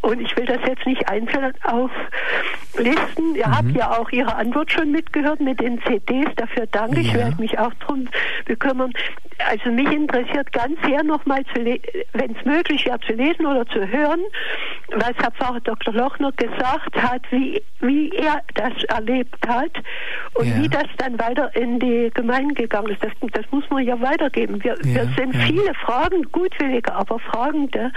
[0.00, 3.34] und ich will das jetzt nicht einzeln auflisten.
[3.34, 3.56] Ihr mhm.
[3.56, 6.34] habt ja auch Ihre Antwort schon mitgehört mit den CDs.
[6.36, 7.00] Dafür danke.
[7.00, 7.02] Ja.
[7.02, 8.08] Ich werde mich auch darum
[8.46, 8.77] bekümmern.
[9.38, 14.20] Also mich interessiert ganz sehr nochmal, wenn es möglich wäre, zu lesen oder zu hören,
[14.92, 15.94] was Herr Pfarrer Dr.
[15.94, 19.70] Lochner gesagt hat, wie, wie er das erlebt hat
[20.34, 20.56] und ja.
[20.56, 23.02] wie das dann weiter in die Gemeinde gegangen ist.
[23.02, 24.62] Das, das muss man ja weitergeben.
[24.62, 25.40] Wir, ja, wir sind ja.
[25.40, 27.92] viele Fragen, gutwillige, aber Fragende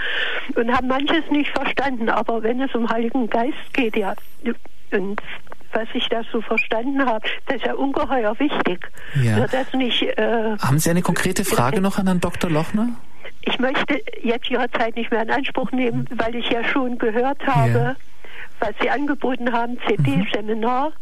[0.54, 2.08] und haben manches nicht verstanden.
[2.08, 4.14] Aber wenn es um Heiligen Geist geht, ja,
[4.92, 5.20] und
[5.72, 8.90] was ich da so verstanden habe, das ist ja ungeheuer wichtig.
[9.22, 9.46] Ja.
[9.46, 12.50] Das nicht, äh, Haben Sie eine konkrete Frage noch an Herrn Dr.
[12.50, 12.88] Lochner?
[13.42, 17.44] Ich möchte jetzt Ihre Zeit nicht mehr in Anspruch nehmen, weil ich ja schon gehört
[17.46, 17.96] habe, ja.
[18.60, 20.90] was Sie angeboten haben, CD-Seminar.
[20.90, 20.92] Mhm.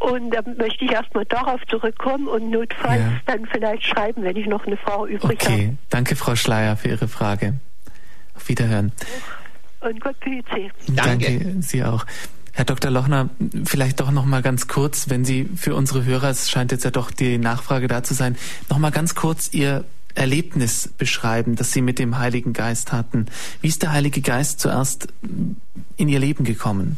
[0.00, 3.12] Und da möchte ich erstmal darauf zurückkommen und notfalls ja.
[3.26, 5.44] dann vielleicht schreiben, wenn ich noch eine Frage übrig okay.
[5.44, 5.54] habe.
[5.54, 7.54] Okay, danke Frau Schleier für Ihre Frage.
[8.34, 8.92] Auf Wiederhören.
[9.80, 10.94] Und Gott behüte Sie.
[10.94, 11.38] Danke.
[11.38, 12.04] danke Sie auch.
[12.56, 12.92] Herr Dr.
[12.92, 13.30] Lochner,
[13.64, 16.92] vielleicht doch noch mal ganz kurz, wenn Sie für unsere Hörer, es scheint jetzt ja
[16.92, 18.36] doch die Nachfrage da zu sein,
[18.70, 23.26] noch mal ganz kurz Ihr Erlebnis beschreiben, das Sie mit dem Heiligen Geist hatten.
[23.60, 25.08] Wie ist der Heilige Geist zuerst
[25.96, 26.96] in Ihr Leben gekommen?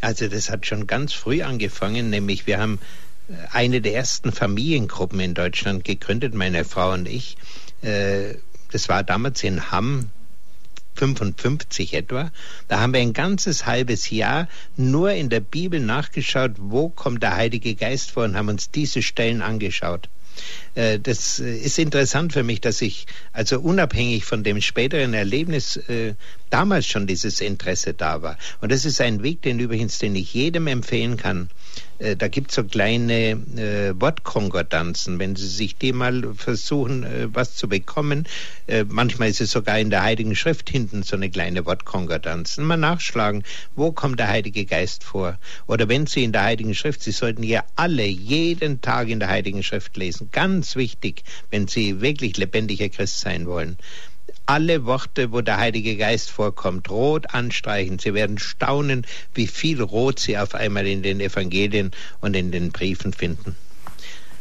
[0.00, 2.80] Also das hat schon ganz früh angefangen, nämlich wir haben
[3.28, 7.36] äh, eine der ersten Familiengruppen in Deutschland gegründet, meine Frau und ich.
[7.82, 8.34] Äh,
[8.72, 10.10] das war damals in Hamm
[10.98, 12.30] 55 etwa.
[12.66, 17.36] Da haben wir ein ganzes halbes Jahr nur in der Bibel nachgeschaut, wo kommt der
[17.36, 20.08] Heilige Geist vor und haben uns diese Stellen angeschaut.
[20.74, 25.76] Äh, das äh, ist interessant für mich, dass ich also unabhängig von dem späteren Erlebnis
[25.76, 26.14] äh,
[26.50, 28.38] damals schon dieses Interesse da war.
[28.60, 31.50] Und das ist ein Weg, den übrigens, den ich jedem empfehlen kann.
[31.98, 37.28] Äh, da gibt es so kleine äh, Wortkonkordanzen, wenn Sie sich die mal versuchen, äh,
[37.32, 38.26] was zu bekommen.
[38.66, 42.58] Äh, manchmal ist es sogar in der Heiligen Schrift hinten so eine kleine Wortkonkordanz.
[42.58, 43.44] Mal nachschlagen,
[43.74, 45.38] wo kommt der Heilige Geist vor?
[45.66, 49.28] Oder wenn Sie in der Heiligen Schrift, Sie sollten ja alle jeden Tag in der
[49.28, 50.28] Heiligen Schrift lesen.
[50.32, 53.76] Ganz wichtig, wenn Sie wirklich lebendiger Christ sein wollen
[54.48, 57.98] alle Worte, wo der Heilige Geist vorkommt, rot anstreichen.
[57.98, 62.72] Sie werden staunen, wie viel Rot Sie auf einmal in den Evangelien und in den
[62.72, 63.56] Briefen finden.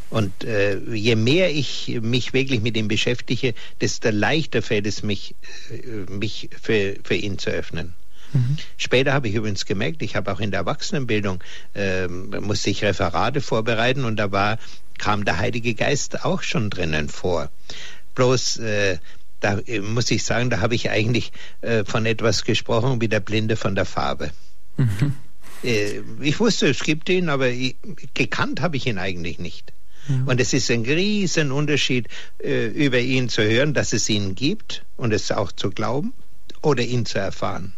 [0.09, 5.35] Und äh, je mehr ich mich wirklich mit ihm beschäftige, desto leichter fällt es mich,
[5.69, 7.93] äh, mich für, für ihn zu öffnen.
[8.31, 8.57] Mhm.
[8.77, 11.43] Später habe ich übrigens gemerkt, ich habe auch in der Erwachsenenbildung
[11.75, 14.57] äh, musste ich Referate vorbereiten und da war
[14.97, 17.51] kam der Heilige Geist auch schon drinnen vor.
[18.15, 18.97] Bloß äh,
[19.39, 21.31] da äh, muss ich sagen, da habe ich eigentlich
[21.61, 24.31] äh, von etwas gesprochen wie der Blinde von der Farbe.
[24.77, 25.14] Mhm.
[25.64, 27.76] Äh, ich wusste, es gibt ihn, aber ich,
[28.14, 29.73] gekannt habe ich ihn eigentlich nicht.
[30.07, 30.27] Mhm.
[30.27, 32.07] Und es ist ein riesen Unterschied,
[32.43, 36.14] äh, über ihn zu hören, dass es ihn gibt und es auch zu glauben
[36.61, 37.73] oder ihn zu erfahren.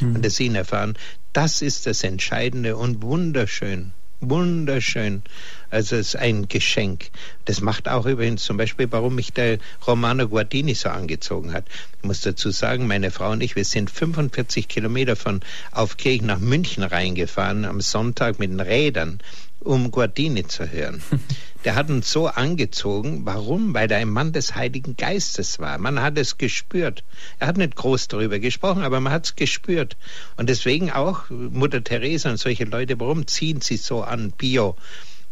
[0.00, 0.16] Mhm.
[0.16, 0.96] Und es ihn erfahren,
[1.32, 3.92] das ist das Entscheidende und wunderschön.
[4.20, 5.22] Wunderschön.
[5.70, 7.10] Also es ist ein Geschenk.
[7.44, 11.66] Das macht auch übrigens zum Beispiel, warum mich der Romano Guardini so angezogen hat.
[11.98, 15.40] Ich muss dazu sagen, meine Frau und ich, wir sind 45 Kilometer von
[15.72, 19.20] Aufkirchen nach München reingefahren am Sonntag mit den Rädern,
[19.64, 21.02] um Guardini zu hören.
[21.64, 23.22] Der hat uns so angezogen.
[23.24, 23.72] Warum?
[23.72, 25.78] Weil er ein Mann des Heiligen Geistes war.
[25.78, 27.02] Man hat es gespürt.
[27.38, 29.96] Er hat nicht groß darüber gesprochen, aber man hat es gespürt.
[30.36, 34.76] Und deswegen auch Mutter Teresa und solche Leute, warum ziehen sie so an Bio?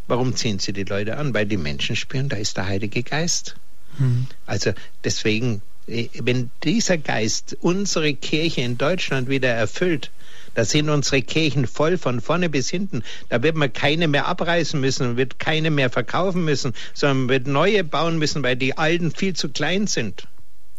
[0.07, 1.35] Warum ziehen sie die Leute an?
[1.35, 3.57] Weil die Menschen spüren, da ist der Heilige Geist.
[3.99, 4.27] Mhm.
[4.47, 4.73] Also
[5.05, 10.11] deswegen, äh, wenn dieser Geist unsere Kirche in Deutschland wieder erfüllt,
[10.55, 13.03] da sind unsere Kirchen voll von vorne bis hinten.
[13.29, 17.47] Da wird man keine mehr abreißen müssen, wird keine mehr verkaufen müssen, sondern man wird
[17.47, 20.29] neue bauen müssen, weil die alten viel zu klein sind.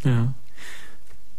[0.04, 0.34] Ja.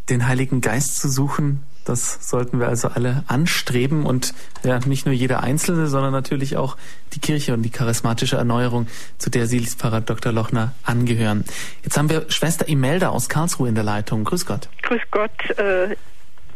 [0.09, 4.33] Den Heiligen Geist zu suchen, das sollten wir also alle anstreben und
[4.63, 6.77] ja, nicht nur jeder Einzelne, sondern natürlich auch
[7.13, 8.87] die Kirche und die charismatische Erneuerung,
[9.19, 10.31] zu der Sie, Pfarrer Dr.
[10.31, 11.45] Lochner, angehören.
[11.83, 14.23] Jetzt haben wir Schwester Imelda aus Karlsruhe in der Leitung.
[14.23, 14.67] Grüß Gott.
[14.81, 15.95] Grüß Gott, äh,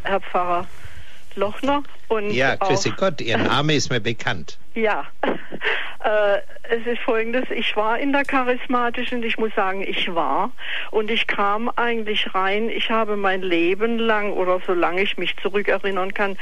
[0.01, 0.67] Herr Pfarrer.
[1.35, 1.83] Lochner.
[2.07, 4.57] Und ja, grüße Gott, Ihr Name ist mir bekannt.
[4.75, 6.37] Ja, äh,
[6.69, 10.51] es ist folgendes, ich war in der charismatischen, ich muss sagen, ich war.
[10.91, 16.13] Und ich kam eigentlich rein, ich habe mein Leben lang oder solange ich mich zurückerinnern
[16.13, 16.37] kann,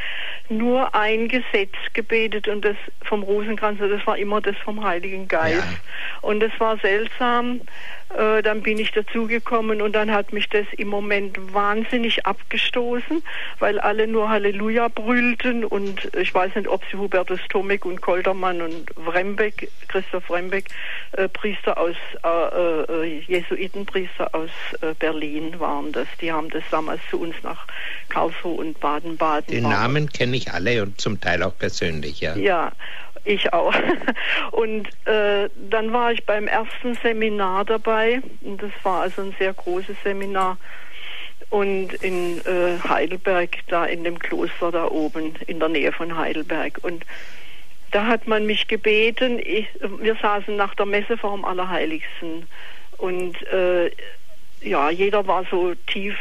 [0.49, 5.57] nur ein Gesetz gebetet und das vom Rosenkranz, das war immer das vom Heiligen Geist.
[5.57, 6.19] Ja.
[6.21, 7.61] Und es war seltsam,
[8.15, 13.23] äh, dann bin ich dazugekommen und dann hat mich das im Moment wahnsinnig abgestoßen,
[13.59, 18.61] weil alle nur Halleluja brüllten und ich weiß nicht, ob sie Hubertus Tomek und Koldermann
[18.61, 20.65] und Wrembeck, Christoph Wrembeck,
[21.11, 24.49] äh, Priester aus, äh, äh, Jesuitenpriester aus
[24.81, 26.07] äh, Berlin waren das.
[26.19, 27.67] Die haben das damals zu uns nach
[28.09, 29.53] Karlsruhe und Baden-Baden.
[29.53, 32.35] Den Namen kenne ich alle und zum Teil auch persönlich, ja.
[32.35, 32.71] Ja,
[33.23, 33.73] ich auch.
[34.51, 38.21] Und äh, dann war ich beim ersten Seminar dabei.
[38.41, 40.57] Und das war also ein sehr großes Seminar.
[41.49, 46.79] und in äh, Heidelberg, da in dem Kloster da oben, in der Nähe von Heidelberg.
[46.81, 47.05] Und
[47.91, 49.67] da hat man mich gebeten, ich,
[49.99, 52.47] wir saßen nach der Messe vor dem Allerheiligsten
[52.97, 53.91] und äh,
[54.61, 56.15] ja, jeder war so tief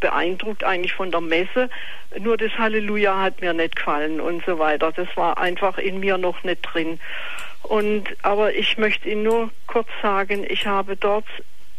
[0.00, 1.70] beeindruckt eigentlich von der Messe.
[2.18, 4.92] Nur das Halleluja hat mir nicht gefallen und so weiter.
[4.92, 7.00] Das war einfach in mir noch nicht drin.
[7.62, 11.26] Und aber ich möchte Ihnen nur kurz sagen, ich habe dort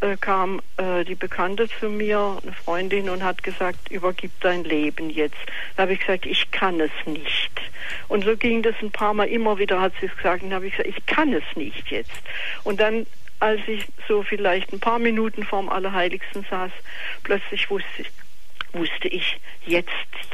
[0.01, 5.09] äh, kam äh, die Bekannte zu mir, eine Freundin, und hat gesagt, übergib dein Leben
[5.09, 5.37] jetzt.
[5.75, 7.51] Da habe ich gesagt, ich kann es nicht.
[8.07, 10.67] Und so ging das ein paar Mal immer wieder, hat sie es gesagt, und habe
[10.67, 12.11] ich gesagt, ich kann es nicht jetzt.
[12.63, 13.05] Und dann
[13.39, 16.71] als ich so vielleicht ein paar Minuten vorm Allerheiligsten saß,
[17.23, 18.11] plötzlich wusste ich,
[18.73, 19.89] wusste ich, jetzt,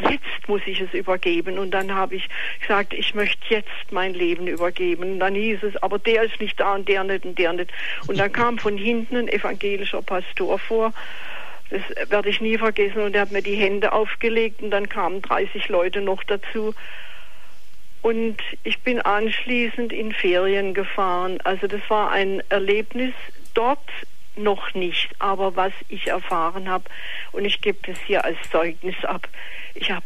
[0.10, 1.57] jetzt muss ich es übergeben.
[1.57, 2.28] Und dann habe ich
[2.62, 5.14] gesagt, ich möchte jetzt mein Leben übergeben.
[5.14, 7.72] Und dann hieß es, aber der ist nicht da und der nicht und der nicht.
[8.07, 10.94] Und dann kam von hinten ein evangelischer Pastor vor.
[11.70, 13.02] Das werde ich nie vergessen.
[13.02, 16.74] Und er hat mir die Hände aufgelegt und dann kamen 30 Leute noch dazu.
[18.02, 21.40] Und ich bin anschließend in Ferien gefahren.
[21.44, 23.14] Also das war ein Erlebnis
[23.56, 23.80] dort
[24.38, 26.86] noch nicht, aber was ich erfahren habe,
[27.32, 29.28] und ich gebe das hier als Zeugnis ab,
[29.74, 30.06] ich habe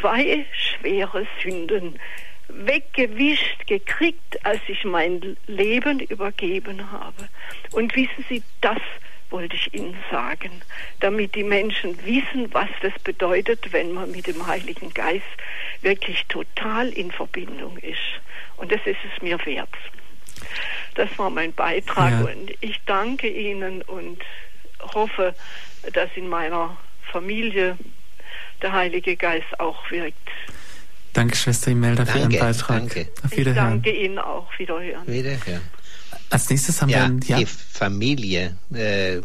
[0.00, 1.98] zwei schwere Sünden
[2.48, 7.28] weggewischt gekriegt, als ich mein Leben übergeben habe.
[7.72, 8.78] Und wissen Sie, das
[9.30, 10.62] wollte ich Ihnen sagen,
[11.00, 15.24] damit die Menschen wissen, was das bedeutet, wenn man mit dem Heiligen Geist
[15.82, 17.98] wirklich total in Verbindung ist.
[18.56, 19.68] Und das ist es mir wert.
[20.94, 22.20] Das war mein Beitrag ja.
[22.20, 24.18] und ich danke Ihnen und
[24.94, 25.34] hoffe,
[25.92, 26.76] dass in meiner
[27.12, 27.76] Familie
[28.62, 30.16] der Heilige Geist auch wirkt.
[31.12, 32.78] Danke, Schwester Imelda, für Ihren Beitrag.
[32.78, 33.08] Danke.
[33.24, 33.76] Auf Wiederhören.
[33.76, 34.50] Ich danke Ihnen auch.
[34.58, 35.06] Wiederhören.
[35.06, 35.62] Wiederhören.
[36.28, 37.38] Als nächstes haben ja, wir ja.
[37.38, 38.56] die Familie.
[38.74, 39.20] Äh,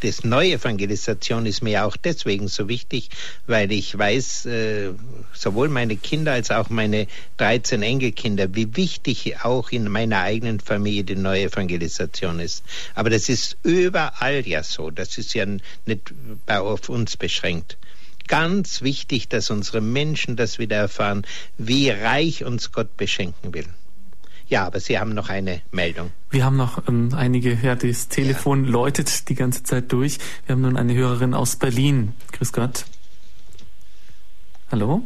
[0.00, 3.10] das Neuevangelisation ist mir auch deswegen so wichtig,
[3.48, 4.90] weil ich weiß, äh,
[5.32, 7.08] sowohl meine Kinder als auch meine
[7.38, 12.62] 13 Enkelkinder, wie wichtig auch in meiner eigenen Familie die Neuevangelisation ist.
[12.94, 14.90] Aber das ist überall ja so.
[14.90, 16.14] Das ist ja nicht
[16.46, 17.76] auf uns beschränkt
[18.28, 21.24] ganz wichtig, dass unsere Menschen das wieder erfahren,
[21.58, 23.66] wie reich uns Gott beschenken will.
[24.48, 26.10] Ja, aber Sie haben noch eine Meldung.
[26.30, 28.70] Wir haben noch ähm, einige, ja, das Telefon ja.
[28.70, 30.18] läutet die ganze Zeit durch.
[30.46, 32.14] Wir haben nun eine Hörerin aus Berlin.
[32.32, 32.84] Grüß Gott.
[34.70, 35.02] Hallo?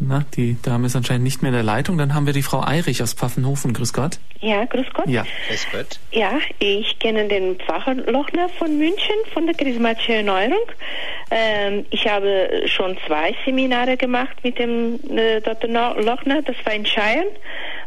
[0.00, 1.98] Na, die Dame ist anscheinend nicht mehr in der Leitung.
[1.98, 3.72] Dann haben wir die Frau Eirich aus Pfaffenhofen.
[3.72, 4.20] Grüß Gott.
[4.40, 5.08] Ja, grüß Gott.
[5.08, 5.24] Ja.
[5.48, 5.98] Grüß Gott.
[6.12, 10.70] Ja, ich kenne den Pfarrer Lochner von München, von der charismatischen Erneuerung.
[11.32, 15.68] Ähm, ich habe schon zwei Seminare gemacht mit dem äh, Dr.
[16.00, 16.42] Lochner.
[16.42, 17.26] Das war in Scheiern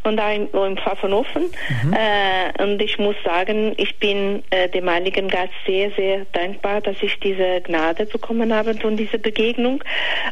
[0.04, 1.44] und da in, in Pfaffenhofen.
[1.84, 1.94] Mhm.
[1.94, 6.96] Äh, und ich muss sagen, ich bin äh, dem Heiligen Geist sehr, sehr dankbar, dass
[7.02, 9.84] ich diese Gnade bekommen habe und diese Begegnung,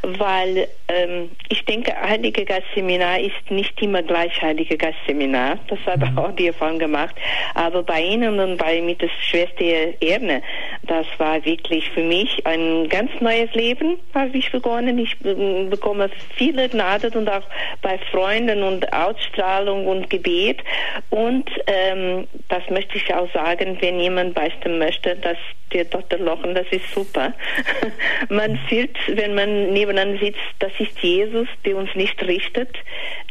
[0.01, 5.59] weil ähm, ich denke, Heilige Geist Seminar ist nicht immer gleich Heilige Geist Seminar.
[5.67, 6.17] Das habe mhm.
[6.17, 7.15] auch die Erfahrung gemacht.
[7.53, 9.65] Aber bei Ihnen und bei mit der Schwester
[10.01, 10.41] Erne,
[10.83, 14.97] das war wirklich für mich ein ganz neues Leben, habe ich begonnen.
[14.97, 17.43] Ich bekomme viele Gnade und auch
[17.81, 20.64] bei Freunden und Ausstrahlung und Gebet.
[21.10, 25.38] Und ähm, das möchte ich auch sagen, wenn jemand beichten möchte, dass
[25.73, 26.19] der Dr.
[26.19, 27.34] Lochen, das ist super.
[28.30, 32.76] man fühlt, wenn man nebeneinander sitzt, das ist Jesus, der uns nicht richtet,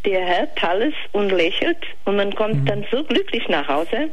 [0.05, 2.67] der hört alles und lächelt und man kommt mhm.
[2.67, 4.11] dann so glücklich nach Hause.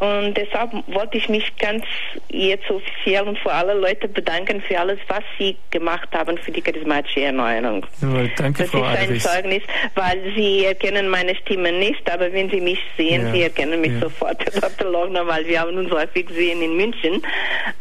[0.00, 1.84] Und deshalb wollte ich mich ganz
[2.30, 6.62] jetzt offiziell und vor alle Leute bedanken für alles, was Sie gemacht haben für die
[6.62, 7.84] charismatische Erneuerung.
[8.00, 9.20] Ja, danke, das Frau ist ein.
[9.20, 9.62] Zeugnis,
[9.94, 13.32] weil Sie erkennen meine Stimme nicht, aber wenn Sie mich sehen, ja.
[13.32, 14.00] Sie erkennen mich ja.
[14.00, 14.90] sofort, Dr.
[14.90, 17.20] Lochner, weil wir haben uns häufig gesehen in München.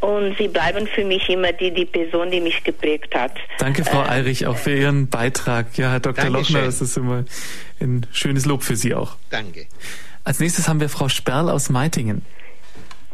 [0.02, 3.32] Und Sie bleiben für mich immer die, die Person, die mich geprägt hat.
[3.60, 5.78] Danke, Frau äh, Eirich, auch für Ihren Beitrag.
[5.78, 6.26] Ja, Herr Dr.
[6.26, 6.56] Dankeschön.
[6.56, 7.24] Lochner, das ist immer
[7.80, 9.16] ein schönes Lob für Sie auch.
[9.30, 9.68] Danke.
[10.30, 12.24] Als nächstes haben wir Frau Sperl aus Meitingen.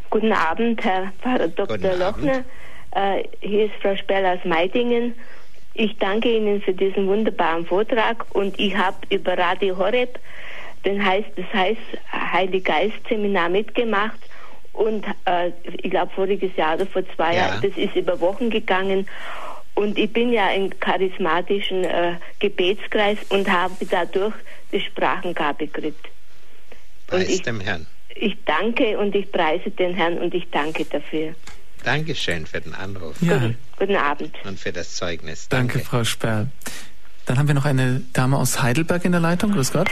[0.09, 1.13] Guten Abend, Herr
[1.47, 1.65] Dr.
[1.65, 2.43] Guten Lochner.
[2.91, 5.15] Äh, hier ist Frau Sperl aus Meitingen.
[5.75, 10.19] Ich danke Ihnen für diesen wunderbaren Vortrag und ich habe über Radio Horeb,
[10.83, 11.79] den heißt, das heißt
[12.11, 14.19] Heilige Geist Seminar mitgemacht
[14.73, 15.51] und äh,
[15.83, 17.47] ich glaube voriges Jahr oder vor zwei ja.
[17.47, 19.07] Jahren, das ist über Wochen gegangen
[19.73, 24.35] und ich bin ja im charismatischen äh, Gebetskreis und habe dadurch
[24.73, 26.09] die Sprachengabe gekriegt.
[27.07, 27.85] Preis ich, dem Herrn.
[28.15, 31.35] Ich danke und ich preise den Herrn und ich danke dafür.
[31.83, 33.21] Dankeschön für den Anruf.
[33.21, 33.37] Ja.
[33.37, 34.35] Guten, guten Abend.
[34.43, 35.47] Und für das Zeugnis.
[35.49, 35.73] Danke.
[35.73, 36.47] Danke, Frau Sperl.
[37.25, 39.51] Dann haben wir noch eine Dame aus Heidelberg in der Leitung.
[39.51, 39.89] Grüß Gott.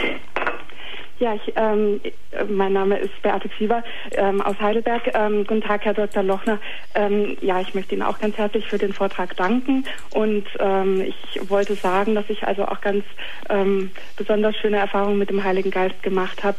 [1.24, 2.02] Ja, ich, ähm,
[2.50, 3.82] mein Name ist Beate Fieber
[4.12, 5.04] ähm, aus Heidelberg.
[5.14, 6.22] Ähm, guten Tag, Herr Dr.
[6.22, 6.60] Lochner.
[6.96, 11.50] Ähm, ja, ich möchte Ihnen auch ganz herzlich für den Vortrag danken und ähm, ich
[11.50, 13.06] wollte sagen, dass ich also auch ganz
[13.50, 16.58] ähm, besonders schöne Erfahrungen mit dem Heiligen Geist gemacht habe,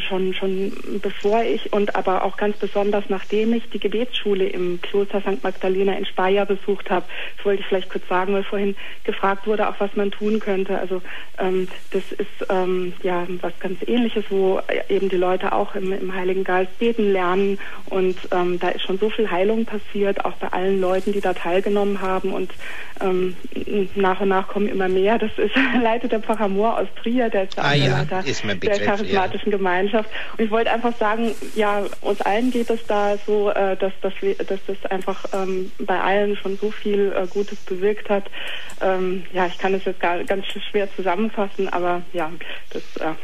[0.00, 5.20] schon schon bevor ich und aber auch ganz besonders nachdem ich die Gebetsschule im Kloster
[5.20, 5.42] St.
[5.42, 7.06] Magdalena in Speyer besucht habe.
[7.36, 10.78] Das wollte ich vielleicht kurz sagen, weil vorhin gefragt wurde, auch was man tun könnte.
[10.78, 11.02] Also
[11.36, 12.50] das ist
[13.02, 17.58] ja was ganz Ähnliches, wo eben die Leute auch im, im Heiligen Geist beten lernen.
[17.86, 21.34] Und ähm, da ist schon so viel Heilung passiert, auch bei allen Leuten, die da
[21.34, 22.32] teilgenommen haben.
[22.32, 22.52] Und
[23.00, 23.36] ähm,
[23.94, 25.18] nach und nach kommen immer mehr.
[25.18, 28.78] Das ist leitet der Pfarrer Mohr aus Trier, der ist der ah, ja, Leiter der
[28.78, 29.56] charismatischen ja.
[29.58, 30.10] Gemeinschaft.
[30.36, 34.12] Und ich wollte einfach sagen, ja, uns allen geht es da so, äh, dass, dass,
[34.20, 38.24] wir, dass das einfach ähm, bei allen schon so viel äh, Gutes bewirkt hat.
[38.80, 42.30] Ähm, ja, ich kann es jetzt gar, ganz schwer zusammenfassen, aber ja,
[42.70, 43.14] das äh,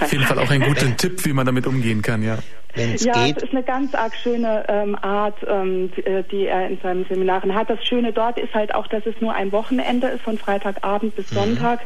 [0.00, 2.38] auf jeden Fall auch ein guter Tipp, wie man damit umgehen kann, ja
[2.78, 3.36] wenn es ja, geht.
[3.36, 6.78] Ja, es ist eine ganz arg schöne ähm, Art, ähm, die, äh, die, er in
[6.80, 7.68] seinen Seminaren hat.
[7.70, 11.30] Das Schöne dort ist halt auch, dass es nur ein Wochenende ist, von Freitagabend bis
[11.30, 11.36] mhm.
[11.36, 11.80] Sonntag.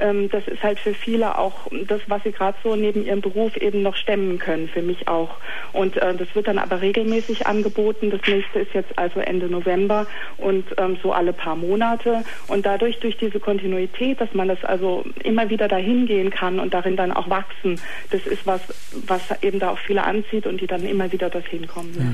[0.00, 3.56] Ähm, das ist halt für viele auch das, was sie gerade so neben ihrem Beruf
[3.56, 5.30] eben noch stemmen können, für mich auch.
[5.72, 8.10] Und äh, das wird dann aber regelmäßig angeboten.
[8.10, 10.06] Das nächste ist jetzt also Ende November
[10.38, 12.24] und ähm, so alle paar Monate.
[12.48, 16.74] Und dadurch, durch diese Kontinuität, dass man das also immer wieder dahin gehen kann und
[16.74, 17.80] darin dann auch wachsen,
[18.10, 18.60] das ist was,
[19.06, 21.94] was eben da auch viele anzieht aussieht und die dann immer wieder dorthin kommen.
[21.96, 22.04] Ja.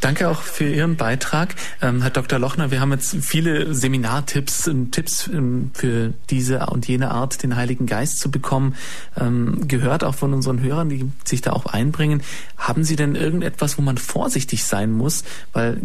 [0.00, 2.38] Danke auch für Ihren Beitrag, ähm, Herr Dr.
[2.38, 2.70] Lochner.
[2.70, 7.86] Wir haben jetzt viele Seminartipps und Tipps ähm, für diese und jene Art, den Heiligen
[7.86, 8.76] Geist zu bekommen,
[9.18, 12.22] ähm, gehört auch von unseren Hörern, die sich da auch einbringen.
[12.56, 15.24] Haben Sie denn irgendetwas, wo man vorsichtig sein muss?
[15.52, 15.80] Weil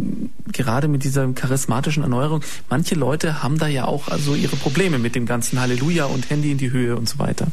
[0.51, 5.15] gerade mit dieser charismatischen Erneuerung, manche Leute haben da ja auch also ihre Probleme mit
[5.15, 7.47] dem ganzen Halleluja und Handy in die Höhe und so weiter.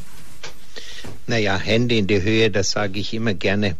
[1.27, 3.75] Naja, Hände in die Höhe, das sage ich immer gerne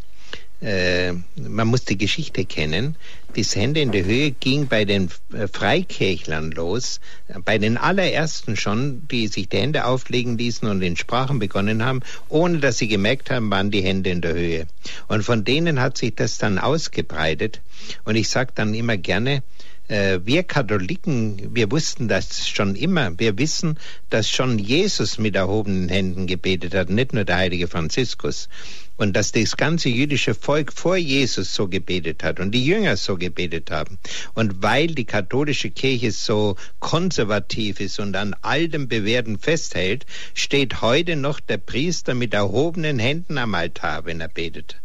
[0.62, 2.96] man muss die Geschichte kennen.
[3.36, 7.00] Das Hände in der Höhe ging bei den äh, Freikirchlern los,
[7.46, 12.02] bei den allerersten schon, die sich die Hände auflegen ließen und in Sprachen begonnen haben,
[12.28, 14.68] ohne dass sie gemerkt haben, waren die Hände in der Höhe.
[15.08, 17.62] Und von denen hat sich das dann ausgebreitet.
[18.04, 19.44] Und ich sage dann immer gerne,
[19.90, 23.18] äh, wir Katholiken, wir wussten das schon immer.
[23.20, 23.78] Wir wissen,
[24.10, 28.50] dass schon Jesus mit erhobenen Händen gebetet hat, nicht nur der heilige Franziskus.
[28.98, 33.16] Und dass das ganze jüdische Volk vor Jesus so gebetet hat und die Jünger so
[33.16, 33.98] gebetet haben.
[34.34, 40.82] Und weil die katholische Kirche so konservativ ist und an all dem Bewährten festhält, steht
[40.82, 44.76] heute noch der Priester mit erhobenen Händen am Altar, wenn er betet.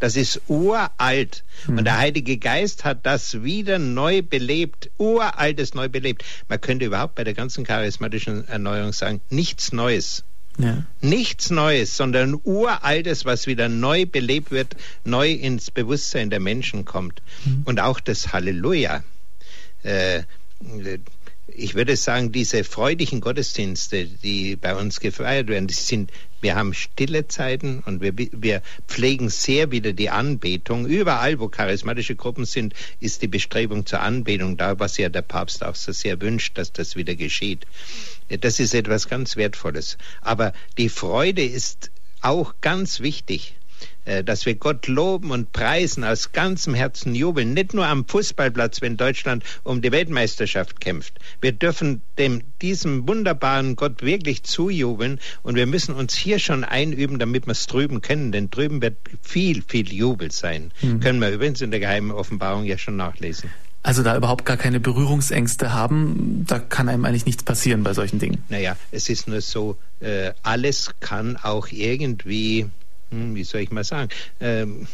[0.00, 1.44] Das ist uralt.
[1.66, 1.78] Mhm.
[1.78, 4.90] Und der Heilige Geist hat das wieder neu belebt.
[4.98, 6.24] Uraltes neu belebt.
[6.48, 10.24] Man könnte überhaupt bei der ganzen charismatischen Erneuerung sagen, nichts Neues.
[10.58, 10.84] Ja.
[11.00, 14.74] Nichts Neues, sondern Uraltes, was wieder neu belebt wird,
[15.04, 17.22] neu ins Bewusstsein der Menschen kommt.
[17.44, 17.62] Mhm.
[17.64, 19.04] Und auch das Halleluja.
[19.82, 20.22] Äh,
[21.60, 26.10] ich würde sagen, diese freudigen Gottesdienste, die bei uns gefeiert werden, die sind,
[26.40, 30.86] wir haben stille Zeiten und wir, wir pflegen sehr wieder die Anbetung.
[30.86, 35.62] Überall, wo charismatische Gruppen sind, ist die Bestrebung zur Anbetung da, was ja der Papst
[35.62, 37.66] auch so sehr wünscht, dass das wieder geschieht.
[38.28, 39.98] Das ist etwas ganz Wertvolles.
[40.22, 41.90] Aber die Freude ist
[42.22, 43.54] auch ganz wichtig.
[44.10, 48.80] Äh, dass wir Gott loben und preisen, aus ganzem Herzen jubeln, nicht nur am Fußballplatz,
[48.80, 51.18] wenn Deutschland um die Weltmeisterschaft kämpft.
[51.40, 57.18] Wir dürfen dem, diesem wunderbaren Gott wirklich zujubeln und wir müssen uns hier schon einüben,
[57.18, 60.72] damit wir es drüben können, denn drüben wird viel, viel Jubel sein.
[60.80, 61.00] Mhm.
[61.00, 63.50] Können wir übrigens in der geheimen Offenbarung ja schon nachlesen.
[63.82, 68.18] Also da überhaupt gar keine Berührungsängste haben, da kann einem eigentlich nichts passieren bei solchen
[68.18, 68.44] Dingen.
[68.50, 72.66] Naja, es ist nur so, äh, alles kann auch irgendwie
[73.10, 74.10] wie soll ich mal sagen,
[74.40, 74.86] ähm,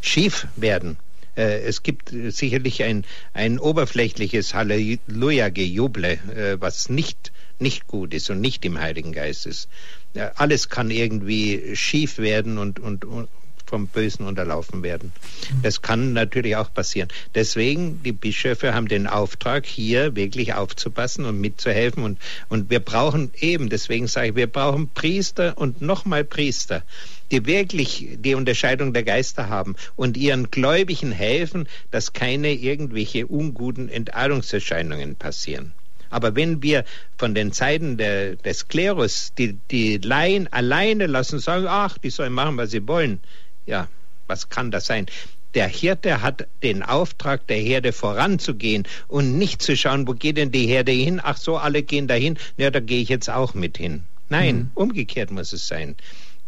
[0.00, 0.96] schief werden.
[1.36, 8.40] Äh, es gibt sicherlich ein, ein oberflächliches Halleluja-Gejuble, äh, was nicht, nicht gut ist und
[8.40, 9.68] nicht im Heiligen Geist ist.
[10.36, 13.28] alles kann irgendwie schief werden und, und, und
[13.66, 15.12] vom Bösen unterlaufen werden.
[15.62, 17.08] Das kann natürlich auch passieren.
[17.34, 22.04] Deswegen, die Bischöfe haben den Auftrag, hier wirklich aufzupassen und mitzuhelfen.
[22.04, 22.18] Und,
[22.48, 26.82] und wir brauchen eben, deswegen sage ich, wir brauchen Priester und nochmal Priester,
[27.30, 33.88] die wirklich die Unterscheidung der Geister haben und ihren Gläubigen helfen, dass keine irgendwelche unguten
[33.88, 35.72] Entartungserscheinungen passieren.
[36.10, 36.84] Aber wenn wir
[37.18, 42.32] von den Zeiten der, des Klerus die, die Laien alleine lassen, sagen, ach, die sollen
[42.32, 43.18] machen, was sie wollen,
[43.66, 43.88] ja,
[44.28, 45.06] was kann das sein?
[45.54, 50.52] Der Hirte hat den Auftrag, der Herde voranzugehen und nicht zu schauen, wo geht denn
[50.52, 51.20] die Herde hin?
[51.22, 54.04] Ach so, alle gehen dahin, ja, da gehe ich jetzt auch mit hin.
[54.28, 54.70] Nein, mhm.
[54.74, 55.96] umgekehrt muss es sein.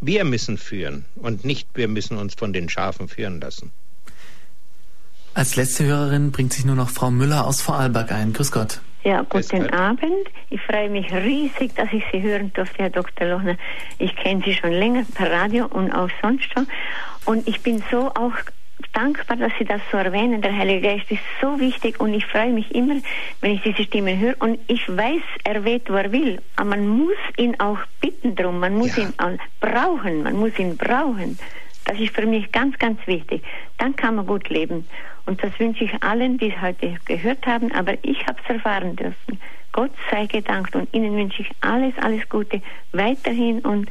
[0.06, 3.72] Wir müssen führen und nicht wir müssen uns von den Schafen führen lassen.
[5.34, 8.32] Als letzte Hörerin bringt sich nur noch Frau Müller aus Vorarlberg ein.
[8.32, 8.80] Grüß Gott.
[9.02, 10.28] Ja, guten Abend.
[10.48, 13.26] Ich freue mich riesig, dass ich Sie hören durfte, Herr Dr.
[13.26, 13.56] Lochner.
[13.98, 16.68] Ich kenne Sie schon länger per Radio und auch sonst schon.
[17.24, 18.32] Und ich bin so auch
[18.96, 20.40] dankbar, dass Sie das so erwähnen.
[20.40, 22.96] Der Heilige Geist ist so wichtig und ich freue mich immer,
[23.40, 24.34] wenn ich diese Stimmen höre.
[24.38, 26.40] Und ich weiß, er weht, wo er will.
[26.56, 28.58] Aber man muss ihn auch bitten drum.
[28.58, 29.04] Man muss ja.
[29.04, 30.22] ihn auch brauchen.
[30.22, 31.38] Man muss ihn brauchen.
[31.84, 33.42] Das ist für mich ganz, ganz wichtig.
[33.78, 34.86] Dann kann man gut leben.
[35.26, 37.70] Und das wünsche ich allen, die es heute gehört haben.
[37.72, 39.38] Aber ich habe es erfahren dürfen.
[39.72, 42.62] Gott sei gedankt und Ihnen wünsche ich alles, alles Gute
[42.92, 43.90] weiterhin und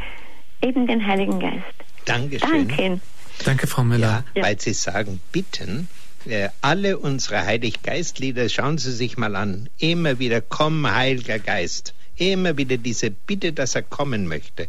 [0.64, 1.64] eben den Heiligen Geist.
[2.06, 2.68] Dankeschön.
[2.68, 3.02] Danke.
[3.44, 4.24] Danke, Frau Müller.
[4.34, 5.88] Ja, weil Sie sagen, bitten.
[6.26, 11.94] Äh, alle unsere Heiliggeistlieder, schauen Sie sich mal an, immer wieder, komm, Heiliger Geist.
[12.18, 14.68] Immer wieder diese Bitte, dass er kommen möchte.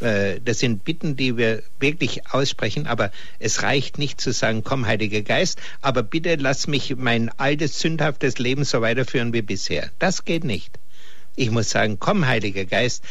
[0.00, 4.86] Äh, das sind Bitten, die wir wirklich aussprechen, aber es reicht nicht zu sagen, komm,
[4.86, 9.90] Heiliger Geist, aber bitte lass mich mein altes, sündhaftes Leben so weiterführen wie bisher.
[9.98, 10.78] Das geht nicht.
[11.36, 13.04] Ich muss sagen, komm, Heiliger Geist,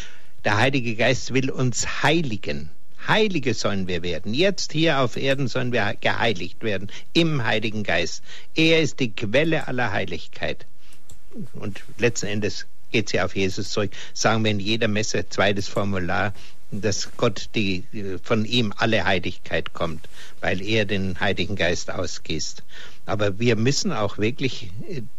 [0.43, 2.69] der Heilige Geist will uns heiligen.
[3.07, 4.33] Heilige sollen wir werden.
[4.33, 8.23] Jetzt hier auf Erden sollen wir geheiligt werden im Heiligen Geist.
[8.55, 10.65] Er ist die Quelle aller Heiligkeit.
[11.53, 13.91] Und letzten Endes geht sie auf Jesus zurück.
[14.13, 16.33] Sagen wir in jeder Messe, zweites Formular,
[16.71, 17.85] dass Gott die,
[18.23, 20.07] von ihm alle Heiligkeit kommt,
[20.41, 22.63] weil er den Heiligen Geist ausgießt.
[23.05, 24.69] Aber wir müssen auch wirklich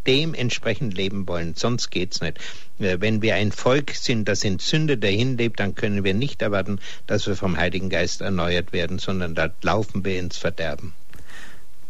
[0.06, 2.38] dementsprechend leben wollen, sonst geht's nicht.
[2.78, 6.42] Äh, wenn wir ein Volk sind, das in Sünde dahin lebt, dann können wir nicht
[6.42, 10.92] erwarten, dass wir vom Heiligen Geist erneuert werden, sondern da laufen wir ins Verderben.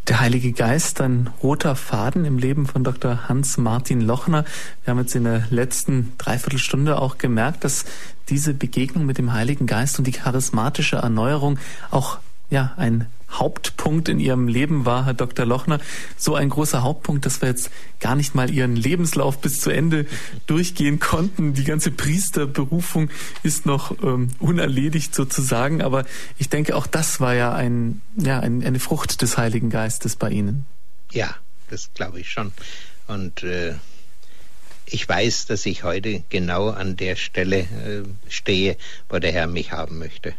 [0.08, 3.28] Der Heilige Geist, ein roter Faden im Leben von Dr.
[3.28, 4.46] Hans-Martin Lochner.
[4.82, 7.84] Wir haben jetzt in der letzten Dreiviertelstunde auch gemerkt, dass
[8.30, 11.58] diese Begegnung mit dem Heiligen Geist und die charismatische Erneuerung
[11.90, 15.44] auch ja, ein Hauptpunkt in Ihrem Leben war, Herr Dr.
[15.44, 15.80] Lochner.
[16.16, 20.06] So ein großer Hauptpunkt, dass wir jetzt gar nicht mal Ihren Lebenslauf bis zu Ende
[20.46, 21.54] durchgehen konnten.
[21.54, 23.10] Die ganze Priesterberufung
[23.42, 25.82] ist noch ähm, unerledigt sozusagen.
[25.82, 26.04] Aber
[26.38, 30.30] ich denke, auch das war ja, ein, ja ein, eine Frucht des Heiligen Geistes bei
[30.30, 30.66] Ihnen.
[31.12, 31.34] Ja,
[31.70, 32.52] das glaube ich schon.
[33.06, 33.74] Und äh,
[34.86, 38.76] ich weiß, dass ich heute genau an der Stelle äh, stehe,
[39.08, 40.34] wo der Herr mich haben möchte.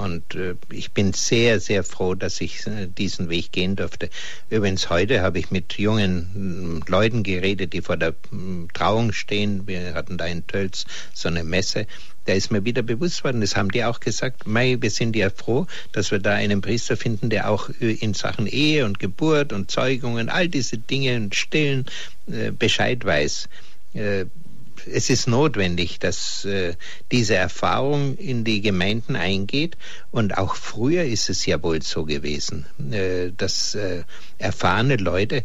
[0.00, 4.08] Und äh, ich bin sehr, sehr froh, dass ich äh, diesen Weg gehen durfte.
[4.48, 8.14] Übrigens, heute habe ich mit jungen äh, Leuten geredet, die vor der äh,
[8.72, 9.66] Trauung stehen.
[9.66, 11.86] Wir hatten da in Tölz so eine Messe.
[12.24, 15.28] Da ist mir wieder bewusst worden, das haben die auch gesagt, Mei, wir sind ja
[15.28, 19.52] froh, dass wir da einen Priester finden, der auch äh, in Sachen Ehe und Geburt
[19.52, 21.86] und Zeugungen, all diese Dinge und Stillen
[22.58, 23.48] Bescheid weiß
[24.86, 26.74] es ist notwendig, dass äh,
[27.10, 29.76] diese Erfahrung in die Gemeinden eingeht.
[30.10, 34.04] Und auch früher ist es ja wohl so gewesen, äh, dass äh,
[34.38, 35.44] erfahrene Leute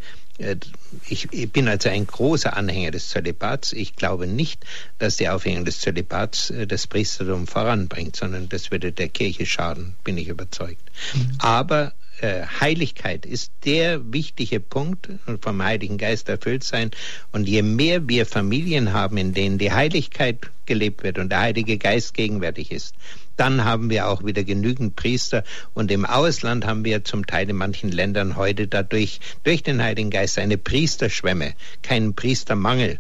[1.08, 3.72] ich, bin also ein großer Anhänger des Zölibats.
[3.72, 4.66] Ich glaube nicht,
[5.00, 10.18] dass die Aufhängung des Zölibats das Priestertum voranbringt, sondern das würde der Kirche schaden, bin
[10.18, 10.92] ich überzeugt.
[11.14, 11.38] Mhm.
[11.40, 15.10] Aber Heiligkeit ist der wichtige Punkt
[15.42, 16.92] vom Heiligen Geist erfüllt sein.
[17.32, 21.78] Und je mehr wir Familien haben, in denen die Heiligkeit gelebt wird und der Heilige
[21.78, 22.96] Geist gegenwärtig ist,
[23.38, 25.44] dann haben wir auch wieder genügend Priester.
[25.74, 30.10] Und im Ausland haben wir zum Teil in manchen Ländern heute dadurch, durch den Heiligen
[30.10, 33.00] Geist, eine Priesterschwemme, keinen Priestermangel.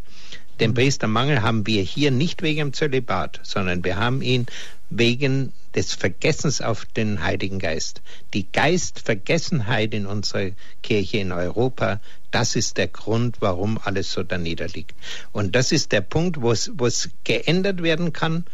[0.59, 4.45] Den Priestermangel haben wir hier nicht wegen dem Zölibat, sondern wir haben ihn
[4.89, 8.01] wegen des Vergessens auf den Heiligen Geist.
[8.33, 11.99] Die Geistvergessenheit in unserer Kirche in Europa,
[12.31, 14.95] das ist der Grund, warum alles so da niederliegt.
[15.31, 18.45] Und das ist der Punkt, wo es, wo es geändert werden kann,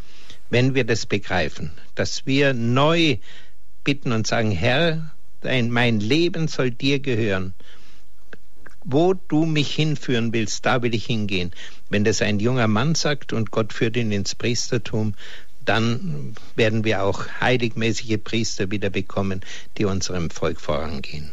[0.49, 3.18] wenn wir das begreifen, dass wir neu
[3.84, 5.11] bitten und sagen, Herr,
[5.41, 7.53] dein, mein Leben soll dir gehören.
[8.84, 11.52] Wo du mich hinführen willst, da will ich hingehen.
[11.89, 15.14] Wenn das ein junger Mann sagt und Gott führt ihn ins Priestertum,
[15.66, 19.42] dann werden wir auch heiligmäßige Priester wieder bekommen,
[19.78, 21.32] die unserem Volk vorangehen.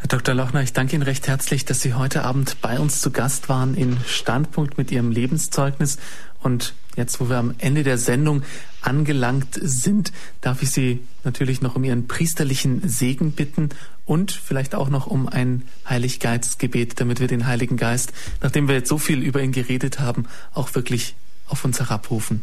[0.00, 0.34] Herr Dr.
[0.34, 3.74] Lochner, ich danke Ihnen recht herzlich, dass Sie heute Abend bei uns zu Gast waren
[3.74, 5.98] in Standpunkt mit Ihrem Lebenszeugnis.
[6.40, 8.44] Und jetzt, wo wir am Ende der Sendung
[8.80, 13.70] angelangt sind, darf ich Sie natürlich noch um Ihren priesterlichen Segen bitten
[14.04, 18.88] und vielleicht auch noch um ein Heiliggeistgebet, damit wir den Heiligen Geist, nachdem wir jetzt
[18.88, 21.16] so viel über ihn geredet haben, auch wirklich
[21.48, 22.42] auf uns herabrufen.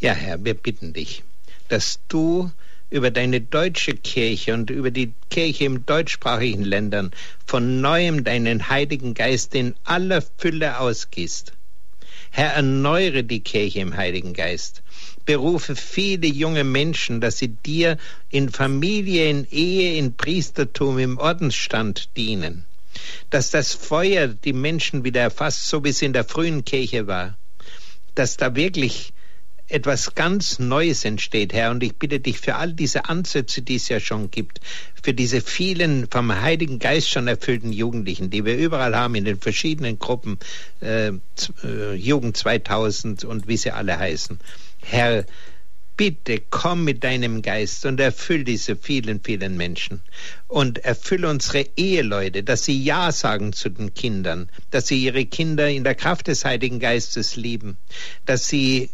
[0.00, 1.22] Ja, Herr, wir bitten dich,
[1.68, 2.50] dass du
[2.90, 7.10] über deine deutsche Kirche und über die Kirche im deutschsprachigen Ländern
[7.46, 11.52] von neuem deinen Heiligen Geist in aller Fülle ausgießt.
[12.30, 14.82] Herr, erneuere die Kirche im Heiligen Geist.
[15.24, 17.98] Berufe viele junge Menschen, dass sie dir
[18.30, 22.64] in Familie, in Ehe, in Priestertum, im Ordensstand dienen.
[23.30, 27.36] Dass das Feuer die Menschen wieder erfasst, so wie es in der frühen Kirche war.
[28.14, 29.12] Dass da wirklich
[29.68, 31.70] etwas ganz Neues entsteht, Herr.
[31.70, 34.60] Und ich bitte dich für all diese Ansätze, die es ja schon gibt,
[35.02, 39.38] für diese vielen vom Heiligen Geist schon erfüllten Jugendlichen, die wir überall haben in den
[39.38, 40.38] verschiedenen Gruppen,
[40.80, 41.12] äh,
[41.64, 44.38] äh Jugend 2000 und wie sie alle heißen.
[44.80, 45.24] Herr,
[45.98, 50.00] bitte komm mit deinem Geist und erfüll diese vielen, vielen Menschen.
[50.46, 55.68] Und erfüll unsere Eheleute, dass sie Ja sagen zu den Kindern, dass sie ihre Kinder
[55.68, 57.76] in der Kraft des Heiligen Geistes lieben,
[58.26, 58.90] dass sie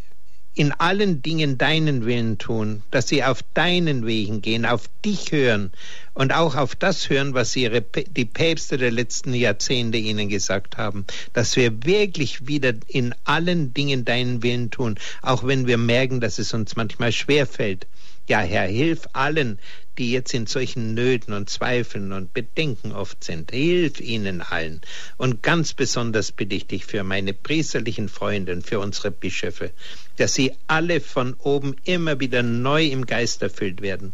[0.54, 5.72] in allen Dingen deinen Willen tun, dass sie auf deinen Wegen gehen, auf dich hören
[6.14, 11.06] und auch auf das hören, was ihre, die Päpste der letzten Jahrzehnte ihnen gesagt haben,
[11.32, 16.38] dass wir wirklich wieder in allen Dingen deinen Willen tun, auch wenn wir merken, dass
[16.38, 17.86] es uns manchmal schwerfällt.
[18.28, 19.58] Ja, Herr, hilf allen,
[19.98, 23.50] die jetzt in solchen Nöten und Zweifeln und Bedenken oft sind.
[23.50, 24.80] Hilf ihnen allen.
[25.16, 29.70] Und ganz besonders bitte ich dich für meine priesterlichen Freunde und für unsere Bischöfe,
[30.16, 34.12] dass sie alle von oben immer wieder neu im Geist erfüllt werden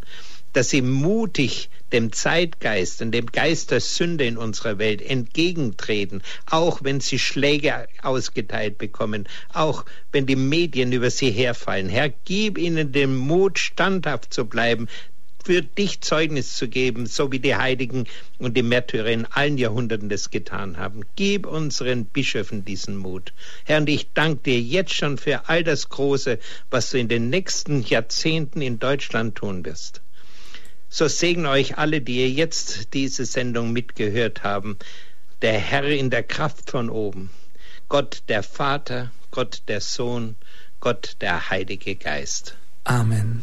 [0.52, 6.82] dass sie mutig dem Zeitgeist und dem Geist der Sünde in unserer Welt entgegentreten, auch
[6.82, 11.88] wenn sie Schläge ausgeteilt bekommen, auch wenn die Medien über sie herfallen.
[11.88, 14.88] Herr, gib ihnen den Mut, standhaft zu bleiben,
[15.44, 18.06] für dich Zeugnis zu geben, so wie die Heiligen
[18.38, 21.02] und die Märtyrer in allen Jahrhunderten das getan haben.
[21.16, 23.32] Gib unseren Bischöfen diesen Mut.
[23.64, 26.38] Herr, und ich danke dir jetzt schon für all das Große,
[26.70, 30.02] was du in den nächsten Jahrzehnten in Deutschland tun wirst.
[30.88, 34.76] So segne euch alle, die ihr jetzt diese Sendung mitgehört haben,
[35.40, 37.30] der Herr in der Kraft von oben,
[37.88, 40.36] Gott der Vater, Gott der Sohn,
[40.80, 42.56] Gott der Heilige Geist.
[42.84, 43.42] Amen.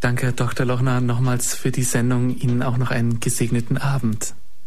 [0.00, 0.64] Danke, Dr.
[0.64, 2.36] Lochner, nochmals für die Sendung.
[2.36, 4.34] Ihnen auch noch einen gesegneten Abend.